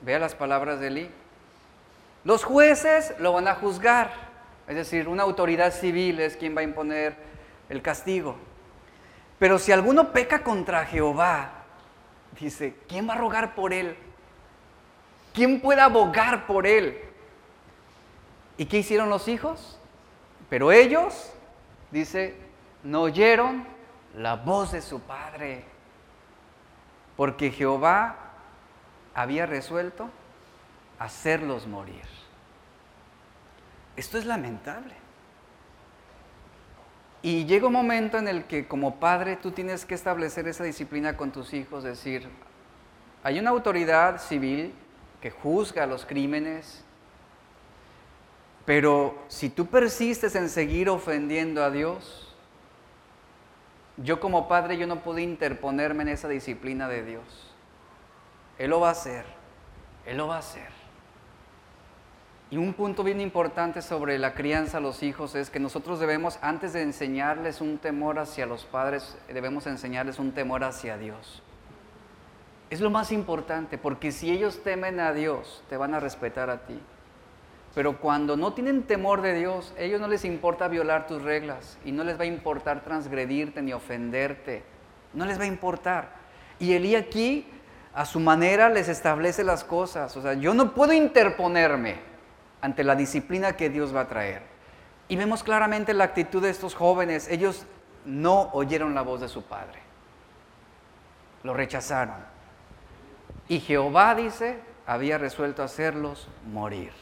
Vea 0.00 0.18
las 0.18 0.34
palabras 0.34 0.80
de 0.80 0.88
Eli. 0.88 1.10
Los 2.24 2.44
jueces 2.44 3.14
lo 3.18 3.32
van 3.32 3.48
a 3.48 3.54
juzgar, 3.54 4.10
es 4.66 4.76
decir, 4.76 5.08
una 5.08 5.22
autoridad 5.22 5.72
civil 5.72 6.20
es 6.20 6.36
quien 6.36 6.56
va 6.56 6.60
a 6.60 6.64
imponer 6.64 7.16
el 7.68 7.80
castigo. 7.80 8.36
Pero 9.38 9.58
si 9.58 9.72
alguno 9.72 10.12
peca 10.12 10.42
contra 10.42 10.84
Jehová, 10.84 11.50
dice, 12.38 12.74
¿quién 12.88 13.08
va 13.08 13.14
a 13.14 13.18
rogar 13.18 13.54
por 13.54 13.72
él? 13.72 13.96
¿Quién 15.32 15.60
puede 15.60 15.80
abogar 15.80 16.46
por 16.46 16.66
él? 16.66 17.00
¿Y 18.56 18.66
qué 18.66 18.78
hicieron 18.78 19.08
los 19.08 19.28
hijos? 19.28 19.78
Pero 20.50 20.72
ellos, 20.72 21.32
dice, 21.90 22.36
no 22.82 23.02
oyeron 23.02 23.64
la 24.16 24.36
voz 24.36 24.72
de 24.72 24.82
su 24.82 25.00
padre, 25.00 25.64
porque 27.16 27.50
Jehová 27.50 28.27
había 29.22 29.46
resuelto 29.46 30.08
hacerlos 31.00 31.66
morir. 31.66 32.04
Esto 33.96 34.16
es 34.16 34.24
lamentable. 34.24 34.94
Y 37.20 37.44
llega 37.46 37.66
un 37.66 37.72
momento 37.72 38.16
en 38.16 38.28
el 38.28 38.44
que 38.44 38.68
como 38.68 39.00
padre 39.00 39.34
tú 39.34 39.50
tienes 39.50 39.84
que 39.84 39.96
establecer 39.96 40.46
esa 40.46 40.62
disciplina 40.62 41.16
con 41.16 41.32
tus 41.32 41.52
hijos, 41.52 41.82
decir, 41.82 42.28
hay 43.24 43.40
una 43.40 43.50
autoridad 43.50 44.20
civil 44.20 44.72
que 45.20 45.32
juzga 45.32 45.84
los 45.84 46.06
crímenes, 46.06 46.84
pero 48.64 49.18
si 49.26 49.48
tú 49.48 49.66
persistes 49.66 50.36
en 50.36 50.48
seguir 50.48 50.88
ofendiendo 50.88 51.64
a 51.64 51.72
Dios, 51.72 52.36
yo 53.96 54.20
como 54.20 54.46
padre 54.46 54.78
yo 54.78 54.86
no 54.86 55.00
puedo 55.00 55.18
interponerme 55.18 56.04
en 56.04 56.10
esa 56.10 56.28
disciplina 56.28 56.86
de 56.86 57.02
Dios. 57.04 57.47
Él 58.58 58.70
lo 58.70 58.80
va 58.80 58.88
a 58.88 58.92
hacer. 58.92 59.24
Él 60.04 60.16
lo 60.16 60.28
va 60.28 60.36
a 60.36 60.40
hacer. 60.40 60.78
Y 62.50 62.56
un 62.56 62.72
punto 62.72 63.04
bien 63.04 63.20
importante 63.20 63.82
sobre 63.82 64.18
la 64.18 64.32
crianza 64.32 64.78
a 64.78 64.80
los 64.80 65.02
hijos 65.02 65.34
es 65.34 65.50
que 65.50 65.60
nosotros 65.60 66.00
debemos, 66.00 66.38
antes 66.40 66.72
de 66.72 66.80
enseñarles 66.80 67.60
un 67.60 67.76
temor 67.76 68.18
hacia 68.18 68.46
los 68.46 68.64
padres, 68.64 69.18
debemos 69.28 69.66
enseñarles 69.66 70.18
un 70.18 70.32
temor 70.32 70.64
hacia 70.64 70.96
Dios. 70.96 71.42
Es 72.70 72.80
lo 72.80 72.88
más 72.90 73.12
importante, 73.12 73.76
porque 73.76 74.12
si 74.12 74.30
ellos 74.30 74.62
temen 74.62 74.98
a 74.98 75.12
Dios, 75.12 75.62
te 75.68 75.76
van 75.76 75.94
a 75.94 76.00
respetar 76.00 76.48
a 76.48 76.66
ti. 76.66 76.78
Pero 77.74 78.00
cuando 78.00 78.36
no 78.36 78.54
tienen 78.54 78.82
temor 78.84 79.20
de 79.20 79.34
Dios, 79.34 79.74
a 79.78 79.82
ellos 79.82 80.00
no 80.00 80.08
les 80.08 80.24
importa 80.24 80.68
violar 80.68 81.06
tus 81.06 81.22
reglas 81.22 81.78
y 81.84 81.92
no 81.92 82.02
les 82.02 82.18
va 82.18 82.22
a 82.24 82.26
importar 82.26 82.82
transgredirte 82.82 83.60
ni 83.60 83.74
ofenderte. 83.74 84.62
No 85.12 85.26
les 85.26 85.38
va 85.38 85.44
a 85.44 85.48
importar. 85.48 86.16
Y 86.58 86.72
Elí 86.72 86.94
aquí, 86.96 87.46
a 87.98 88.04
su 88.04 88.20
manera, 88.20 88.68
les 88.68 88.88
establece 88.88 89.42
las 89.42 89.64
cosas. 89.64 90.16
O 90.16 90.22
sea, 90.22 90.34
yo 90.34 90.54
no 90.54 90.72
puedo 90.72 90.92
interponerme 90.92 91.96
ante 92.60 92.84
la 92.84 92.94
disciplina 92.94 93.56
que 93.56 93.70
Dios 93.70 93.92
va 93.92 94.02
a 94.02 94.08
traer. 94.08 94.42
Y 95.08 95.16
vemos 95.16 95.42
claramente 95.42 95.92
la 95.94 96.04
actitud 96.04 96.40
de 96.40 96.50
estos 96.50 96.76
jóvenes. 96.76 97.26
Ellos 97.28 97.66
no 98.04 98.50
oyeron 98.52 98.94
la 98.94 99.02
voz 99.02 99.20
de 99.20 99.28
su 99.28 99.42
padre. 99.42 99.80
Lo 101.42 101.54
rechazaron. 101.54 102.14
Y 103.48 103.58
Jehová, 103.58 104.14
dice, 104.14 104.60
había 104.86 105.18
resuelto 105.18 105.64
hacerlos 105.64 106.28
morir. 106.52 106.92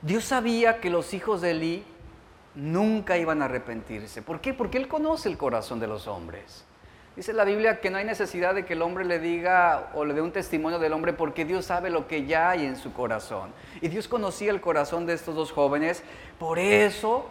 Dios 0.00 0.24
sabía 0.24 0.80
que 0.80 0.90
los 0.90 1.14
hijos 1.14 1.40
de 1.40 1.52
Elí 1.52 1.84
nunca 2.56 3.16
iban 3.16 3.42
a 3.42 3.44
arrepentirse. 3.44 4.22
¿Por 4.22 4.40
qué? 4.40 4.54
Porque 4.54 4.78
Él 4.78 4.88
conoce 4.88 5.28
el 5.28 5.38
corazón 5.38 5.78
de 5.78 5.86
los 5.86 6.08
hombres. 6.08 6.64
Dice 7.14 7.34
la 7.34 7.44
Biblia 7.44 7.78
que 7.80 7.90
no 7.90 7.98
hay 7.98 8.06
necesidad 8.06 8.54
de 8.54 8.64
que 8.64 8.72
el 8.72 8.80
hombre 8.80 9.04
le 9.04 9.18
diga 9.18 9.90
o 9.94 10.06
le 10.06 10.14
dé 10.14 10.22
un 10.22 10.32
testimonio 10.32 10.78
del 10.78 10.94
hombre 10.94 11.12
porque 11.12 11.44
Dios 11.44 11.66
sabe 11.66 11.90
lo 11.90 12.08
que 12.08 12.24
ya 12.24 12.48
hay 12.48 12.64
en 12.64 12.76
su 12.76 12.94
corazón. 12.94 13.50
Y 13.82 13.88
Dios 13.88 14.08
conocía 14.08 14.50
el 14.50 14.62
corazón 14.62 15.04
de 15.04 15.12
estos 15.12 15.34
dos 15.34 15.52
jóvenes. 15.52 16.02
Por 16.38 16.58
eso, 16.58 17.26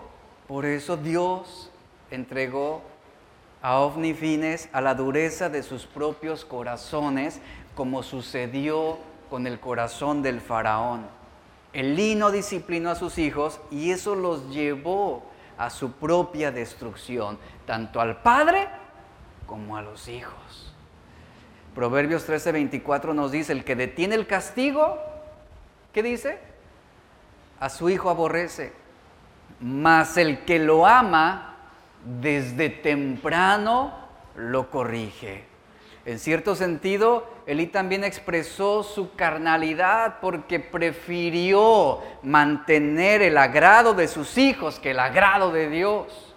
por 0.48 0.66
eso 0.66 0.98
Dios 0.98 1.72
entregó 2.12 2.84
a 3.64 3.80
Ofni 3.80 4.14
Fines 4.14 4.70
a 4.72 4.82
la 4.82 4.94
dureza 4.94 5.50
de 5.50 5.64
sus 5.64 5.88
propios 5.88 6.46
corazones, 6.46 7.40
como 7.74 8.04
sucedió 8.04 9.00
con 9.32 9.48
el 9.48 9.60
corazón 9.60 10.22
del 10.22 10.42
faraón. 10.42 11.08
El 11.74 11.96
lino 11.96 12.30
disciplinó 12.30 12.92
a 12.92 12.96
sus 12.96 13.18
hijos 13.18 13.60
y 13.72 13.90
eso 13.90 14.14
los 14.14 14.52
llevó 14.52 15.24
a 15.58 15.72
su 15.72 15.94
propia 15.94 16.52
destrucción, 16.52 17.40
tanto 17.66 18.00
al 18.00 18.22
padre 18.22 18.68
como 19.52 19.76
a 19.76 19.82
los 19.82 20.08
hijos. 20.08 20.74
Proverbios 21.76 22.26
13:24 22.26 23.14
nos 23.14 23.34
dice, 23.34 23.52
el 23.52 23.66
que 23.66 23.76
detiene 23.76 24.16
el 24.16 24.26
castigo, 24.26 24.98
¿qué 25.92 26.02
dice? 26.02 26.40
A 27.60 27.68
su 27.68 27.90
hijo 27.90 28.10
aborrece, 28.10 28.72
mas 29.60 30.16
el 30.16 30.46
que 30.46 30.58
lo 30.58 30.88
ama 30.88 31.58
desde 32.22 32.70
temprano 32.70 33.94
lo 34.38 34.70
corrige. 34.70 35.44
En 36.06 36.18
cierto 36.18 36.56
sentido, 36.56 37.28
Elí 37.46 37.68
también 37.68 38.06
expresó 38.06 38.84
su 38.84 39.16
carnalidad 39.16 40.20
porque 40.22 40.62
prefirió 40.62 42.00
mantener 42.24 43.22
el 43.22 43.38
agrado 43.38 43.94
de 43.96 44.08
sus 44.08 44.38
hijos 44.38 44.80
que 44.80 44.92
el 44.92 45.00
agrado 45.00 45.52
de 45.52 45.70
Dios. 45.70 46.34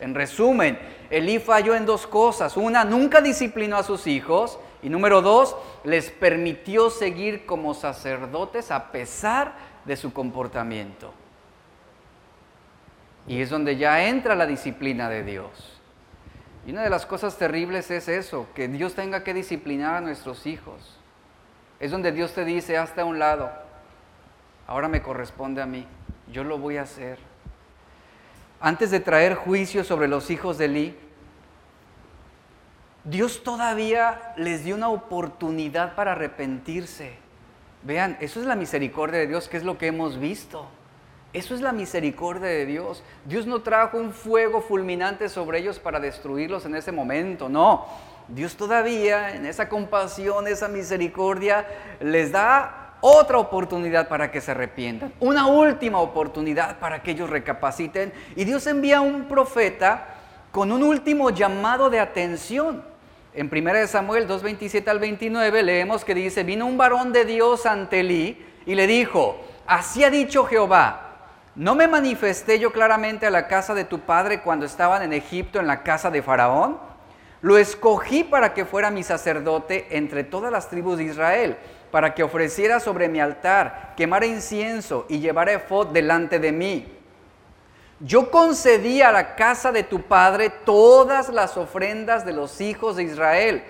En 0.00 0.14
resumen, 0.14 0.78
Elí 1.12 1.38
falló 1.38 1.74
en 1.74 1.84
dos 1.84 2.06
cosas. 2.06 2.56
Una, 2.56 2.84
nunca 2.84 3.20
disciplinó 3.20 3.76
a 3.76 3.82
sus 3.82 4.06
hijos. 4.06 4.58
Y 4.82 4.88
número 4.88 5.20
dos, 5.20 5.54
les 5.84 6.10
permitió 6.10 6.88
seguir 6.88 7.44
como 7.44 7.74
sacerdotes 7.74 8.70
a 8.70 8.90
pesar 8.90 9.52
de 9.84 9.94
su 9.96 10.14
comportamiento. 10.14 11.12
Y 13.26 13.42
es 13.42 13.50
donde 13.50 13.76
ya 13.76 14.04
entra 14.04 14.34
la 14.34 14.46
disciplina 14.46 15.10
de 15.10 15.22
Dios. 15.22 15.78
Y 16.66 16.72
una 16.72 16.82
de 16.82 16.90
las 16.90 17.04
cosas 17.04 17.36
terribles 17.36 17.90
es 17.90 18.08
eso, 18.08 18.46
que 18.54 18.66
Dios 18.68 18.94
tenga 18.94 19.22
que 19.22 19.34
disciplinar 19.34 19.96
a 19.96 20.00
nuestros 20.00 20.46
hijos. 20.46 20.98
Es 21.78 21.90
donde 21.90 22.10
Dios 22.10 22.32
te 22.32 22.46
dice, 22.46 22.78
hasta 22.78 23.02
a 23.02 23.04
un 23.04 23.18
lado, 23.18 23.52
ahora 24.66 24.88
me 24.88 25.02
corresponde 25.02 25.60
a 25.60 25.66
mí, 25.66 25.86
yo 26.32 26.42
lo 26.42 26.56
voy 26.56 26.78
a 26.78 26.82
hacer. 26.82 27.18
Antes 28.64 28.92
de 28.92 29.00
traer 29.00 29.34
juicio 29.34 29.82
sobre 29.82 30.06
los 30.06 30.30
hijos 30.30 30.56
de 30.56 30.66
Eli, 30.66 30.96
Dios 33.02 33.42
todavía 33.42 34.34
les 34.36 34.62
dio 34.62 34.76
una 34.76 34.88
oportunidad 34.88 35.96
para 35.96 36.12
arrepentirse. 36.12 37.14
Vean, 37.82 38.16
eso 38.20 38.38
es 38.38 38.46
la 38.46 38.54
misericordia 38.54 39.18
de 39.18 39.26
Dios, 39.26 39.48
que 39.48 39.56
es 39.56 39.64
lo 39.64 39.78
que 39.78 39.88
hemos 39.88 40.20
visto. 40.20 40.68
Eso 41.32 41.56
es 41.56 41.60
la 41.60 41.72
misericordia 41.72 42.46
de 42.46 42.64
Dios. 42.64 43.02
Dios 43.24 43.48
no 43.48 43.62
trajo 43.62 43.98
un 43.98 44.12
fuego 44.12 44.60
fulminante 44.60 45.28
sobre 45.28 45.58
ellos 45.58 45.80
para 45.80 45.98
destruirlos 45.98 46.64
en 46.64 46.76
ese 46.76 46.92
momento, 46.92 47.48
no. 47.48 47.86
Dios 48.28 48.56
todavía 48.56 49.34
en 49.34 49.44
esa 49.44 49.68
compasión, 49.68 50.46
esa 50.46 50.68
misericordia, 50.68 51.66
les 51.98 52.30
da 52.30 52.81
otra 53.02 53.36
oportunidad 53.36 54.08
para 54.08 54.30
que 54.30 54.40
se 54.40 54.52
arrepientan, 54.52 55.12
una 55.20 55.46
última 55.46 55.98
oportunidad 55.98 56.78
para 56.78 57.02
que 57.02 57.10
ellos 57.10 57.28
recapaciten. 57.28 58.12
Y 58.36 58.44
Dios 58.44 58.66
envía 58.66 59.02
un 59.02 59.24
profeta 59.24 60.06
con 60.50 60.72
un 60.72 60.82
último 60.82 61.28
llamado 61.28 61.90
de 61.90 62.00
atención. 62.00 62.82
En 63.34 63.50
1 63.52 63.86
Samuel 63.88 64.26
2.27 64.26 64.88
al 64.88 65.00
29 65.00 65.62
leemos 65.62 66.04
que 66.04 66.14
dice, 66.14 66.44
vino 66.44 66.64
un 66.64 66.78
varón 66.78 67.12
de 67.12 67.24
Dios 67.24 67.66
ante 67.66 68.00
Elí 68.00 68.42
y 68.64 68.74
le 68.74 68.86
dijo, 68.86 69.36
así 69.66 70.04
ha 70.04 70.10
dicho 70.10 70.44
Jehová, 70.46 71.12
¿No 71.54 71.74
me 71.74 71.86
manifesté 71.86 72.58
yo 72.58 72.72
claramente 72.72 73.26
a 73.26 73.30
la 73.30 73.46
casa 73.46 73.74
de 73.74 73.84
tu 73.84 74.00
padre 74.00 74.40
cuando 74.40 74.64
estaban 74.64 75.02
en 75.02 75.12
Egipto 75.12 75.60
en 75.60 75.66
la 75.66 75.82
casa 75.82 76.10
de 76.10 76.22
Faraón? 76.22 76.78
Lo 77.42 77.58
escogí 77.58 78.24
para 78.24 78.54
que 78.54 78.64
fuera 78.64 78.90
mi 78.90 79.02
sacerdote 79.02 79.86
entre 79.90 80.24
todas 80.24 80.50
las 80.50 80.70
tribus 80.70 80.96
de 80.96 81.04
Israel, 81.04 81.58
para 81.92 82.14
que 82.14 82.22
ofreciera 82.22 82.80
sobre 82.80 83.06
mi 83.06 83.20
altar, 83.20 83.92
quemara 83.96 84.24
incienso 84.24 85.04
y 85.10 85.20
llevara 85.20 85.52
efod 85.52 85.88
delante 85.88 86.38
de 86.38 86.50
mí. 86.50 86.88
Yo 88.00 88.30
concedí 88.30 89.02
a 89.02 89.12
la 89.12 89.36
casa 89.36 89.70
de 89.70 89.84
tu 89.84 90.00
padre 90.00 90.50
todas 90.50 91.28
las 91.28 91.56
ofrendas 91.56 92.24
de 92.24 92.32
los 92.32 92.60
hijos 92.62 92.96
de 92.96 93.04
Israel. 93.04 93.62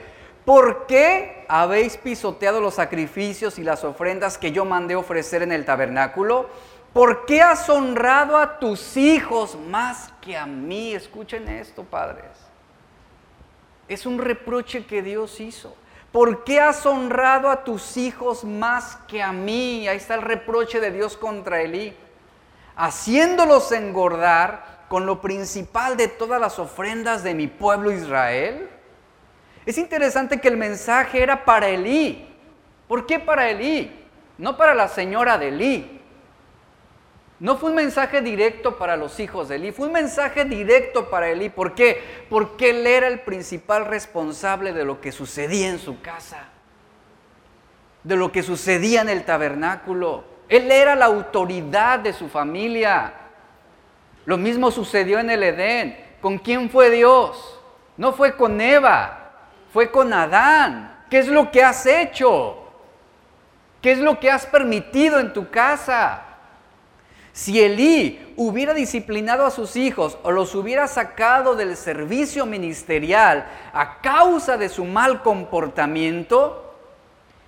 ¿Por 0.45 0.87
qué 0.87 1.45
habéis 1.49 1.97
pisoteado 1.97 2.61
los 2.61 2.75
sacrificios 2.75 3.59
y 3.59 3.65
las 3.65 3.83
ofrendas 3.83 4.39
que 4.39 4.53
yo 4.53 4.65
mandé 4.65 4.95
ofrecer 4.95 5.43
en 5.43 5.51
el 5.51 5.65
tabernáculo? 5.65 6.49
¿Por 6.93 7.27
qué 7.27 7.43
has 7.43 7.69
honrado 7.69 8.39
a 8.39 8.61
tus 8.61 8.97
hijos 8.97 9.59
más 9.69 10.13
que 10.21 10.37
a 10.37 10.47
mí? 10.47 10.95
Escuchen 10.95 11.49
esto, 11.49 11.83
padres. 11.83 12.31
Es 13.89 14.07
un 14.07 14.19
reproche 14.19 14.87
que 14.87 15.03
Dios 15.03 15.41
hizo. 15.41 15.77
¿Por 16.13 16.45
qué 16.45 16.61
has 16.61 16.85
honrado 16.85 17.49
a 17.49 17.65
tus 17.65 17.97
hijos 17.97 18.45
más 18.45 18.97
que 19.09 19.23
a 19.23 19.33
mí? 19.33 19.89
Ahí 19.89 19.97
está 19.97 20.15
el 20.15 20.21
reproche 20.21 20.79
de 20.79 20.91
Dios 20.91 21.17
contra 21.17 21.63
Elí. 21.63 21.97
Haciéndolos 22.77 23.73
engordar 23.73 24.85
con 24.89 25.07
lo 25.07 25.23
principal 25.23 25.97
de 25.97 26.09
todas 26.09 26.39
las 26.39 26.59
ofrendas 26.59 27.23
de 27.23 27.33
mi 27.33 27.47
pueblo 27.47 27.91
Israel. 27.91 28.69
Es 29.65 29.79
interesante 29.79 30.39
que 30.39 30.49
el 30.49 30.59
mensaje 30.59 31.23
era 31.23 31.47
para 31.47 31.71
Elí. 31.71 32.29
¿Por 32.89 33.07
qué 33.07 33.19
para 33.19 33.49
Elí? 33.49 33.91
No 34.37 34.59
para 34.59 34.75
la 34.75 34.89
señora 34.89 35.39
de 35.39 35.49
Elí. 35.49 36.02
No 37.43 37.57
fue 37.57 37.71
un 37.71 37.75
mensaje 37.75 38.21
directo 38.21 38.79
para 38.79 38.97
los 38.97 39.19
hijos 39.19 39.49
de 39.49 39.57
Elí, 39.57 39.73
fue 39.73 39.89
un 39.89 39.93
mensaje 39.93 40.45
directo 40.45 41.11
para 41.11 41.29
Elí. 41.29 41.49
¿Por 41.49 41.75
qué? 41.75 42.01
Porque 42.31 42.71
él 42.71 42.87
era 42.87 43.09
el 43.09 43.19
principal 43.23 43.87
responsable 43.87 44.73
de 44.73 44.85
lo 44.85 45.01
que 45.01 45.11
sucedía 45.11 45.69
en 45.69 45.81
su 45.81 46.01
casa, 46.01 46.45
de 48.05 48.15
lo 48.15 48.31
que 48.31 48.45
sucedía 48.45 49.01
en 49.01 49.09
el 49.09 49.25
tabernáculo. 49.25 50.23
Él 50.49 50.71
era 50.71 50.95
la 50.95 51.07
autoridad 51.07 51.99
de 51.99 52.13
su 52.13 52.29
familia. 52.29 53.13
Lo 54.25 54.37
mismo 54.37 54.71
sucedió 54.71 55.19
en 55.19 55.29
el 55.29 55.43
Edén. 55.43 55.99
¿Con 56.21 56.39
quién 56.39 56.71
fue 56.71 56.91
Dios? 56.91 57.59
No 57.97 58.13
fue 58.13 58.37
con 58.37 58.61
Eva, 58.61 59.33
fue 59.73 59.91
con 59.91 60.13
Adán. 60.13 61.07
¿Qué 61.11 61.19
es 61.19 61.27
lo 61.27 61.51
que 61.51 61.65
has 61.65 61.87
hecho? 61.87 62.69
¿Qué 63.81 63.91
es 63.91 63.99
lo 63.99 64.21
que 64.21 64.31
has 64.31 64.47
permitido 64.47 65.19
en 65.19 65.33
tu 65.33 65.51
casa? 65.51 66.29
Si 67.33 67.63
Elí 67.63 68.35
hubiera 68.37 68.75
disciplinado 68.75 69.47
a 69.47 69.51
sus 69.51 69.77
hijos 69.77 70.19
o 70.23 70.31
los 70.31 70.55
hubiera 70.55 70.87
sacado 70.87 71.55
del 71.55 71.77
servicio 71.77 72.45
ministerial 72.45 73.47
a 73.73 74.01
causa 74.03 74.59
de 74.59 74.69
su 74.69 74.85
mal 74.85 75.23
comportamiento, 75.23 76.75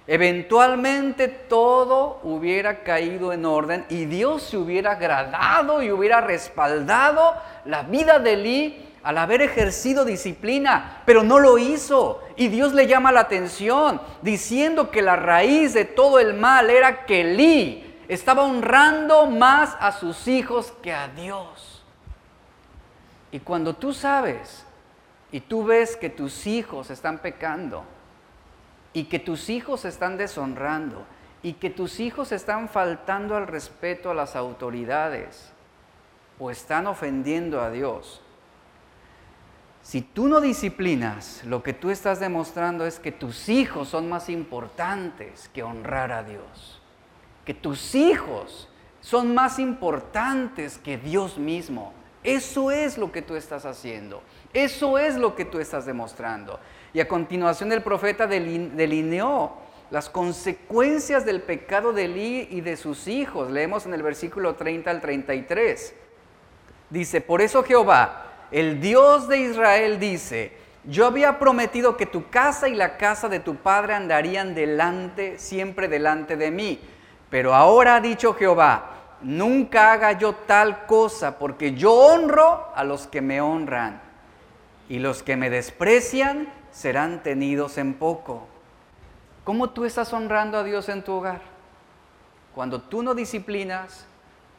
eventualmente 0.07 1.29
todo 1.29 2.19
hubiera 2.23 2.83
caído 2.83 3.35
en 3.35 3.45
orden 3.45 3.85
y 3.91 4.07
Dios 4.07 4.45
se 4.45 4.57
hubiera 4.57 4.93
agradado 4.93 5.83
y 5.83 5.91
hubiera 5.91 6.23
respaldado 6.23 7.35
la 7.67 7.83
vida 7.83 8.19
de 8.19 8.33
Elí 8.33 8.91
al 9.03 9.19
haber 9.19 9.43
ejercido 9.43 10.07
disciplina, 10.07 11.03
pero 11.05 11.23
no 11.23 11.39
lo 11.39 11.59
hizo. 11.59 12.23
Y 12.37 12.49
Dios 12.49 12.73
le 12.73 12.87
llama 12.87 13.13
la 13.13 13.21
atención 13.21 14.01
diciendo 14.23 14.91
que 14.91 15.03
la 15.03 15.17
raíz 15.17 15.75
de 15.75 15.85
todo 15.85 16.19
el 16.19 16.33
mal 16.33 16.71
era 16.71 17.05
que 17.05 17.21
Elí 17.21 17.94
estaba 18.09 18.43
honrando 18.43 19.27
más 19.27 19.77
a 19.81 19.93
sus 19.93 20.29
hijos 20.29 20.73
que 20.83 20.93
a 20.93 21.09
Dios. 21.09 21.83
Y 23.31 23.41
cuando 23.41 23.75
tú 23.75 23.93
sabes 23.93 24.65
y 25.33 25.41
tú 25.41 25.65
ves 25.65 25.97
que 25.97 26.11
tus 26.11 26.47
hijos 26.47 26.91
están 26.91 27.19
pecando, 27.19 27.85
y 28.95 29.05
que 29.05 29.19
tus 29.19 29.51
hijos 29.51 29.85
están 29.85 30.17
deshonrando 30.17 31.05
y 31.43 31.55
que 31.55 31.69
tus 31.69 32.01
hijos 32.01 32.33
están 32.33 32.71
faltando 32.71 33.37
al 33.37 33.47
respeto 33.47 34.11
a 34.11 34.15
las 34.15 34.35
autoridades 34.37 35.51
o 36.39 36.51
están 36.51 36.87
ofendiendo 36.87 37.61
a 37.61 37.71
Dios, 37.71 38.23
si 39.83 40.01
tú 40.01 40.29
no 40.29 40.41
disciplinas, 40.41 41.45
lo 41.45 41.63
que 41.63 41.75
tú 41.75 41.91
estás 41.91 42.19
demostrando 42.19 42.87
es 42.87 42.99
que 42.99 43.13
tus 43.13 43.51
hijos 43.51 43.89
son 43.89 44.09
más 44.09 44.31
importantes 44.31 45.51
que 45.53 45.63
honrar 45.63 46.11
a 46.11 46.23
Dios. 46.23 46.81
Que 47.45 47.55
tus 47.55 47.95
hijos 47.95 48.69
son 49.01 49.35
más 49.35 49.59
importantes 49.59 50.79
que 50.79 50.97
Dios 50.97 51.39
mismo. 51.39 51.93
Eso 52.23 52.71
es 52.71 52.97
lo 52.97 53.13
que 53.13 53.21
tú 53.21 53.37
estás 53.37 53.67
haciendo. 53.67 54.23
Eso 54.55 54.99
es 54.99 55.17
lo 55.17 55.35
que 55.37 55.45
tú 55.45 55.59
estás 55.59 55.85
demostrando. 55.85 56.59
Y 56.95 57.01
a 57.01 57.09
continuación 57.09 57.71
el 57.73 57.83
profeta 57.83 58.27
delineó 58.27 59.53
las 59.91 60.09
consecuencias 60.09 61.27
del 61.27 61.43
pecado 61.43 61.93
de 61.93 62.07
Elí 62.07 62.49
y 62.51 62.63
de 62.63 62.77
sus 62.77 63.07
hijos. 63.09 63.51
Leemos 63.51 63.85
en 63.85 63.95
el 63.95 64.03
versículo 64.03 64.55
30 64.55 64.91
al 64.91 65.01
33. 65.01 65.95
Dice, 66.89 67.21
por 67.21 67.43
eso 67.43 67.63
Jehová, 67.63 68.47
el 68.51 68.81
Dios 68.81 69.29
de 69.29 69.39
Israel 69.41 70.01
dice, 70.01 70.53
yo 70.85 71.07
había 71.07 71.39
prometido 71.39 71.97
que 71.97 72.07
tu 72.07 72.29
casa 72.31 72.69
y 72.69 72.75
la 72.75 72.97
casa 72.97 73.29
de 73.29 73.41
tu 73.41 73.57
padre 73.57 73.95
andarían 73.95 74.55
delante, 74.55 75.39
siempre 75.39 75.89
delante 75.89 76.37
de 76.37 76.51
mí. 76.51 76.81
Pero 77.35 77.53
ahora 77.53 77.97
ha 77.97 78.01
dicho 78.01 78.33
Jehová, 78.35 79.17
nunca 79.21 79.93
haga 79.93 80.13
yo 80.13 80.37
tal 80.37 80.87
cosa, 80.87 81.37
porque 81.37 81.75
yo 81.75 81.93
honro 81.93 82.69
a 82.77 82.85
los 82.85 83.09
que 83.09 83.23
me 83.23 83.41
honran, 83.41 84.01
y 84.89 85.01
los 85.01 85.25
que 85.25 85.35
me 85.35 85.51
desprecian 85.51 86.47
serán 86.71 87.25
tenidos 87.25 87.77
en 87.77 87.95
poco. 87.95 88.47
¿Cómo 89.43 89.71
tú 89.71 89.85
estás 89.85 90.13
honrando 90.13 90.59
a 90.59 90.63
Dios 90.63 90.89
en 90.89 91.03
tu 91.03 91.11
hogar? 91.11 91.41
Cuando 92.55 92.81
tú 92.81 93.03
no 93.03 93.17
disciplinas, 93.17 94.07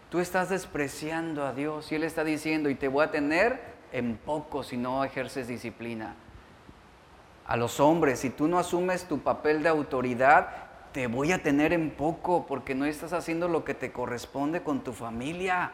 tú 0.10 0.20
estás 0.20 0.50
despreciando 0.50 1.46
a 1.46 1.54
Dios 1.54 1.94
y 1.94 1.96
Él 1.96 2.04
está 2.04 2.26
diciendo, 2.26 2.70
y 2.70 2.76
te 2.76 2.90
voy 2.90 3.06
a 3.06 3.12
tener 3.12 3.58
en 3.94 4.18
poco 4.18 4.64
si 4.64 4.76
no 4.76 5.06
ejerces 5.06 5.48
disciplina. 5.48 6.16
A 7.48 7.56
los 7.56 7.80
hombres, 7.80 8.20
si 8.20 8.32
tú 8.32 8.50
no 8.50 8.60
asumes 8.60 9.08
tu 9.08 9.20
papel 9.20 9.64
de 9.64 9.70
autoridad, 9.70 10.65
te 10.96 11.08
voy 11.08 11.34
a 11.34 11.44
tener 11.44 11.74
en 11.74 11.90
poco 11.90 12.46
porque 12.48 12.74
no 12.74 12.86
estás 12.86 13.12
haciendo 13.12 13.50
lo 13.50 13.66
que 13.66 13.74
te 13.74 13.92
corresponde 13.92 14.64
con 14.64 14.82
tu 14.82 14.94
familia. 14.94 15.74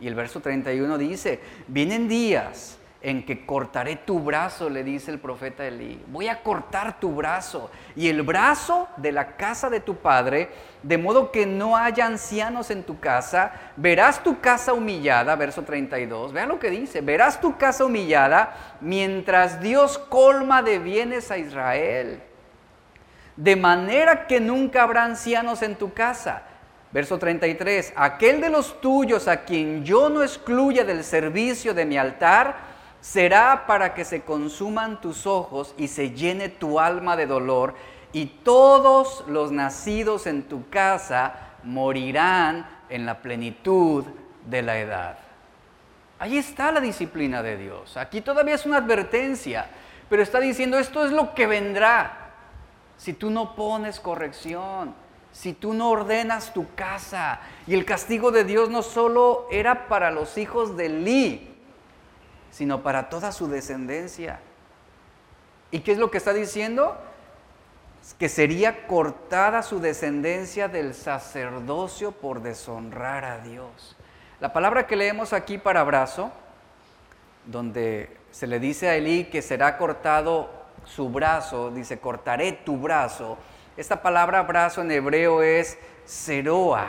Y 0.00 0.08
el 0.08 0.16
verso 0.16 0.40
31 0.40 0.98
dice, 0.98 1.38
vienen 1.68 2.08
días 2.08 2.76
en 3.00 3.24
que 3.24 3.46
cortaré 3.46 3.94
tu 3.94 4.18
brazo, 4.18 4.68
le 4.68 4.82
dice 4.82 5.12
el 5.12 5.20
profeta 5.20 5.64
Elí. 5.64 6.02
Voy 6.08 6.26
a 6.26 6.42
cortar 6.42 6.98
tu 6.98 7.14
brazo 7.14 7.70
y 7.94 8.08
el 8.08 8.22
brazo 8.22 8.88
de 8.96 9.12
la 9.12 9.36
casa 9.36 9.70
de 9.70 9.78
tu 9.78 9.98
padre, 9.98 10.50
de 10.82 10.98
modo 10.98 11.30
que 11.30 11.46
no 11.46 11.76
haya 11.76 12.06
ancianos 12.06 12.72
en 12.72 12.82
tu 12.82 12.98
casa. 12.98 13.52
Verás 13.76 14.24
tu 14.24 14.40
casa 14.40 14.72
humillada, 14.72 15.36
verso 15.36 15.62
32. 15.62 16.32
Vean 16.32 16.48
lo 16.48 16.58
que 16.58 16.70
dice, 16.70 17.00
verás 17.00 17.40
tu 17.40 17.56
casa 17.56 17.84
humillada 17.84 18.76
mientras 18.80 19.60
Dios 19.60 19.98
colma 19.98 20.62
de 20.62 20.80
bienes 20.80 21.30
a 21.30 21.38
Israel. 21.38 22.22
De 23.38 23.54
manera 23.54 24.26
que 24.26 24.40
nunca 24.40 24.82
habrá 24.82 25.04
ancianos 25.04 25.62
en 25.62 25.76
tu 25.76 25.92
casa. 25.92 26.42
Verso 26.90 27.20
33, 27.20 27.92
aquel 27.94 28.40
de 28.40 28.50
los 28.50 28.80
tuyos 28.80 29.28
a 29.28 29.44
quien 29.44 29.84
yo 29.84 30.08
no 30.08 30.24
excluya 30.24 30.82
del 30.82 31.04
servicio 31.04 31.72
de 31.72 31.84
mi 31.84 31.96
altar, 31.96 32.56
será 33.00 33.64
para 33.68 33.94
que 33.94 34.04
se 34.04 34.22
consuman 34.22 35.00
tus 35.00 35.24
ojos 35.24 35.72
y 35.78 35.86
se 35.86 36.10
llene 36.10 36.48
tu 36.48 36.80
alma 36.80 37.16
de 37.16 37.26
dolor, 37.26 37.74
y 38.12 38.26
todos 38.26 39.22
los 39.28 39.52
nacidos 39.52 40.26
en 40.26 40.42
tu 40.42 40.68
casa 40.68 41.34
morirán 41.62 42.66
en 42.88 43.06
la 43.06 43.18
plenitud 43.18 44.04
de 44.46 44.62
la 44.62 44.78
edad. 44.80 45.18
Ahí 46.18 46.38
está 46.38 46.72
la 46.72 46.80
disciplina 46.80 47.40
de 47.44 47.56
Dios. 47.56 47.96
Aquí 47.96 48.20
todavía 48.20 48.56
es 48.56 48.66
una 48.66 48.78
advertencia, 48.78 49.66
pero 50.10 50.24
está 50.24 50.40
diciendo 50.40 50.76
esto 50.76 51.04
es 51.04 51.12
lo 51.12 51.34
que 51.34 51.46
vendrá 51.46 52.17
si 52.98 53.14
tú 53.14 53.30
no 53.30 53.54
pones 53.54 54.00
corrección, 54.00 54.94
si 55.32 55.52
tú 55.52 55.72
no 55.72 55.90
ordenas 55.90 56.52
tu 56.52 56.74
casa. 56.74 57.40
Y 57.66 57.74
el 57.74 57.84
castigo 57.84 58.30
de 58.32 58.44
Dios 58.44 58.68
no 58.68 58.82
solo 58.82 59.46
era 59.50 59.88
para 59.88 60.10
los 60.10 60.36
hijos 60.36 60.76
de 60.76 60.88
Li, 60.88 61.56
sino 62.50 62.82
para 62.82 63.08
toda 63.08 63.32
su 63.32 63.48
descendencia. 63.48 64.40
¿Y 65.70 65.80
qué 65.80 65.92
es 65.92 65.98
lo 65.98 66.10
que 66.10 66.18
está 66.18 66.32
diciendo? 66.32 66.98
Que 68.18 68.28
sería 68.28 68.86
cortada 68.86 69.62
su 69.62 69.80
descendencia 69.80 70.66
del 70.66 70.94
sacerdocio 70.94 72.12
por 72.12 72.42
deshonrar 72.42 73.24
a 73.24 73.38
Dios. 73.38 73.96
La 74.40 74.52
palabra 74.52 74.86
que 74.86 74.96
leemos 74.96 75.32
aquí 75.32 75.58
para 75.58 75.84
brazo, 75.84 76.32
donde 77.46 78.16
se 78.30 78.46
le 78.46 78.58
dice 78.58 78.88
a 78.88 78.96
Elí 78.96 79.24
que 79.24 79.42
será 79.42 79.78
cortado 79.78 80.57
su 80.88 81.08
brazo, 81.10 81.70
dice, 81.70 82.00
cortaré 82.00 82.52
tu 82.52 82.78
brazo. 82.78 83.36
Esta 83.76 84.02
palabra 84.02 84.42
brazo 84.42 84.80
en 84.80 84.90
hebreo 84.90 85.42
es 85.42 85.78
seroa, 86.04 86.88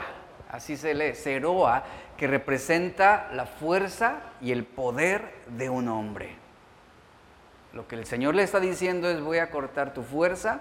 así 0.50 0.76
se 0.76 0.94
lee, 0.94 1.14
seroa, 1.14 1.84
que 2.16 2.26
representa 2.26 3.28
la 3.32 3.46
fuerza 3.46 4.16
y 4.40 4.52
el 4.52 4.64
poder 4.64 5.32
de 5.46 5.70
un 5.70 5.88
hombre. 5.88 6.34
Lo 7.72 7.86
que 7.86 7.94
el 7.94 8.06
Señor 8.06 8.34
le 8.34 8.42
está 8.42 8.58
diciendo 8.58 9.08
es 9.08 9.20
voy 9.20 9.38
a 9.38 9.50
cortar 9.50 9.94
tu 9.94 10.02
fuerza, 10.02 10.60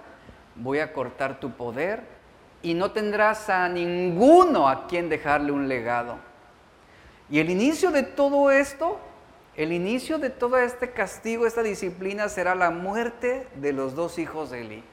voy 0.56 0.80
a 0.80 0.94
cortar 0.94 1.40
tu 1.40 1.52
poder 1.52 2.04
y 2.62 2.74
no 2.74 2.92
tendrás 2.92 3.50
a 3.50 3.68
ninguno 3.70 4.68
a 4.68 4.86
quien 4.88 5.10
dejarle 5.10 5.52
un 5.52 5.68
legado. 5.68 6.18
Y 7.30 7.40
el 7.40 7.50
inicio 7.50 7.92
de 7.92 8.04
todo 8.04 8.52
esto, 8.52 9.00
el 9.60 9.74
inicio 9.74 10.20
de 10.20 10.30
todo 10.30 10.58
este 10.58 10.92
castigo, 10.92 11.46
esta 11.46 11.62
disciplina 11.62 12.30
será 12.30 12.56
la 12.56 12.70
muerte 12.70 13.46
de 13.56 13.74
los 13.74 13.94
dos 13.94 14.18
hijos 14.18 14.52
de 14.52 14.62
Eli, 14.62 14.84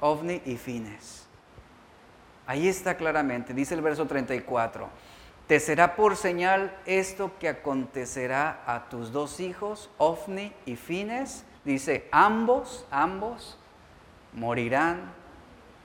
Ovni 0.00 0.42
y 0.44 0.56
Fines. 0.56 1.28
Ahí 2.44 2.66
está 2.66 2.96
claramente, 2.96 3.54
dice 3.54 3.74
el 3.74 3.80
verso 3.80 4.08
34. 4.08 4.88
Te 5.46 5.60
será 5.60 5.94
por 5.94 6.16
señal 6.16 6.76
esto 6.84 7.30
que 7.38 7.48
acontecerá 7.48 8.64
a 8.66 8.88
tus 8.88 9.12
dos 9.12 9.38
hijos, 9.38 9.88
Ofni 9.98 10.52
y 10.66 10.74
Fines. 10.74 11.44
Dice, 11.64 12.08
ambos, 12.10 12.84
ambos 12.90 13.56
morirán 14.32 15.12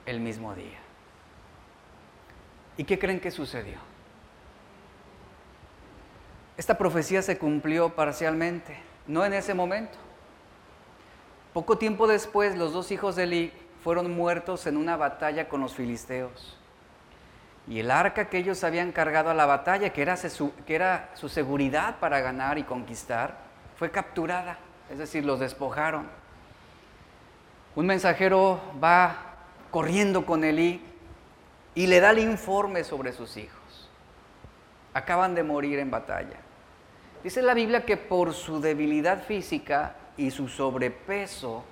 el 0.06 0.18
mismo 0.18 0.56
día. 0.56 0.80
¿Y 2.76 2.82
qué 2.82 2.98
creen 2.98 3.20
que 3.20 3.30
sucedió? 3.30 3.87
Esta 6.58 6.76
profecía 6.76 7.22
se 7.22 7.38
cumplió 7.38 7.90
parcialmente, 7.90 8.76
no 9.06 9.24
en 9.24 9.32
ese 9.32 9.54
momento. 9.54 9.96
Poco 11.52 11.78
tiempo 11.78 12.08
después, 12.08 12.58
los 12.58 12.72
dos 12.72 12.90
hijos 12.90 13.14
de 13.14 13.22
Eli 13.22 13.52
fueron 13.84 14.10
muertos 14.10 14.66
en 14.66 14.76
una 14.76 14.96
batalla 14.96 15.48
con 15.48 15.60
los 15.60 15.76
filisteos. 15.76 16.58
Y 17.68 17.78
el 17.78 17.92
arca 17.92 18.28
que 18.28 18.38
ellos 18.38 18.64
habían 18.64 18.90
cargado 18.90 19.30
a 19.30 19.34
la 19.34 19.46
batalla, 19.46 19.92
que 19.92 20.02
era, 20.02 20.16
su, 20.16 20.52
que 20.66 20.74
era 20.74 21.10
su 21.14 21.28
seguridad 21.28 22.00
para 22.00 22.20
ganar 22.20 22.58
y 22.58 22.64
conquistar, 22.64 23.38
fue 23.76 23.92
capturada, 23.92 24.58
es 24.90 24.98
decir, 24.98 25.24
los 25.24 25.38
despojaron. 25.38 26.08
Un 27.76 27.86
mensajero 27.86 28.60
va 28.82 29.16
corriendo 29.70 30.26
con 30.26 30.42
Elí 30.42 30.82
y 31.76 31.86
le 31.86 32.00
da 32.00 32.10
el 32.10 32.18
informe 32.18 32.82
sobre 32.82 33.12
sus 33.12 33.36
hijos. 33.36 33.88
Acaban 34.92 35.36
de 35.36 35.44
morir 35.44 35.78
en 35.78 35.92
batalla. 35.92 36.47
Dice 37.22 37.42
la 37.42 37.54
Biblia 37.54 37.84
que 37.84 37.96
por 37.96 38.32
su 38.32 38.60
debilidad 38.60 39.22
física 39.24 39.96
y 40.16 40.30
su 40.30 40.48
sobrepeso, 40.48 41.64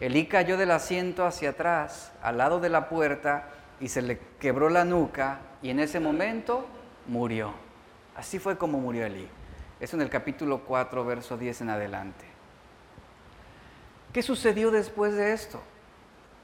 Elí 0.00 0.26
cayó 0.26 0.56
del 0.56 0.70
asiento 0.70 1.26
hacia 1.26 1.50
atrás, 1.50 2.12
al 2.22 2.38
lado 2.38 2.58
de 2.58 2.68
la 2.68 2.88
puerta, 2.88 3.50
y 3.80 3.88
se 3.88 4.02
le 4.02 4.18
quebró 4.40 4.68
la 4.68 4.84
nuca, 4.84 5.40
y 5.62 5.70
en 5.70 5.78
ese 5.78 6.00
momento 6.00 6.66
murió. 7.06 7.52
Así 8.16 8.38
fue 8.38 8.58
como 8.58 8.78
murió 8.78 9.06
Elí. 9.06 9.28
Es 9.78 9.94
en 9.94 10.00
el 10.00 10.10
capítulo 10.10 10.60
4, 10.64 11.04
verso 11.04 11.36
10 11.36 11.62
en 11.62 11.70
adelante. 11.70 12.24
¿Qué 14.12 14.22
sucedió 14.22 14.70
después 14.70 15.14
de 15.14 15.32
esto? 15.32 15.60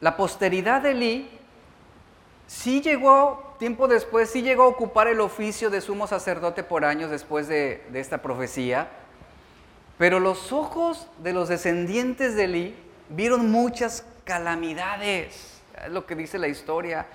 La 0.00 0.16
posteridad 0.16 0.82
de 0.82 0.92
Elí 0.92 1.30
sí 2.46 2.80
llegó, 2.80 3.47
tiempo 3.58 3.88
después, 3.88 4.30
sí 4.30 4.42
llegó 4.42 4.62
a 4.62 4.68
ocupar 4.68 5.08
el 5.08 5.20
oficio 5.20 5.68
de 5.68 5.80
sumo 5.80 6.06
sacerdote 6.06 6.62
por 6.62 6.84
años 6.84 7.10
después 7.10 7.48
de, 7.48 7.82
esta 7.92 8.22
profecía, 8.22 8.88
pero 9.98 10.20
los 10.20 10.52
ojos 10.52 11.08
de 11.22 11.32
los 11.32 11.48
descendientes 11.48 12.36
de 12.36 12.44
Elí 12.44 12.76
vieron 13.08 13.50
muchas 13.50 14.04
calamidades, 14.24 15.60
es 15.84 15.90
lo 15.90 16.06
que 16.06 16.14
dice 16.14 16.38
la 16.38 16.48
historia. 16.48 17.06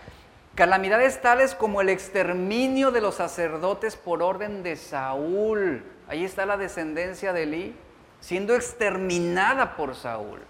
Calamidades 0.56 1.22
tales 1.22 1.56
como 1.56 1.82
el 1.82 1.90
exterminio 1.90 2.92
de 2.92 3.02
los 3.02 3.16
sacerdotes 3.16 3.96
por 3.96 4.22
orden 4.22 4.62
de 4.62 4.76
Saúl. 4.76 5.84
Ahí 6.08 6.24
está 6.26 6.46
la 6.46 6.58
descendencia 6.58 7.34
de 7.34 7.44
Elí, 7.44 7.76
siendo 8.20 8.54
exterminada 8.54 9.76
por 9.76 9.96
Saúl. 9.96 10.42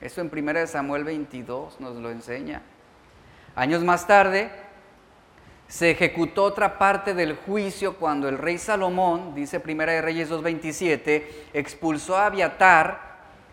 Esto 0.00 0.20
en 0.20 0.30
1 0.32 0.66
Samuel 0.66 1.04
22 1.04 1.80
nos 1.80 1.96
lo 1.96 2.10
enseña. 2.10 2.62
Años 3.56 3.82
más 3.82 4.06
tarde, 4.06 4.50
se 5.68 5.90
ejecutó 5.90 6.44
otra 6.44 6.78
parte 6.78 7.12
del 7.12 7.36
juicio 7.36 7.96
cuando 7.96 8.28
el 8.28 8.38
rey 8.38 8.56
Salomón, 8.56 9.34
dice 9.34 9.60
Primera 9.60 9.92
de 9.92 10.00
Reyes 10.00 10.30
2.27, 10.30 11.24
expulsó 11.52 12.16
a 12.16 12.26
Abiatar, 12.26 13.08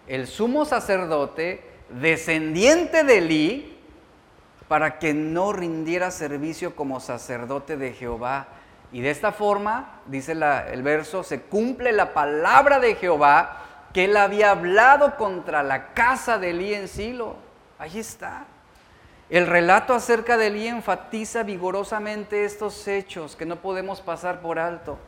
el 0.07 0.27
sumo 0.27 0.65
sacerdote, 0.65 1.61
descendiente 1.89 3.03
de 3.03 3.17
Elí, 3.17 3.77
para 4.69 4.97
que 4.97 5.13
no 5.13 5.51
rindiera 5.51 6.09
servicio 6.09 6.75
como 6.75 6.99
sacerdote 6.99 7.75
de 7.75 7.93
Jehová. 7.93 8.47
Y 8.91 9.01
de 9.01 9.11
esta 9.11 9.31
forma, 9.31 9.99
dice 10.05 10.31
el 10.31 10.83
verso, 10.83 11.21
se 11.23 11.41
cumple 11.41 11.91
la 11.91 12.13
palabra 12.13 12.79
de 12.79 12.95
Jehová 12.95 13.61
que 13.93 14.05
él 14.05 14.15
había 14.15 14.51
hablado 14.51 15.17
contra 15.17 15.63
la 15.63 15.93
casa 15.93 16.37
de 16.37 16.51
Elí 16.51 16.73
en 16.73 16.87
Silo. 16.87 17.35
Ahí 17.77 17.99
está. 17.99 18.45
El 19.29 19.47
relato 19.47 19.95
acerca 19.95 20.37
de 20.37 20.47
Elí 20.47 20.67
enfatiza 20.67 21.41
vigorosamente 21.41 22.45
estos 22.45 22.87
hechos 22.87 23.35
que 23.35 23.47
no 23.47 23.55
podemos 23.55 23.99
pasar 23.99 24.39
por 24.39 24.59
alto. 24.59 24.99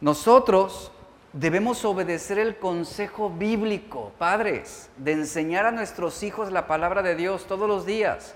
Nosotros 0.00 0.90
debemos 1.34 1.84
obedecer 1.84 2.38
el 2.38 2.56
consejo 2.56 3.28
bíblico, 3.28 4.12
padres, 4.16 4.88
de 4.96 5.12
enseñar 5.12 5.66
a 5.66 5.70
nuestros 5.70 6.22
hijos 6.22 6.50
la 6.50 6.66
palabra 6.66 7.02
de 7.02 7.14
Dios 7.14 7.44
todos 7.46 7.68
los 7.68 7.84
días, 7.84 8.34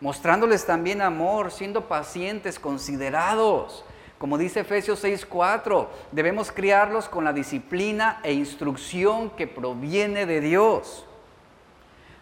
mostrándoles 0.00 0.64
también 0.64 1.02
amor, 1.02 1.50
siendo 1.50 1.88
pacientes, 1.88 2.58
considerados. 2.58 3.84
Como 4.16 4.38
dice 4.38 4.60
Efesios 4.60 5.04
6:4, 5.04 5.88
debemos 6.10 6.50
criarlos 6.52 7.06
con 7.06 7.22
la 7.22 7.34
disciplina 7.34 8.18
e 8.22 8.32
instrucción 8.32 9.28
que 9.28 9.46
proviene 9.46 10.24
de 10.24 10.40
Dios. 10.40 11.04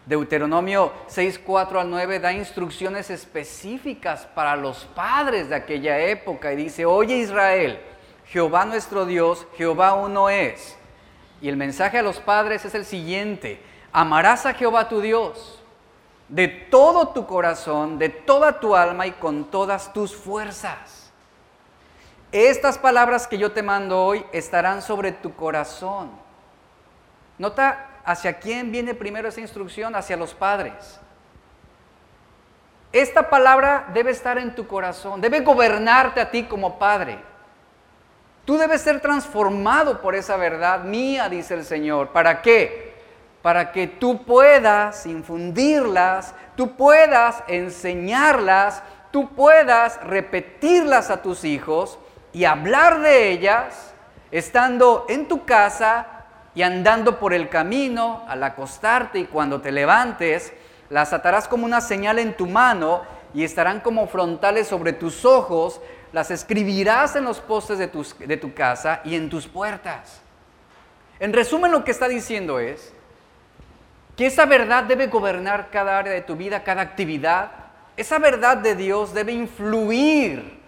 Deuteronomio 0.05 0.91
6, 1.07 1.39
4 1.39 1.79
al 1.79 1.89
9 1.89 2.19
da 2.19 2.33
instrucciones 2.33 3.09
específicas 3.09 4.25
para 4.33 4.55
los 4.55 4.85
padres 4.85 5.49
de 5.49 5.55
aquella 5.55 5.99
época 5.99 6.51
y 6.53 6.55
dice, 6.55 6.85
oye 6.85 7.17
Israel, 7.17 7.79
Jehová 8.25 8.65
nuestro 8.65 9.05
Dios, 9.05 9.45
Jehová 9.57 9.93
uno 9.93 10.29
es. 10.29 10.77
Y 11.41 11.49
el 11.49 11.57
mensaje 11.57 11.97
a 11.97 12.03
los 12.03 12.19
padres 12.19 12.65
es 12.65 12.75
el 12.75 12.85
siguiente, 12.85 13.61
amarás 13.91 14.45
a 14.45 14.53
Jehová 14.53 14.89
tu 14.89 15.01
Dios 15.01 15.61
de 16.31 16.47
todo 16.47 17.09
tu 17.09 17.27
corazón, 17.27 17.99
de 17.99 18.07
toda 18.07 18.59
tu 18.59 18.73
alma 18.73 19.05
y 19.05 19.11
con 19.11 19.51
todas 19.51 19.91
tus 19.91 20.15
fuerzas. 20.15 21.11
Estas 22.31 22.77
palabras 22.77 23.27
que 23.27 23.37
yo 23.37 23.51
te 23.51 23.61
mando 23.61 24.01
hoy 24.01 24.25
estarán 24.31 24.81
sobre 24.81 25.11
tu 25.11 25.35
corazón. 25.35 26.09
Nota 27.37 27.89
¿hacia 28.05 28.39
quién 28.39 28.71
viene 28.71 28.93
primero 28.93 29.29
esa 29.29 29.41
instrucción? 29.41 29.95
Hacia 29.95 30.17
los 30.17 30.33
padres. 30.33 30.99
Esta 32.91 33.29
palabra 33.29 33.87
debe 33.93 34.11
estar 34.11 34.37
en 34.37 34.53
tu 34.53 34.67
corazón, 34.67 35.21
debe 35.21 35.39
gobernarte 35.39 36.19
a 36.19 36.29
ti 36.29 36.43
como 36.43 36.77
padre. 36.77 37.19
Tú 38.43 38.57
debes 38.57 38.81
ser 38.81 38.99
transformado 38.99 40.01
por 40.01 40.15
esa 40.15 40.35
verdad 40.35 40.83
mía, 40.83 41.29
dice 41.29 41.53
el 41.53 41.63
Señor. 41.63 42.09
¿Para 42.09 42.41
qué? 42.41 42.95
Para 43.41 43.71
que 43.71 43.87
tú 43.87 44.25
puedas 44.25 45.05
infundirlas, 45.05 46.33
tú 46.57 46.75
puedas 46.75 47.43
enseñarlas, 47.47 48.83
tú 49.11 49.29
puedas 49.29 50.03
repetirlas 50.03 51.09
a 51.09 51.21
tus 51.21 51.45
hijos 51.45 51.97
y 52.33 52.45
hablar 52.45 52.99
de 52.99 53.29
ellas 53.29 53.93
estando 54.31 55.05
en 55.09 55.27
tu 55.27 55.45
casa, 55.45 56.20
y 56.53 56.63
andando 56.63 57.19
por 57.19 57.33
el 57.33 57.49
camino, 57.49 58.23
al 58.27 58.43
acostarte 58.43 59.19
y 59.19 59.25
cuando 59.25 59.61
te 59.61 59.71
levantes, 59.71 60.51
las 60.89 61.13
atarás 61.13 61.47
como 61.47 61.65
una 61.65 61.79
señal 61.79 62.19
en 62.19 62.35
tu 62.35 62.47
mano 62.47 63.03
y 63.33 63.43
estarán 63.43 63.79
como 63.79 64.07
frontales 64.07 64.67
sobre 64.67 64.91
tus 64.91 65.23
ojos, 65.23 65.79
las 66.11 66.31
escribirás 66.31 67.15
en 67.15 67.23
los 67.23 67.39
postes 67.39 67.77
de, 67.77 67.87
tu 68.37 68.53
casa 68.53 68.99
y 69.05 69.15
en 69.15 69.29
tus 69.29 69.47
puertas. 69.47 70.21
En 71.19 71.31
resumen, 71.31 71.71
lo 71.71 71.85
que 71.85 71.91
está 71.91 72.09
diciendo 72.09 72.59
es 72.59 72.93
que 74.17 74.25
esa 74.25 74.45
verdad 74.45 74.83
debe 74.83 75.07
gobernar 75.07 75.69
cada 75.71 75.97
área 75.97 76.11
de 76.11 76.21
tu 76.21 76.35
vida, 76.35 76.63
cada 76.63 76.81
actividad. 76.81 77.51
Esa 77.95 78.19
verdad 78.19 78.57
de 78.57 78.75
Dios 78.75 79.13
debe 79.13 79.31
influir 79.31 80.59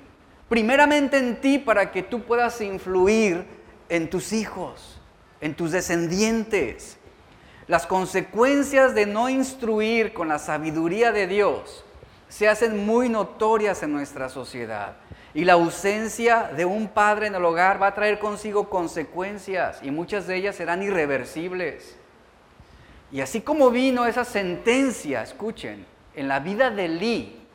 primeramente 0.47 1.17
en 1.17 1.41
ti 1.41 1.59
para 1.59 1.91
que 1.91 2.03
tú 2.03 2.23
puedas 2.23 2.61
influir 2.61 3.45
en 3.89 4.09
tus 4.09 4.31
hijos 4.31 5.01
en 5.43 5.55
tus 5.55 5.71
descendientes. 5.71 6.95
Las 7.67 7.85
consecuencias 7.85 8.95
de 8.95 9.05
no 9.05 9.27
instruir 9.27 10.13
con 10.13 10.29
la 10.29 10.39
sabiduría 10.39 11.11
de 11.11 11.27
Dios 11.27 11.83
se 12.29 12.47
hacen 12.47 12.85
muy 12.85 13.09
notorias 13.09 13.83
en 13.83 13.91
nuestra 13.91 14.29
sociedad. 14.29 14.95
Y 15.33 15.43
la 15.43 15.53
ausencia 15.53 16.49
de 16.55 16.63
un 16.63 16.87
padre 16.87 17.27
en 17.27 17.35
el 17.35 17.43
hogar 17.43 17.81
va 17.81 17.87
a 17.87 17.93
traer 17.93 18.19
consigo 18.19 18.69
consecuencias 18.69 19.79
y 19.83 19.91
muchas 19.91 20.27
de 20.27 20.37
ellas 20.37 20.55
serán 20.55 20.81
irreversibles. 20.81 21.97
Y 23.11 23.19
así 23.19 23.41
como 23.41 23.69
vino 23.69 24.05
esa 24.05 24.23
sentencia, 24.23 25.23
escuchen, 25.23 25.85
en 26.15 26.29
la 26.29 26.39
vida 26.39 26.69
de 26.69 26.87
Lee, 26.87 27.45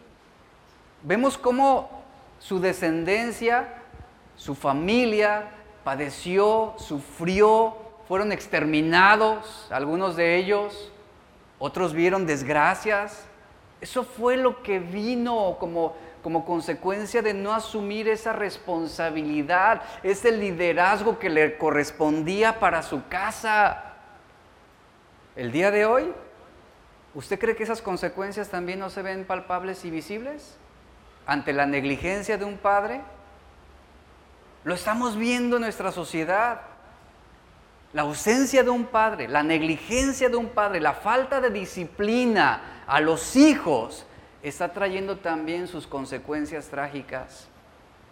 vemos 1.05 1.39
cómo 1.39 2.03
su 2.39 2.61
descendencia, 2.61 3.67
su 4.37 4.55
familia, 4.55 5.58
padeció, 5.89 6.75
sufrió, 6.77 7.75
fueron 8.09 8.31
exterminados, 8.31 9.67
algunos 9.71 10.17
de 10.17 10.37
ellos, 10.37 10.93
otros 11.59 11.95
vieron 11.95 12.27
desgracias. 12.27 13.25
Eso 13.81 14.05
fue 14.05 14.37
lo 14.37 14.63
que 14.63 14.81
vino 14.81 15.57
como, 15.59 15.97
como 16.23 16.45
consecuencia 16.45 17.23
de 17.23 17.33
no 17.33 17.55
asumir 17.55 18.07
esa 18.07 18.35
responsabilidad, 18.35 19.81
ese 20.03 20.31
liderazgo 20.31 21.19
que 21.19 21.31
le 21.31 21.57
correspondía 21.57 22.61
para 22.61 22.83
su 22.83 23.09
casa. 23.09 23.95
El 25.37 25.51
día 25.53 25.71
de 25.71 25.87
hoy, 25.87 26.13
¿usted 27.15 27.39
cree 27.39 27.57
que 27.57 27.63
esas 27.63 27.81
consecuencias 27.81 28.51
también 28.51 28.79
no 28.79 28.91
se 28.91 29.01
ven 29.01 29.25
palpables 29.25 29.87
y 29.87 29.91
visibles 29.91 30.59
ante 31.25 31.55
la 31.55 31.65
negligencia 31.65 32.37
de 32.37 32.45
un 32.45 32.59
padre? 32.59 33.01
Lo 34.69 34.75
estamos 34.75 35.17
viendo 35.17 35.57
en 35.57 35.63
nuestra 35.63 35.91
sociedad. 35.91 36.61
La 37.95 38.03
ausencia 38.03 38.63
de 38.63 38.69
un 38.69 38.85
padre, 38.85 39.27
la 39.27 39.43
negligencia 39.43 40.29
de 40.29 40.37
un 40.37 40.51
padre, 40.51 40.79
la 40.79 40.93
falta 40.93 41.41
de 41.41 41.49
disciplina 41.49 42.85
a 42.87 43.01
los 43.01 43.35
hijos 43.35 44.05
está 44.43 44.75
trayendo 44.75 45.21
también 45.21 45.69
sus 45.69 45.87
consecuencias 45.87 46.69
trágicas. 46.69 47.49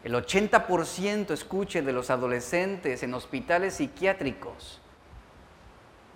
El 0.02 0.14
80%, 0.14 1.30
escuche, 1.32 1.82
de 1.82 1.92
los 1.92 2.08
adolescentes 2.08 3.02
en 3.02 3.12
hospitales 3.12 3.74
psiquiátricos 3.74 4.80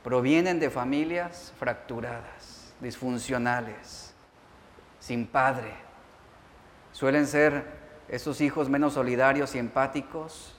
provienen 0.02 0.58
de 0.58 0.70
familias 0.70 1.52
fracturadas, 1.58 2.72
disfuncionales, 2.80 4.14
sin 5.00 5.26
padre. 5.26 5.74
Suelen 6.92 7.26
ser 7.26 7.79
esos 8.10 8.40
hijos 8.40 8.68
menos 8.68 8.94
solidarios 8.94 9.54
y 9.54 9.58
empáticos. 9.58 10.54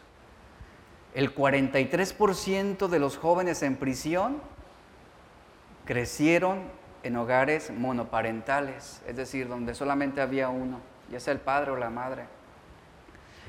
El 1.14 1.36
43% 1.36 2.88
de 2.88 3.00
los 3.00 3.18
jóvenes 3.18 3.62
en 3.62 3.76
prisión 3.76 4.42
crecieron 5.86 6.62
en 7.04 7.18
hogares 7.18 7.70
monoparentales, 7.72 9.02
es 9.06 9.16
decir, 9.18 9.50
donde 9.50 9.76
solamente 9.76 10.22
había 10.22 10.48
uno, 10.50 10.80
ya 11.12 11.20
sea 11.20 11.34
el 11.34 11.40
padre 11.40 11.72
o 11.72 11.76
la 11.76 11.90
madre. 11.90 12.26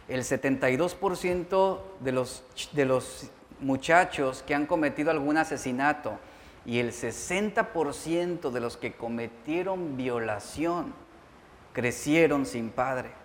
El 0.08 0.22
72% 0.22 1.80
de 2.00 2.12
los, 2.12 2.44
de 2.72 2.84
los 2.84 3.30
muchachos 3.60 4.42
que 4.44 4.56
han 4.56 4.66
cometido 4.66 5.12
algún 5.12 5.36
asesinato 5.36 6.18
y 6.66 6.80
el 6.80 6.90
60% 6.90 8.50
de 8.50 8.60
los 8.60 8.76
que 8.76 8.94
cometieron 8.94 9.96
violación 9.96 10.92
crecieron 11.72 12.46
sin 12.46 12.70
padre. 12.70 13.21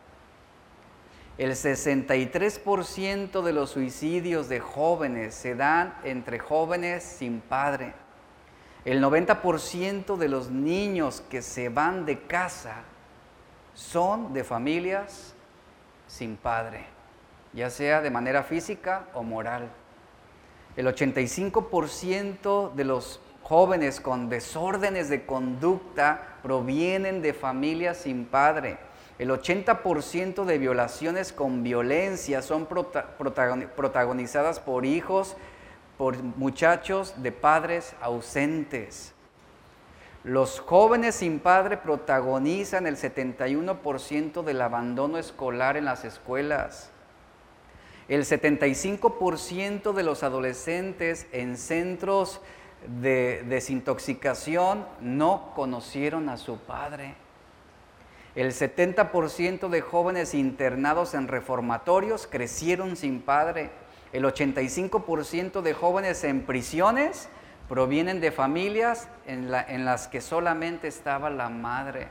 El 1.37 1.51
63% 1.51 3.43
de 3.43 3.53
los 3.53 3.69
suicidios 3.69 4.49
de 4.49 4.59
jóvenes 4.59 5.35
se 5.35 5.53
dan 5.53 5.93
entre 6.03 6.39
jóvenes 6.39 7.03
sin 7.03 7.41
padre. 7.41 7.93
El 8.85 9.03
90% 9.03 10.17
de 10.17 10.29
los 10.29 10.49
niños 10.49 11.21
que 11.29 11.43
se 11.43 11.69
van 11.69 12.05
de 12.05 12.21
casa 12.21 12.83
son 13.75 14.33
de 14.33 14.43
familias 14.43 15.35
sin 16.07 16.37
padre, 16.37 16.85
ya 17.53 17.69
sea 17.69 18.01
de 18.01 18.09
manera 18.09 18.41
física 18.41 19.05
o 19.13 19.21
moral. 19.21 19.69
El 20.75 20.87
85% 20.87 22.73
de 22.73 22.83
los 22.83 23.19
jóvenes 23.43 24.01
con 24.01 24.29
desórdenes 24.29 25.09
de 25.09 25.25
conducta 25.25 26.39
provienen 26.41 27.21
de 27.21 27.33
familias 27.33 27.97
sin 27.97 28.25
padre. 28.25 28.86
El 29.19 29.29
80% 29.31 30.45
de 30.45 30.57
violaciones 30.59 31.33
con 31.33 31.63
violencia 31.63 32.41
son 32.41 32.67
protagonizadas 32.67 34.59
por 34.59 34.85
hijos 34.85 35.35
por 35.97 36.21
muchachos 36.21 37.15
de 37.23 37.31
padres 37.31 37.95
ausentes. 37.99 39.13
Los 40.23 40.59
jóvenes 40.59 41.15
sin 41.15 41.39
padre 41.39 41.77
protagonizan 41.77 42.85
el 42.85 42.97
71% 42.97 44.43
del 44.43 44.61
abandono 44.61 45.17
escolar 45.17 45.77
en 45.77 45.85
las 45.85 46.05
escuelas. 46.05 46.91
El 48.07 48.23
75% 48.23 49.93
de 49.93 50.03
los 50.03 50.23
adolescentes 50.23 51.27
en 51.31 51.57
centros 51.57 52.41
de 53.01 53.43
desintoxicación 53.47 54.85
no 55.01 55.53
conocieron 55.55 56.29
a 56.29 56.37
su 56.37 56.57
padre. 56.57 57.15
El 58.37 58.51
70% 58.51 59.67
de 59.67 59.81
jóvenes 59.81 60.35
internados 60.35 61.15
en 61.15 61.27
reformatorios 61.27 62.27
crecieron 62.27 62.95
sin 62.95 63.19
padre. 63.19 63.71
El 64.13 64.25
85% 64.25 65.63
de 65.63 65.73
jóvenes 65.73 66.23
en 66.23 66.45
prisiones 66.45 67.29
provienen 67.67 68.21
de 68.21 68.31
familias 68.31 69.07
en, 69.25 69.51
en, 69.51 69.85
las 69.85 70.07
que 70.07 70.21
solamente 70.21 70.87
estaba 70.87 71.31
la 71.31 71.49
madre. 71.49 72.09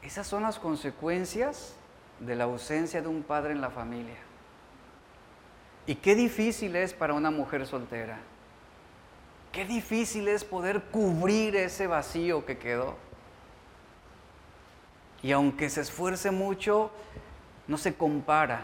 Esas 0.00 0.28
son 0.28 0.44
las 0.44 0.60
consecuencias 0.60 1.74
de 2.20 2.36
la 2.36 2.44
ausencia 2.44 3.02
de 3.02 3.08
un 3.08 3.24
padre 3.24 3.50
en 3.50 3.60
la 3.60 3.70
familia. 3.70 4.18
Y 5.88 5.96
qué 5.96 6.14
difícil 6.14 6.76
es 6.76 6.94
para 6.94 7.14
una 7.14 7.32
mujer 7.32 7.66
soltera. 7.66 8.20
Qué 9.50 9.64
difícil 9.64 10.28
es 10.28 10.44
poder 10.44 10.82
cubrir 10.84 11.56
ese 11.56 11.88
vacío 11.88 12.46
que 12.46 12.58
quedó. 12.58 12.94
Y 15.24 15.32
aunque 15.32 15.70
se 15.70 15.80
esfuerce 15.80 16.30
mucho, 16.30 16.90
no 17.66 17.78
se 17.78 17.94
compara, 17.94 18.60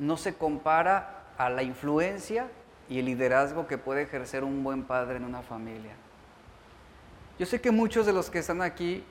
no 0.00 0.16
se 0.16 0.34
compara 0.34 1.22
a 1.38 1.48
la 1.48 1.62
influencia 1.62 2.48
y 2.88 2.98
el 2.98 3.04
liderazgo 3.04 3.68
que 3.68 3.78
puede 3.78 4.02
ejercer 4.02 4.42
un 4.42 4.64
buen 4.64 4.82
padre 4.82 5.18
en 5.18 5.24
una 5.24 5.42
familia. 5.42 5.92
Yo 7.38 7.46
sé 7.46 7.60
que 7.60 7.70
muchos 7.70 8.04
de 8.04 8.12
los 8.12 8.30
que 8.30 8.40
están 8.40 8.62
aquí 8.62 9.04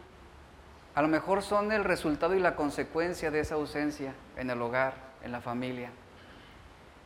a 0.95 1.01
lo 1.01 1.07
mejor 1.07 1.43
son 1.43 1.71
el 1.71 1.85
resultado 1.85 2.35
y 2.35 2.41
la 2.41 2.57
consecuencia 2.57 3.31
de 3.31 3.39
esa 3.39 3.55
ausencia 3.55 4.13
en 4.35 4.49
el 4.49 4.61
hogar, 4.61 4.95
en 5.23 5.31
la 5.31 5.39
familia. 5.39 5.91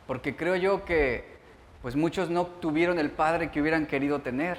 Porque 0.08 0.34
creo 0.34 0.56
yo 0.56 0.84
que 0.84 1.38
pues 1.80 1.94
muchos 1.94 2.28
no 2.28 2.44
tuvieron 2.44 2.98
el 2.98 3.12
padre 3.12 3.52
que 3.52 3.60
hubieran 3.60 3.86
querido 3.86 4.18
tener. 4.20 4.58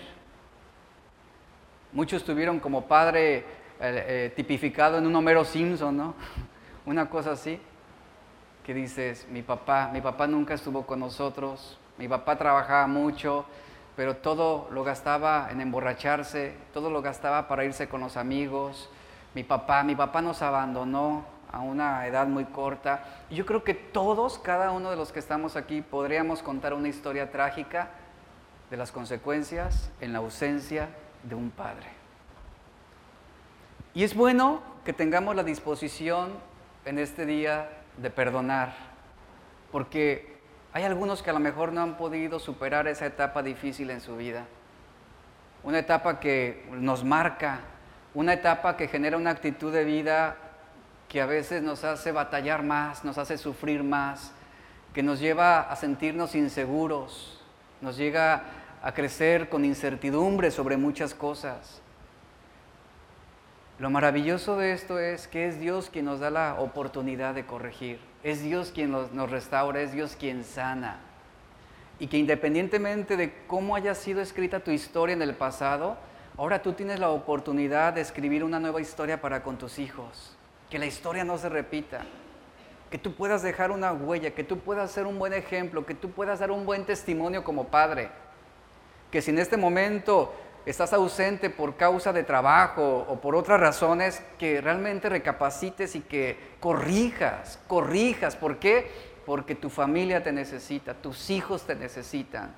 Muchos 1.92 2.24
tuvieron 2.24 2.62
como 2.62 2.88
padre 2.88 3.60
eh, 3.82 4.32
tipificado 4.36 4.98
en 4.98 5.08
un 5.08 5.16
Homero 5.16 5.44
Simpson, 5.44 5.98
¿no? 5.98 6.16
Una 6.86 7.10
cosa 7.10 7.32
así, 7.32 7.60
que 8.64 8.74
dices, 8.74 9.28
mi 9.30 9.42
papá, 9.42 9.90
mi 9.92 10.02
papá 10.02 10.28
nunca 10.28 10.54
estuvo 10.54 10.86
con 10.86 11.00
nosotros, 11.00 11.80
mi 11.98 12.08
papá 12.08 12.38
trabajaba 12.38 12.88
mucho, 12.88 13.46
pero 13.96 14.18
todo 14.18 14.68
lo 14.72 14.84
gastaba 14.84 15.50
en 15.52 15.62
emborracharse, 15.62 16.56
todo 16.74 16.90
lo 16.90 17.02
gastaba 17.02 17.48
para 17.48 17.66
irse 17.66 17.88
con 17.88 18.02
los 18.02 18.18
amigos. 18.18 18.90
Mi 19.34 19.44
papá, 19.44 19.84
mi 19.84 19.96
papá 19.96 20.22
nos 20.22 20.42
abandonó 20.42 21.26
a 21.52 21.60
una 21.60 22.08
edad 22.08 22.28
muy 22.28 22.46
corta. 22.46 23.04
Yo 23.30 23.46
creo 23.46 23.64
que 23.64 23.74
todos, 23.74 24.40
cada 24.40 24.72
uno 24.72 24.90
de 24.90 24.96
los 24.96 25.12
que 25.12 25.20
estamos 25.20 25.56
aquí, 25.56 25.82
podríamos 25.82 26.42
contar 26.42 26.74
una 26.74 26.88
historia 26.88 27.32
trágica 27.32 27.90
de 28.70 28.78
las 28.78 28.92
consecuencias 28.92 29.92
en 30.00 30.14
la 30.14 30.20
ausencia 30.20 30.90
de 31.24 31.36
un 31.36 31.52
padre. 31.52 32.01
Y 33.94 34.04
es 34.04 34.16
bueno 34.16 34.62
que 34.86 34.94
tengamos 34.94 35.36
la 35.36 35.44
disposición 35.44 36.32
en 36.86 36.98
este 36.98 37.26
día 37.26 37.70
de 37.98 38.10
perdonar, 38.10 38.74
porque 39.72 40.40
hay 40.72 40.84
algunos 40.84 41.22
que 41.22 41.30
a 41.30 41.34
lo 41.34 41.40
mejor 41.40 41.74
no 41.74 41.82
han 41.82 41.98
podido 41.98 42.40
superar 42.40 42.88
esa 42.88 43.06
etapa 43.06 43.44
difícil 43.44 43.90
en 43.90 44.00
su 44.00 44.16
vida. 44.16 44.46
Una 45.64 45.80
etapa 45.80 46.22
que 46.22 46.66
nos 46.72 47.04
marca, 47.04 47.60
una 48.14 48.34
etapa 48.34 48.78
que 48.78 48.88
genera 48.88 49.18
una 49.18 49.32
actitud 49.32 49.74
de 49.74 49.84
vida 49.84 50.38
que 51.10 51.20
a 51.20 51.26
veces 51.26 51.62
nos 51.62 51.84
hace 51.84 52.14
batallar 52.14 52.64
más, 52.64 53.04
nos 53.04 53.18
hace 53.18 53.38
sufrir 53.38 53.84
más, 53.84 54.32
que 54.94 55.04
nos 55.04 55.20
lleva 55.20 55.60
a 55.60 55.76
sentirnos 55.76 56.34
inseguros, 56.36 57.42
nos 57.82 57.98
llega 57.98 58.44
a 58.82 58.94
crecer 58.94 59.50
con 59.50 59.66
incertidumbre 59.66 60.50
sobre 60.50 60.78
muchas 60.78 61.14
cosas. 61.14 61.81
Lo 63.82 63.90
maravilloso 63.90 64.58
de 64.58 64.74
esto 64.74 65.00
es 65.00 65.28
que 65.28 65.48
es 65.48 65.60
Dios 65.60 65.90
quien 65.92 66.06
nos 66.06 66.20
da 66.20 66.30
la 66.30 66.58
oportunidad 66.60 67.34
de 67.34 67.48
corregir, 67.48 68.00
es 68.22 68.44
Dios 68.44 68.72
quien 68.72 68.92
nos, 68.92 69.32
restaura, 69.32 69.82
es 69.82 69.92
Dios 69.92 70.16
quien 70.16 70.44
sana. 70.44 71.00
Y 71.98 72.06
que 72.06 72.20
independientemente 72.20 73.18
de 73.18 73.34
cómo 73.48 73.76
haya 73.76 73.96
sido 73.96 74.22
escrita 74.22 74.60
tu 74.60 74.70
historia 74.70 75.14
en 75.14 75.24
el 75.24 75.34
pasado, 75.34 75.98
ahora 76.38 76.62
tú 76.62 76.74
tienes 76.74 77.00
la 77.00 77.10
oportunidad 77.10 77.94
de 77.94 78.02
escribir 78.02 78.44
una 78.44 78.60
nueva 78.60 78.82
historia 78.82 79.20
para 79.20 79.42
con 79.42 79.58
tus 79.58 79.80
hijos. 79.80 80.38
Que 80.70 80.78
la 80.78 80.86
historia 80.86 81.24
no 81.24 81.40
se 81.40 81.50
repita. 81.50 82.02
Que 82.92 83.00
tú 83.00 83.16
puedas 83.16 83.42
dejar 83.42 83.72
una 83.72 83.94
huella, 83.94 84.36
que 84.36 84.44
tú 84.44 84.60
puedas 84.60 84.92
ser 84.92 85.08
un 85.08 85.18
buen 85.18 85.34
ejemplo, 85.34 85.88
que 85.88 85.96
tú 85.96 86.12
puedas 86.12 86.38
dar 86.38 86.52
un 86.52 86.68
buen 86.68 86.86
testimonio 86.86 87.44
como 87.44 87.70
padre. 87.70 88.12
Que 89.10 89.24
si 89.24 89.32
en 89.32 89.40
este 89.40 89.58
momento 89.58 90.32
estás 90.66 90.94
ausente 90.94 91.50
por 91.50 91.76
causa 91.76 92.14
de 92.14 92.24
trabajo 92.24 93.06
o 93.08 93.20
por 93.20 93.36
otras 93.36 93.60
razones, 93.60 94.24
que 94.38 94.62
realmente 94.62 95.10
recapacites 95.10 95.96
y 95.96 96.02
que 96.02 96.38
corrijas, 96.60 97.60
corrijas. 97.68 98.36
¿Por 98.36 98.58
qué? 98.58 98.92
Porque 99.26 99.56
tu 99.56 99.70
familia 99.70 100.24
te 100.24 100.32
necesita, 100.32 100.94
tus 100.94 101.30
hijos 101.30 101.64
te 101.64 101.76
necesitan, 101.76 102.54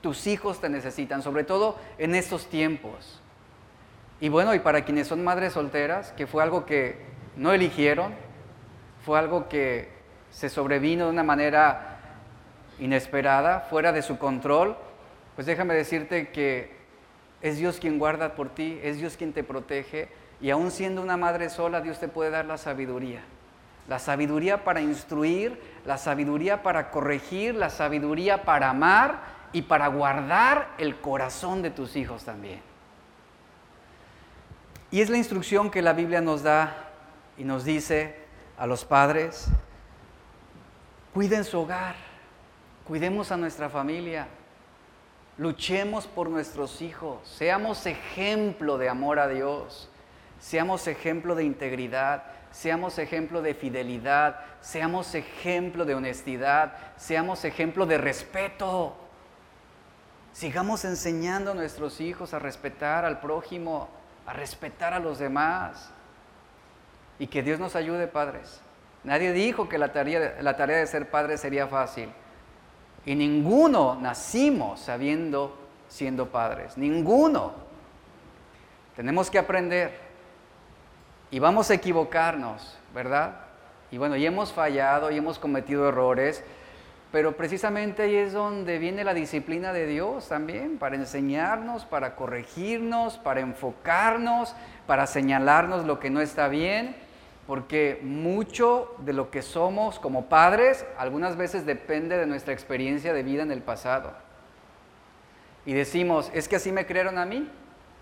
tus 0.00 0.26
hijos 0.26 0.60
te 0.60 0.68
necesitan, 0.68 1.22
sobre 1.22 1.44
todo 1.44 1.78
en 1.98 2.14
estos 2.14 2.46
tiempos. 2.46 3.20
Y 4.20 4.28
bueno, 4.28 4.54
y 4.54 4.58
para 4.58 4.84
quienes 4.84 5.08
son 5.08 5.24
madres 5.24 5.54
solteras, 5.54 6.12
que 6.12 6.26
fue 6.26 6.42
algo 6.42 6.66
que 6.66 6.98
no 7.36 7.52
eligieron, 7.52 8.14
fue 9.04 9.18
algo 9.18 9.48
que 9.48 9.88
se 10.30 10.48
sobrevino 10.48 11.06
de 11.06 11.10
una 11.10 11.22
manera 11.22 11.98
inesperada, 12.78 13.60
fuera 13.60 13.92
de 13.92 14.02
su 14.02 14.18
control, 14.18 14.76
pues 15.34 15.46
déjame 15.46 15.74
decirte 15.74 16.28
que 16.28 16.79
es 17.42 17.58
Dios 17.58 17.78
quien 17.80 17.98
guarda 17.98 18.34
por 18.34 18.50
ti, 18.50 18.78
es 18.82 18.98
Dios 18.98 19.16
quien 19.16 19.32
te 19.32 19.44
protege 19.44 20.08
y 20.40 20.50
aún 20.50 20.70
siendo 20.70 21.02
una 21.02 21.16
madre 21.16 21.50
sola, 21.50 21.80
Dios 21.80 21.98
te 21.98 22.08
puede 22.08 22.30
dar 22.30 22.46
la 22.46 22.58
sabiduría. 22.58 23.22
La 23.88 23.98
sabiduría 23.98 24.64
para 24.64 24.80
instruir, 24.80 25.60
la 25.84 25.98
sabiduría 25.98 26.62
para 26.62 26.90
corregir, 26.90 27.54
la 27.54 27.70
sabiduría 27.70 28.44
para 28.44 28.70
amar 28.70 29.20
y 29.52 29.62
para 29.62 29.88
guardar 29.88 30.68
el 30.78 31.00
corazón 31.00 31.62
de 31.62 31.70
tus 31.70 31.96
hijos 31.96 32.24
también. 32.24 32.60
Y 34.90 35.00
es 35.00 35.10
la 35.10 35.16
instrucción 35.16 35.70
que 35.70 35.82
la 35.82 35.92
Biblia 35.92 36.20
nos 36.20 36.42
da 36.42 36.90
y 37.36 37.44
nos 37.44 37.64
dice 37.64 38.16
a 38.58 38.66
los 38.66 38.84
padres, 38.84 39.46
cuiden 41.14 41.44
su 41.44 41.60
hogar, 41.60 41.94
cuidemos 42.86 43.32
a 43.32 43.36
nuestra 43.36 43.68
familia, 43.68 44.28
Luchemos 45.40 46.06
por 46.06 46.28
nuestros 46.28 46.82
hijos, 46.82 47.26
seamos 47.26 47.86
ejemplo 47.86 48.76
de 48.76 48.90
amor 48.90 49.18
a 49.18 49.26
Dios, 49.26 49.88
seamos 50.38 50.86
ejemplo 50.86 51.34
de 51.34 51.44
integridad, 51.44 52.24
seamos 52.50 52.98
ejemplo 52.98 53.40
de 53.40 53.54
fidelidad, 53.54 54.36
seamos 54.60 55.14
ejemplo 55.14 55.86
de 55.86 55.94
honestidad, 55.94 56.74
seamos 56.98 57.46
ejemplo 57.46 57.86
de 57.86 57.96
respeto. 57.96 58.94
Sigamos 60.34 60.84
enseñando 60.84 61.52
a 61.52 61.54
nuestros 61.54 62.02
hijos 62.02 62.34
a 62.34 62.38
respetar 62.38 63.06
al 63.06 63.18
prójimo, 63.20 63.88
a 64.26 64.34
respetar 64.34 64.92
a 64.92 64.98
los 64.98 65.18
demás. 65.18 65.90
Y 67.18 67.28
que 67.28 67.42
Dios 67.42 67.58
nos 67.58 67.76
ayude, 67.76 68.08
padres. 68.08 68.60
Nadie 69.04 69.32
dijo 69.32 69.70
que 69.70 69.78
la 69.78 69.90
tarea, 69.90 70.36
la 70.42 70.58
tarea 70.58 70.76
de 70.76 70.86
ser 70.86 71.08
padre 71.08 71.38
sería 71.38 71.66
fácil. 71.66 72.10
Y 73.06 73.14
ninguno 73.14 73.96
nacimos 74.00 74.80
sabiendo 74.80 75.56
siendo 75.88 76.28
padres, 76.28 76.76
ninguno. 76.78 77.52
Tenemos 78.96 79.30
que 79.30 79.38
aprender 79.38 79.92
y 81.30 81.38
vamos 81.38 81.70
a 81.70 81.74
equivocarnos, 81.74 82.78
¿verdad? 82.94 83.36
Y 83.90 83.98
bueno, 83.98 84.16
y 84.16 84.24
hemos 84.24 84.52
fallado 84.52 85.10
y 85.10 85.16
hemos 85.16 85.38
cometido 85.38 85.88
errores, 85.88 86.44
pero 87.10 87.36
precisamente 87.36 88.02
ahí 88.02 88.14
es 88.14 88.32
donde 88.32 88.78
viene 88.78 89.02
la 89.02 89.14
disciplina 89.14 89.72
de 89.72 89.86
Dios 89.86 90.28
también, 90.28 90.78
para 90.78 90.94
enseñarnos, 90.94 91.84
para 91.84 92.14
corregirnos, 92.14 93.18
para 93.18 93.40
enfocarnos, 93.40 94.54
para 94.86 95.06
señalarnos 95.06 95.86
lo 95.86 95.98
que 95.98 96.10
no 96.10 96.20
está 96.20 96.46
bien 96.48 96.94
porque 97.50 97.98
mucho 98.04 98.94
de 98.98 99.12
lo 99.12 99.32
que 99.32 99.42
somos 99.42 99.98
como 99.98 100.26
padres 100.26 100.86
algunas 100.96 101.36
veces 101.36 101.66
depende 101.66 102.16
de 102.16 102.24
nuestra 102.24 102.52
experiencia 102.52 103.12
de 103.12 103.24
vida 103.24 103.42
en 103.42 103.50
el 103.50 103.60
pasado. 103.60 104.12
Y 105.66 105.72
decimos, 105.72 106.30
es 106.32 106.46
que 106.46 106.54
así 106.54 106.70
me 106.70 106.86
crearon 106.86 107.18
a 107.18 107.26
mí, 107.26 107.50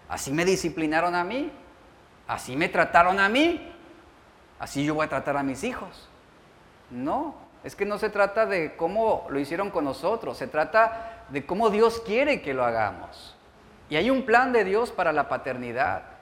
así 0.07 0.35
me 0.35 0.45
disciplinaron 0.45 1.15
a 1.15 1.25
mí, 1.25 1.51
así 2.27 2.57
me 2.57 2.69
trataron 2.69 3.19
a 3.21 3.31
mí, 3.31 3.73
así 4.59 4.85
yo 4.85 4.95
voy 4.95 5.07
a 5.07 5.09
tratar 5.09 5.39
a 5.39 5.43
mis 5.43 5.65
hijos. 5.65 6.11
No, 6.91 7.35
Es 7.65 7.75
que 7.75 7.87
no 7.87 7.97
se 7.97 8.11
trata 8.11 8.45
de 8.45 8.77
cómo 8.77 9.27
lo 9.31 9.39
hicieron 9.41 9.71
con 9.71 9.85
nosotros, 9.85 10.37
se 10.37 10.47
trata 10.47 11.25
de 11.31 11.47
cómo 11.47 11.71
Dios 11.71 12.03
quiere 12.05 12.43
que 12.43 12.53
lo 12.53 12.67
hagamos. 12.67 13.35
Y 13.89 13.97
hay 13.97 14.11
un 14.11 14.27
plan 14.27 14.53
de 14.53 14.65
Dios 14.65 14.93
para 14.93 15.11
la 15.11 15.31
paternidad. 15.31 16.18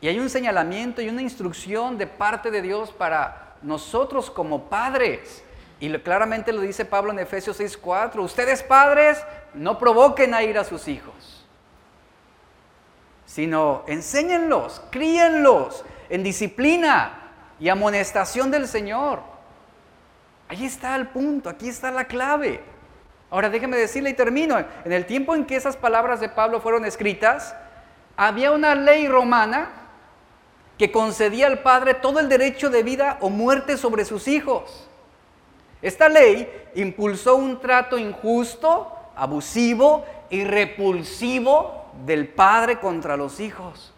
Y 0.00 0.08
hay 0.08 0.18
un 0.18 0.28
señalamiento 0.28 1.00
y 1.00 1.08
una 1.08 1.22
instrucción 1.22 1.96
de 1.96 2.06
parte 2.06 2.50
de 2.50 2.62
Dios 2.62 2.92
para 2.92 3.56
nosotros 3.62 4.30
como 4.30 4.64
padres. 4.68 5.42
Y 5.80 5.92
claramente 5.98 6.52
lo 6.52 6.60
dice 6.60 6.84
Pablo 6.84 7.12
en 7.12 7.18
Efesios 7.18 7.58
6:4. 7.58 8.22
Ustedes 8.22 8.62
padres 8.62 9.22
no 9.54 9.78
provoquen 9.78 10.34
a 10.34 10.42
ir 10.42 10.58
a 10.58 10.64
sus 10.64 10.88
hijos, 10.88 11.44
sino 13.24 13.84
enséñenlos, 13.86 14.82
críenlos 14.90 15.84
en 16.08 16.22
disciplina 16.22 17.32
y 17.58 17.68
amonestación 17.68 18.50
del 18.50 18.68
Señor. 18.68 19.20
Ahí 20.48 20.64
está 20.64 20.94
el 20.94 21.08
punto, 21.08 21.48
aquí 21.48 21.68
está 21.68 21.90
la 21.90 22.04
clave. 22.04 22.62
Ahora 23.30 23.50
déjeme 23.50 23.76
decirle 23.76 24.10
y 24.10 24.14
termino. 24.14 24.58
En 24.84 24.92
el 24.92 25.04
tiempo 25.04 25.34
en 25.34 25.44
que 25.44 25.56
esas 25.56 25.76
palabras 25.76 26.20
de 26.20 26.28
Pablo 26.28 26.60
fueron 26.60 26.84
escritas, 26.84 27.54
había 28.16 28.52
una 28.52 28.74
ley 28.74 29.08
romana 29.08 29.85
que 30.78 30.92
concedía 30.92 31.46
al 31.46 31.60
padre 31.60 31.94
todo 31.94 32.20
el 32.20 32.28
derecho 32.28 32.70
de 32.70 32.82
vida 32.82 33.18
o 33.20 33.30
muerte 33.30 33.76
sobre 33.76 34.04
sus 34.04 34.28
hijos. 34.28 34.88
Esta 35.82 36.08
ley 36.08 36.50
impulsó 36.74 37.36
un 37.36 37.60
trato 37.60 37.98
injusto, 37.98 38.92
abusivo 39.14 40.04
y 40.30 40.44
repulsivo 40.44 41.84
del 42.04 42.28
padre 42.28 42.78
contra 42.78 43.16
los 43.16 43.40
hijos. 43.40 43.92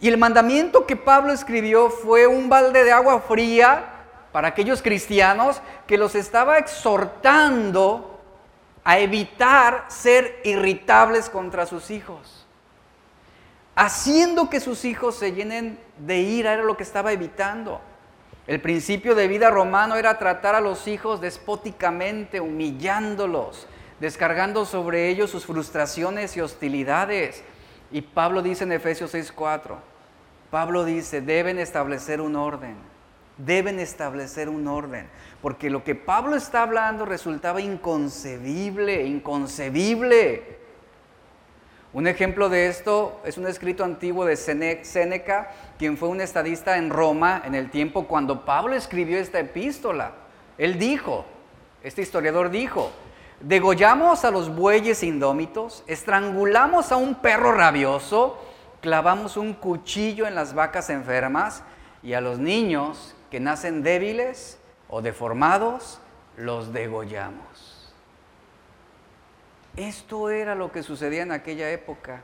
Y 0.00 0.08
el 0.08 0.18
mandamiento 0.18 0.84
que 0.84 0.96
Pablo 0.96 1.32
escribió 1.32 1.88
fue 1.88 2.26
un 2.26 2.48
balde 2.48 2.82
de 2.82 2.92
agua 2.92 3.20
fría 3.20 3.84
para 4.32 4.48
aquellos 4.48 4.82
cristianos 4.82 5.62
que 5.86 5.96
los 5.96 6.14
estaba 6.14 6.58
exhortando 6.58 8.20
a 8.82 8.98
evitar 8.98 9.84
ser 9.88 10.40
irritables 10.44 11.30
contra 11.30 11.66
sus 11.66 11.90
hijos. 11.90 12.41
Haciendo 13.74 14.50
que 14.50 14.60
sus 14.60 14.84
hijos 14.84 15.14
se 15.16 15.32
llenen 15.32 15.78
de 15.98 16.18
ira 16.18 16.52
era 16.52 16.62
lo 16.62 16.76
que 16.76 16.82
estaba 16.82 17.12
evitando. 17.12 17.80
El 18.46 18.60
principio 18.60 19.14
de 19.14 19.28
vida 19.28 19.50
romano 19.50 19.96
era 19.96 20.18
tratar 20.18 20.54
a 20.54 20.60
los 20.60 20.88
hijos 20.88 21.20
despóticamente, 21.20 22.40
humillándolos, 22.40 23.66
descargando 24.00 24.66
sobre 24.66 25.08
ellos 25.08 25.30
sus 25.30 25.46
frustraciones 25.46 26.36
y 26.36 26.40
hostilidades. 26.40 27.42
Y 27.90 28.02
Pablo 28.02 28.42
dice 28.42 28.64
en 28.64 28.72
Efesios 28.72 29.14
6:4, 29.14 29.76
Pablo 30.50 30.84
dice, 30.84 31.22
deben 31.22 31.58
establecer 31.58 32.20
un 32.20 32.36
orden, 32.36 32.76
deben 33.38 33.78
establecer 33.78 34.50
un 34.50 34.68
orden, 34.68 35.08
porque 35.40 35.70
lo 35.70 35.82
que 35.82 35.94
Pablo 35.94 36.36
está 36.36 36.62
hablando 36.62 37.06
resultaba 37.06 37.62
inconcebible, 37.62 39.06
inconcebible. 39.06 40.61
Un 41.94 42.06
ejemplo 42.06 42.48
de 42.48 42.68
esto 42.68 43.20
es 43.22 43.36
un 43.36 43.46
escrito 43.46 43.84
antiguo 43.84 44.24
de 44.24 44.36
Séneca, 44.36 45.50
quien 45.78 45.98
fue 45.98 46.08
un 46.08 46.22
estadista 46.22 46.78
en 46.78 46.88
Roma 46.88 47.42
en 47.44 47.54
el 47.54 47.70
tiempo 47.70 48.06
cuando 48.08 48.46
Pablo 48.46 48.74
escribió 48.74 49.18
esta 49.18 49.40
epístola. 49.40 50.12
Él 50.56 50.78
dijo, 50.78 51.26
este 51.82 52.00
historiador 52.00 52.48
dijo, 52.48 52.90
degollamos 53.40 54.24
a 54.24 54.30
los 54.30 54.54
bueyes 54.54 55.02
indómitos, 55.02 55.84
estrangulamos 55.86 56.92
a 56.92 56.96
un 56.96 57.16
perro 57.16 57.52
rabioso, 57.52 58.42
clavamos 58.80 59.36
un 59.36 59.52
cuchillo 59.52 60.26
en 60.26 60.34
las 60.34 60.54
vacas 60.54 60.88
enfermas 60.88 61.62
y 62.02 62.14
a 62.14 62.22
los 62.22 62.38
niños 62.38 63.14
que 63.30 63.38
nacen 63.38 63.82
débiles 63.82 64.58
o 64.88 65.02
deformados, 65.02 66.00
los 66.38 66.72
degollamos. 66.72 67.71
Esto 69.76 70.28
era 70.28 70.54
lo 70.54 70.70
que 70.70 70.82
sucedía 70.82 71.22
en 71.22 71.32
aquella 71.32 71.70
época. 71.70 72.22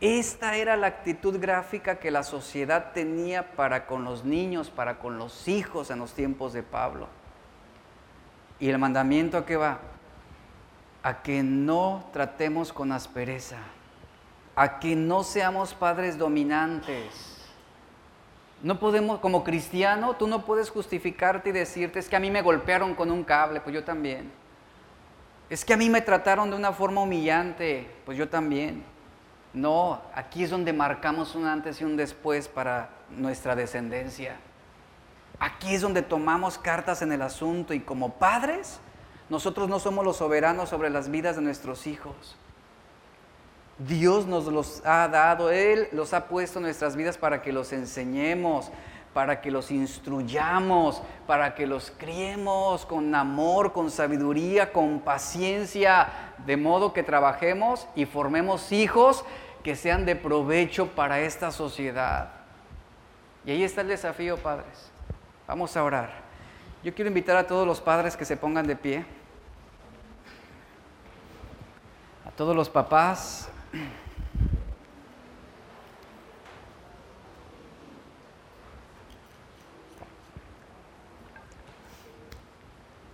Esta 0.00 0.56
era 0.56 0.76
la 0.76 0.86
actitud 0.86 1.38
gráfica 1.38 1.98
que 1.98 2.10
la 2.10 2.22
sociedad 2.22 2.92
tenía 2.92 3.52
para 3.52 3.86
con 3.86 4.04
los 4.04 4.24
niños, 4.24 4.70
para 4.70 4.98
con 4.98 5.18
los 5.18 5.46
hijos 5.48 5.90
en 5.90 5.98
los 5.98 6.14
tiempos 6.14 6.52
de 6.52 6.62
Pablo. 6.62 7.08
¿Y 8.58 8.68
el 8.68 8.78
mandamiento 8.78 9.38
a 9.38 9.46
qué 9.46 9.56
va? 9.56 9.78
A 11.02 11.22
que 11.22 11.42
no 11.42 12.04
tratemos 12.12 12.72
con 12.72 12.92
aspereza, 12.92 13.58
a 14.56 14.78
que 14.78 14.94
no 14.96 15.22
seamos 15.22 15.74
padres 15.74 16.18
dominantes. 16.18 17.38
No 18.62 18.78
podemos, 18.78 19.20
como 19.20 19.42
cristiano, 19.42 20.16
tú 20.16 20.26
no 20.26 20.44
puedes 20.44 20.70
justificarte 20.70 21.48
y 21.48 21.52
decirte, 21.52 21.98
es 21.98 22.10
que 22.10 22.16
a 22.16 22.20
mí 22.20 22.30
me 22.30 22.42
golpearon 22.42 22.94
con 22.94 23.10
un 23.10 23.24
cable, 23.24 23.62
pues 23.62 23.74
yo 23.74 23.84
también. 23.84 24.39
Es 25.50 25.64
que 25.64 25.74
a 25.74 25.76
mí 25.76 25.90
me 25.90 26.00
trataron 26.00 26.48
de 26.48 26.56
una 26.56 26.72
forma 26.72 27.02
humillante, 27.02 27.90
pues 28.06 28.16
yo 28.16 28.28
también. 28.28 28.84
No, 29.52 30.00
aquí 30.14 30.44
es 30.44 30.50
donde 30.50 30.72
marcamos 30.72 31.34
un 31.34 31.44
antes 31.44 31.80
y 31.80 31.84
un 31.84 31.96
después 31.96 32.46
para 32.46 32.90
nuestra 33.10 33.56
descendencia. 33.56 34.36
Aquí 35.40 35.74
es 35.74 35.82
donde 35.82 36.02
tomamos 36.02 36.56
cartas 36.56 37.02
en 37.02 37.10
el 37.10 37.20
asunto 37.20 37.74
y 37.74 37.80
como 37.80 38.14
padres, 38.14 38.78
nosotros 39.28 39.68
no 39.68 39.80
somos 39.80 40.04
los 40.04 40.18
soberanos 40.18 40.68
sobre 40.68 40.88
las 40.88 41.10
vidas 41.10 41.34
de 41.34 41.42
nuestros 41.42 41.88
hijos. 41.88 42.36
Dios 43.78 44.26
nos 44.26 44.44
los 44.44 44.82
ha 44.84 45.08
dado, 45.08 45.50
Él 45.50 45.88
los 45.92 46.12
ha 46.12 46.28
puesto 46.28 46.58
en 46.58 46.64
nuestras 46.64 46.94
vidas 46.94 47.16
para 47.16 47.42
que 47.42 47.52
los 47.52 47.72
enseñemos, 47.72 48.70
para 49.12 49.40
que 49.40 49.50
los 49.50 49.70
instruyamos, 49.70 51.02
para 51.26 51.54
que 51.54 51.66
los 51.66 51.90
criemos 51.90 52.86
con 52.86 53.14
amor, 53.14 53.72
con 53.72 53.90
sabiduría, 53.90 54.72
con 54.72 55.00
paciencia, 55.00 56.08
de 56.46 56.56
modo 56.56 56.92
que 56.92 57.02
trabajemos 57.02 57.88
y 57.96 58.06
formemos 58.06 58.70
hijos 58.72 59.24
que 59.64 59.76
sean 59.76 60.06
de 60.06 60.16
provecho 60.16 60.88
para 60.88 61.20
esta 61.20 61.50
sociedad. 61.50 62.30
Y 63.44 63.50
ahí 63.50 63.64
está 63.64 63.80
el 63.80 63.88
desafío, 63.88 64.36
padres. 64.36 64.90
Vamos 65.46 65.76
a 65.76 65.82
orar. 65.82 66.10
Yo 66.84 66.94
quiero 66.94 67.08
invitar 67.08 67.36
a 67.36 67.46
todos 67.46 67.66
los 67.66 67.80
padres 67.80 68.16
que 68.16 68.24
se 68.24 68.36
pongan 68.36 68.66
de 68.66 68.76
pie. 68.76 69.04
A 72.26 72.30
todos 72.30 72.54
los 72.54 72.70
papás. 72.70 73.48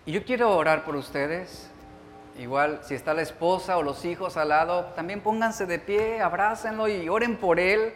Y 0.06 0.12
yo 0.12 0.24
quiero 0.24 0.56
orar 0.56 0.84
por 0.84 0.94
ustedes. 0.94 1.68
Igual, 2.38 2.80
si 2.84 2.94
está 2.94 3.12
la 3.12 3.22
esposa 3.22 3.76
o 3.76 3.82
los 3.82 4.04
hijos 4.04 4.36
al 4.36 4.50
lado, 4.50 4.84
también 4.94 5.20
pónganse 5.20 5.66
de 5.66 5.80
pie, 5.80 6.22
abrácenlo 6.22 6.86
y 6.86 7.08
oren 7.08 7.36
por 7.36 7.58
él. 7.58 7.92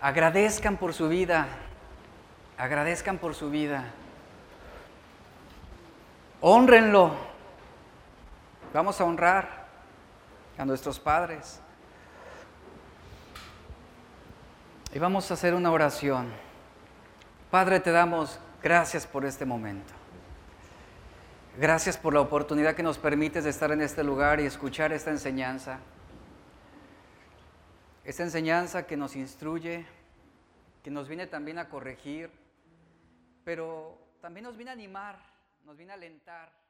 Agradezcan 0.00 0.76
por 0.76 0.92
su 0.92 1.08
vida. 1.08 1.46
Agradezcan 2.58 3.18
por 3.18 3.36
su 3.36 3.48
vida. 3.48 3.84
Honrenlo. 6.40 7.12
Vamos 8.72 9.00
a 9.00 9.04
honrar 9.04 9.66
a 10.58 10.64
nuestros 10.64 10.98
padres. 10.98 11.60
Y 14.92 14.98
vamos 14.98 15.30
a 15.30 15.34
hacer 15.34 15.54
una 15.54 15.70
oración. 15.70 16.26
Padre, 17.52 17.78
te 17.78 17.92
damos 17.92 18.40
gracias 18.60 19.06
por 19.06 19.24
este 19.24 19.44
momento. 19.44 19.93
Gracias 21.56 21.96
por 21.96 22.12
la 22.12 22.20
oportunidad 22.20 22.74
que 22.74 22.82
nos 22.82 22.98
permites 22.98 23.44
de 23.44 23.50
estar 23.50 23.70
en 23.70 23.80
este 23.80 24.02
lugar 24.02 24.40
y 24.40 24.44
escuchar 24.44 24.92
esta 24.92 25.12
enseñanza. 25.12 25.78
Esta 28.02 28.24
enseñanza 28.24 28.88
que 28.88 28.96
nos 28.96 29.14
instruye, 29.14 29.86
que 30.82 30.90
nos 30.90 31.06
viene 31.06 31.28
también 31.28 31.60
a 31.60 31.68
corregir, 31.68 32.28
pero 33.44 33.96
también 34.20 34.42
nos 34.42 34.56
viene 34.56 34.72
a 34.72 34.74
animar, 34.74 35.16
nos 35.64 35.76
viene 35.76 35.92
a 35.92 35.94
alentar 35.94 36.63